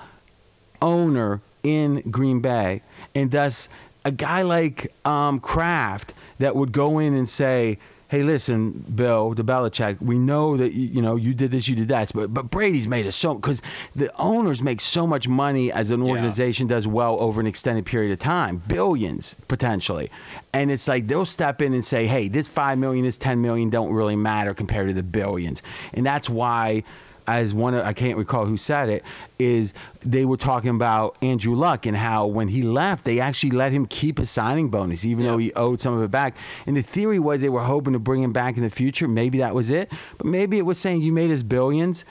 owner 0.81 1.41
in 1.62 2.11
Green 2.11 2.41
Bay, 2.41 2.83
and 3.14 3.31
thus 3.31 3.68
a 4.05 4.12
guy 4.12 4.43
like 4.43 4.93
um, 5.05 5.41
Kraft 5.41 6.14
that 6.39 6.57
would 6.57 6.73
go 6.73 6.99
in 6.99 7.14
and 7.14 7.29
say, 7.29 7.79
hey, 8.11 8.25
listen, 8.25 8.73
Bill, 8.73 9.35
the 9.35 9.45
Belichick, 9.45 10.03
we 10.03 10.19
know 10.19 10.57
that 10.57 10.73
you, 10.73 10.87
you 10.89 11.03
know 11.03 11.15
you 11.15 11.33
did 11.33 11.53
this, 11.53 11.69
you 11.69 11.77
did 11.77 11.89
that, 11.89 12.11
but 12.13 12.35
but 12.35 12.51
Brady's 12.51 12.89
made 12.89 13.07
us 13.07 13.15
so 13.15 13.35
because 13.35 13.63
the 13.95 14.11
owners 14.21 14.61
make 14.61 14.81
so 14.81 15.07
much 15.07 15.29
money 15.29 15.71
as 15.71 15.93
an 15.93 16.03
organization 16.03 16.69
yeah. 16.69 16.75
does 16.75 16.89
well 16.89 17.17
over 17.21 17.41
an 17.41 17.47
extended 17.47 17.87
period 17.87 18.13
of 18.13 18.19
time, 18.19 18.57
billions 18.59 19.35
potentially, 19.47 20.11
and 20.53 20.73
it's 20.73 20.89
like 20.89 21.07
they'll 21.07 21.25
step 21.25 21.63
in 21.63 21.73
and 21.73 21.85
say, 21.85 22.09
hey, 22.09 22.27
this 22.27 22.49
five 22.49 22.79
million, 22.79 23.05
this 23.05 23.17
ten 23.17 23.41
million 23.41 23.71
don't 23.71 23.93
really 23.93 24.17
matter 24.17 24.55
compared 24.55 24.89
to 24.89 24.95
the 24.95 25.05
billions, 25.05 25.63
and 25.95 26.05
that's 26.05 26.29
why 26.29 26.83
as 27.39 27.55
one 27.55 27.74
of, 27.74 27.85
I 27.85 27.93
can't 27.93 28.18
recall 28.18 28.47
who 28.47 28.57
said 28.57 28.89
it, 28.89 29.05
is 29.39 29.72
they 30.03 30.24
were 30.24 30.37
talking 30.37 30.70
about 30.70 31.16
Andrew 31.22 31.55
Luck 31.55 31.87
and 31.87 31.97
how 31.97 32.26
when 32.26 32.49
he 32.49 32.62
left, 32.62 33.05
they 33.05 33.20
actually 33.20 33.51
let 33.51 33.72
him 33.72 33.87
keep 33.87 34.18
his 34.18 34.31
signing 34.31 34.68
bonus, 34.68 35.05
even 35.05 35.24
yeah. 35.24 35.31
though 35.31 35.39
he 35.39 35.53
owed 35.53 35.81
some 35.81 35.95
of 35.95 36.03
it 36.03 36.11
back. 36.11 36.37
And 36.66 36.76
the 36.76 36.83
theory 36.83 37.18
was 37.18 37.41
they 37.41 37.49
were 37.49 37.62
hoping 37.62 37.93
to 37.95 37.99
bring 37.99 38.22
him 38.22 38.33
back 38.33 38.57
in 38.57 38.62
the 38.62 38.70
future. 38.70 39.09
Maybe 39.09 39.39
that 39.39 39.55
was 39.55 39.70
it, 39.70 39.91
but 40.18 40.26
maybe 40.26 40.59
it 40.59 40.62
was 40.62 40.78
saying 40.78 41.03
you 41.03 41.12
made 41.12 41.31
us 41.31 41.43
billions. 41.43 42.05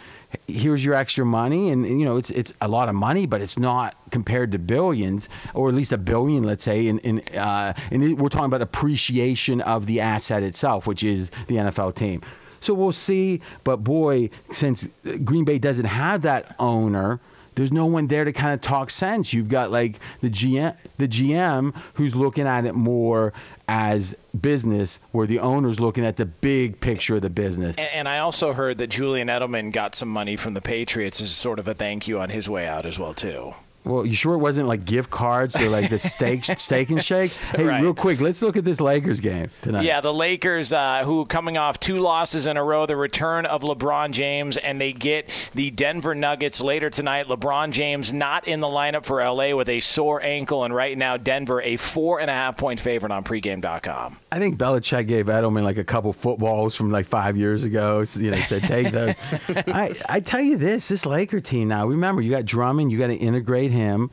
Here's 0.48 0.86
your 0.86 0.94
extra 0.94 1.26
money, 1.26 1.72
and 1.72 1.88
you 1.88 2.06
know 2.06 2.18
it's 2.18 2.30
it's 2.30 2.54
a 2.62 2.68
lot 2.68 2.88
of 2.88 2.94
money, 2.94 3.26
but 3.26 3.42
it's 3.42 3.58
not 3.58 3.96
compared 4.12 4.52
to 4.52 4.60
billions, 4.60 5.28
or 5.56 5.70
at 5.70 5.76
least 5.76 5.92
a 5.92 5.98
billion, 5.98 6.44
let's 6.44 6.64
say. 6.64 6.88
And 6.88 7.04
and, 7.04 7.36
uh, 7.36 7.74
and 7.90 8.20
we're 8.20 8.30
talking 8.30 8.46
about 8.46 8.62
appreciation 8.62 9.62
of 9.62 9.88
the 9.88 10.02
asset 10.02 10.44
itself, 10.44 10.86
which 10.86 11.04
is 11.04 11.32
the 11.48 11.56
NFL 11.56 11.96
team. 11.96 12.22
So 12.62 12.74
we'll 12.74 12.92
see. 12.92 13.42
But 13.64 13.78
boy, 13.78 14.30
since 14.52 14.88
Green 15.24 15.46
Bay 15.46 15.60
doesn't 15.60 15.86
have 15.86 16.24
that 16.24 16.56
owner, 16.60 17.20
there's 17.56 17.72
no 17.74 17.88
one 17.88 18.08
there 18.08 18.24
to 18.24 18.32
kind 18.32 18.54
of 18.54 18.62
talk 18.62 18.90
sense. 18.90 19.34
You've 19.34 19.50
got 19.50 19.70
like 19.72 20.00
the 20.22 20.30
GM, 20.30 20.76
the 20.98 21.08
GM 21.08 21.76
who's 21.96 22.16
looking 22.16 22.48
at 22.48 22.66
it 22.66 22.74
more 22.74 23.34
as 23.68 24.16
business, 24.40 25.00
where 25.12 25.28
the 25.28 25.40
owner's 25.40 25.80
looking 25.80 26.06
at 26.06 26.18
the 26.18 26.26
big 26.26 26.80
picture 26.80 27.18
of 27.18 27.22
the 27.22 27.30
business. 27.30 27.76
And, 27.76 27.90
and, 27.94 28.08
I 28.08 28.20
also 28.20 28.54
heard 28.54 28.78
that 28.80 28.88
Julian 28.88 29.28
Edelman 29.28 29.72
got 29.72 29.94
some 29.94 30.10
money 30.10 30.36
from 30.36 30.54
the 30.54 30.62
Patriots 30.62 31.22
as 31.22 31.32
sort 31.32 31.60
of 31.60 31.68
a 31.68 31.74
thank 31.74 32.08
you 32.08 32.20
on 32.20 32.30
his 32.30 32.50
way 32.50 32.66
out 32.66 32.86
as 32.86 32.98
well 32.98 33.14
too. 33.14 33.54
Well, 33.86 34.06
you 34.06 34.14
sure 34.14 34.34
it 34.34 34.40
wasn't 34.40 34.68
like 34.68 34.86
gift 34.86 35.10
cards 35.10 35.56
or 35.56 35.70
like 35.70 35.90
the 35.90 36.00
steak 36.00 36.44
steak 36.60 36.90
and 36.90 37.04
shake? 37.04 37.32
Hey, 37.32 37.66
right. 37.66 37.82
real 37.82 37.94
quick, 37.94 38.20
let's 38.20 38.42
look 38.42 38.58
at 38.58 38.66
this 38.66 38.82
Lakers 38.82 39.20
game 39.20 39.50
tonight. 39.62 39.86
Yeah, 39.86 40.02
the 40.02 40.14
Lakers, 40.14 40.74
uh, 40.74 41.04
who 41.04 41.26
coming 41.26 41.58
off 41.58 41.80
two 41.80 41.98
losses 41.98 42.46
in 42.46 42.58
a 42.58 42.64
row, 42.64 42.86
the 42.86 42.96
return 42.96 43.46
of 43.46 43.62
LeBron 43.62 44.12
James, 44.12 44.58
and 44.58 44.80
they 44.80 44.94
get 44.94 45.52
the 45.56 45.72
Denver 45.72 46.14
Nuggets 46.14 46.62
later 46.62 46.90
tonight. 46.90 47.28
LeBron 47.28 47.72
James 47.72 48.14
not 48.14 48.48
in 48.48 48.60
the 48.60 48.68
lineup 48.68 49.06
for 49.06 49.24
LA 49.24 49.56
with 49.56 49.70
a 49.70 49.80
sore 49.80 50.22
ankle, 50.22 50.64
and 50.64 50.76
right 50.76 50.98
now 50.98 51.18
Denver 51.18 51.62
a 51.62 51.78
four 51.78 52.20
and 52.20 52.30
a 52.30 52.34
half 52.34 52.58
point 52.58 52.80
favorite 52.80 53.12
on 53.12 53.24
pregame.com. 53.24 54.18
I 54.32 54.40
think 54.40 54.58
Belichick 54.58 55.08
gave 55.08 55.28
Edelman 55.28 55.64
like 55.64 55.78
a 55.78 55.84
couple 55.84 56.14
footballs 56.14 56.76
from 56.76 56.92
like 56.92 57.06
five 57.06 57.38
years 57.38 57.64
ago. 57.64 58.04
So, 58.04 58.20
you 58.20 58.32
know, 58.32 58.40
said 58.42 58.64
take 58.64 58.92
those. 58.92 59.16
I 59.50 59.96
I 60.08 60.20
tell 60.20 60.42
you 60.42 60.58
this, 60.58 60.88
this 60.88 61.06
Laker 61.06 61.40
team 61.40 61.70
now. 61.70 61.88
Remember, 61.88 62.22
you 62.22 62.30
got 62.30 62.46
Drummond, 62.46 62.92
you 62.92 63.00
got 63.00 63.08
to 63.08 63.16
integrate 63.16 63.69
him, 63.70 64.12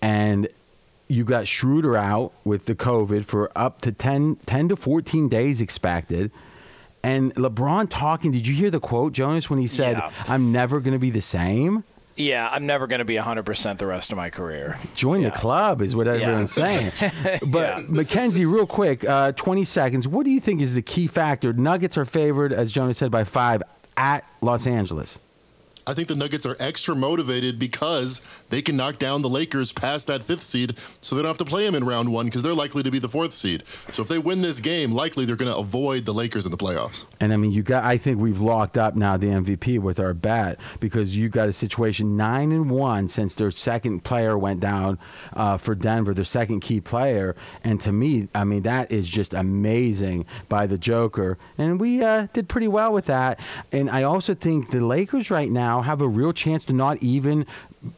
and 0.00 0.48
you 1.08 1.24
got 1.24 1.48
Schroeder 1.48 1.96
out 1.96 2.32
with 2.44 2.64
the 2.66 2.74
COVID 2.74 3.24
for 3.24 3.50
up 3.56 3.80
to 3.82 3.92
10, 3.92 4.36
10 4.46 4.68
to 4.68 4.76
14 4.76 5.28
days 5.28 5.60
expected. 5.60 6.30
And 7.02 7.34
LeBron 7.34 7.88
talking, 7.90 8.30
did 8.30 8.46
you 8.46 8.54
hear 8.54 8.70
the 8.70 8.80
quote, 8.80 9.12
Jonas, 9.12 9.50
when 9.50 9.58
he 9.58 9.66
said, 9.66 9.96
yeah. 9.96 10.12
I'm 10.28 10.52
never 10.52 10.80
going 10.80 10.92
to 10.92 10.98
be 10.98 11.10
the 11.10 11.20
same? 11.20 11.82
Yeah, 12.16 12.48
I'm 12.48 12.66
never 12.66 12.86
going 12.86 12.98
to 12.98 13.04
be 13.04 13.16
100% 13.16 13.78
the 13.78 13.86
rest 13.86 14.12
of 14.12 14.16
my 14.16 14.30
career. 14.30 14.78
Join 14.94 15.22
yeah. 15.22 15.30
the 15.30 15.36
club 15.36 15.80
is 15.80 15.96
what 15.96 16.06
everyone's 16.06 16.56
yeah. 16.58 16.90
saying. 16.90 17.40
But 17.46 17.78
yeah. 17.78 17.84
Mackenzie, 17.88 18.46
real 18.46 18.66
quick, 18.66 19.04
uh, 19.04 19.32
20 19.32 19.64
seconds. 19.64 20.06
What 20.06 20.24
do 20.24 20.30
you 20.30 20.40
think 20.40 20.60
is 20.60 20.74
the 20.74 20.82
key 20.82 21.06
factor? 21.06 21.52
Nuggets 21.52 21.96
are 21.98 22.04
favored, 22.04 22.52
as 22.52 22.72
Jonas 22.72 22.98
said, 22.98 23.10
by 23.10 23.24
five 23.24 23.62
at 23.96 24.30
Los 24.42 24.66
Angeles. 24.66 25.18
I 25.90 25.94
think 25.94 26.06
the 26.06 26.14
Nuggets 26.14 26.46
are 26.46 26.56
extra 26.60 26.94
motivated 26.94 27.58
because 27.58 28.22
they 28.48 28.62
can 28.62 28.76
knock 28.76 28.98
down 28.98 29.22
the 29.22 29.28
Lakers 29.28 29.72
past 29.72 30.06
that 30.06 30.22
fifth 30.22 30.44
seed, 30.44 30.76
so 31.00 31.16
they 31.16 31.22
don't 31.22 31.30
have 31.30 31.38
to 31.38 31.44
play 31.44 31.64
them 31.64 31.74
in 31.74 31.84
round 31.84 32.12
one 32.12 32.26
because 32.26 32.42
they're 32.42 32.54
likely 32.54 32.84
to 32.84 32.90
be 32.90 33.00
the 33.00 33.08
fourth 33.08 33.32
seed. 33.32 33.64
So 33.92 34.02
if 34.02 34.08
they 34.08 34.18
win 34.18 34.40
this 34.40 34.60
game, 34.60 34.92
likely 34.92 35.24
they're 35.24 35.36
going 35.36 35.50
to 35.50 35.58
avoid 35.58 36.04
the 36.04 36.14
Lakers 36.14 36.46
in 36.46 36.52
the 36.52 36.56
playoffs. 36.56 37.04
And 37.18 37.32
I 37.32 37.36
mean, 37.36 37.50
you 37.50 37.62
got. 37.62 37.84
I 37.84 37.96
think 37.96 38.20
we've 38.20 38.40
locked 38.40 38.78
up 38.78 38.94
now 38.94 39.16
the 39.16 39.26
MVP 39.26 39.80
with 39.80 39.98
our 39.98 40.14
bat 40.14 40.60
because 40.78 41.16
you 41.16 41.28
got 41.28 41.48
a 41.48 41.52
situation 41.52 42.16
nine 42.16 42.52
and 42.52 42.70
one 42.70 43.08
since 43.08 43.34
their 43.34 43.50
second 43.50 44.04
player 44.04 44.38
went 44.38 44.60
down 44.60 44.98
uh, 45.32 45.58
for 45.58 45.74
Denver, 45.74 46.14
their 46.14 46.24
second 46.24 46.60
key 46.60 46.80
player. 46.80 47.34
And 47.64 47.80
to 47.80 47.92
me, 47.92 48.28
I 48.34 48.44
mean, 48.44 48.62
that 48.62 48.92
is 48.92 49.08
just 49.08 49.34
amazing 49.34 50.26
by 50.48 50.66
the 50.66 50.78
Joker. 50.78 51.36
And 51.58 51.80
we 51.80 52.02
uh, 52.02 52.28
did 52.32 52.48
pretty 52.48 52.68
well 52.68 52.92
with 52.92 53.06
that. 53.06 53.40
And 53.72 53.90
I 53.90 54.04
also 54.04 54.34
think 54.34 54.70
the 54.70 54.84
Lakers 54.84 55.30
right 55.30 55.50
have 55.82 56.02
a 56.02 56.08
real 56.08 56.32
chance 56.32 56.64
to 56.66 56.72
not 56.72 57.02
even 57.02 57.46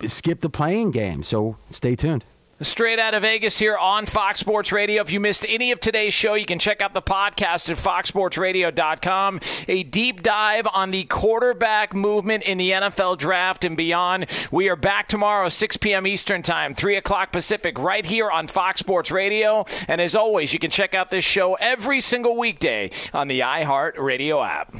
skip 0.06 0.40
the 0.40 0.50
play-in 0.50 0.90
game. 0.90 1.22
So 1.22 1.56
stay 1.70 1.96
tuned. 1.96 2.24
Straight 2.62 3.00
out 3.00 3.12
of 3.14 3.22
Vegas 3.22 3.58
here 3.58 3.76
on 3.76 4.06
Fox 4.06 4.38
Sports 4.38 4.70
Radio. 4.70 5.02
If 5.02 5.10
you 5.10 5.18
missed 5.18 5.44
any 5.48 5.72
of 5.72 5.80
today's 5.80 6.14
show, 6.14 6.34
you 6.34 6.46
can 6.46 6.60
check 6.60 6.80
out 6.80 6.94
the 6.94 7.02
podcast 7.02 7.68
at 7.68 7.76
foxsportsradio.com. 7.76 9.40
A 9.66 9.82
deep 9.82 10.22
dive 10.22 10.68
on 10.72 10.92
the 10.92 11.02
quarterback 11.04 11.92
movement 11.92 12.44
in 12.44 12.58
the 12.58 12.70
NFL 12.70 13.18
draft 13.18 13.64
and 13.64 13.76
beyond. 13.76 14.26
We 14.52 14.68
are 14.68 14.76
back 14.76 15.08
tomorrow, 15.08 15.48
6 15.48 15.76
p.m. 15.78 16.06
Eastern 16.06 16.42
Time, 16.42 16.72
3 16.72 16.96
o'clock 16.96 17.32
Pacific, 17.32 17.76
right 17.80 18.06
here 18.06 18.30
on 18.30 18.46
Fox 18.46 18.78
Sports 18.78 19.10
Radio. 19.10 19.64
And 19.88 20.00
as 20.00 20.14
always, 20.14 20.52
you 20.52 20.60
can 20.60 20.70
check 20.70 20.94
out 20.94 21.10
this 21.10 21.24
show 21.24 21.54
every 21.54 22.00
single 22.00 22.38
weekday 22.38 22.92
on 23.12 23.26
the 23.26 23.40
iHeart 23.40 23.98
Radio 23.98 24.40
app. 24.40 24.72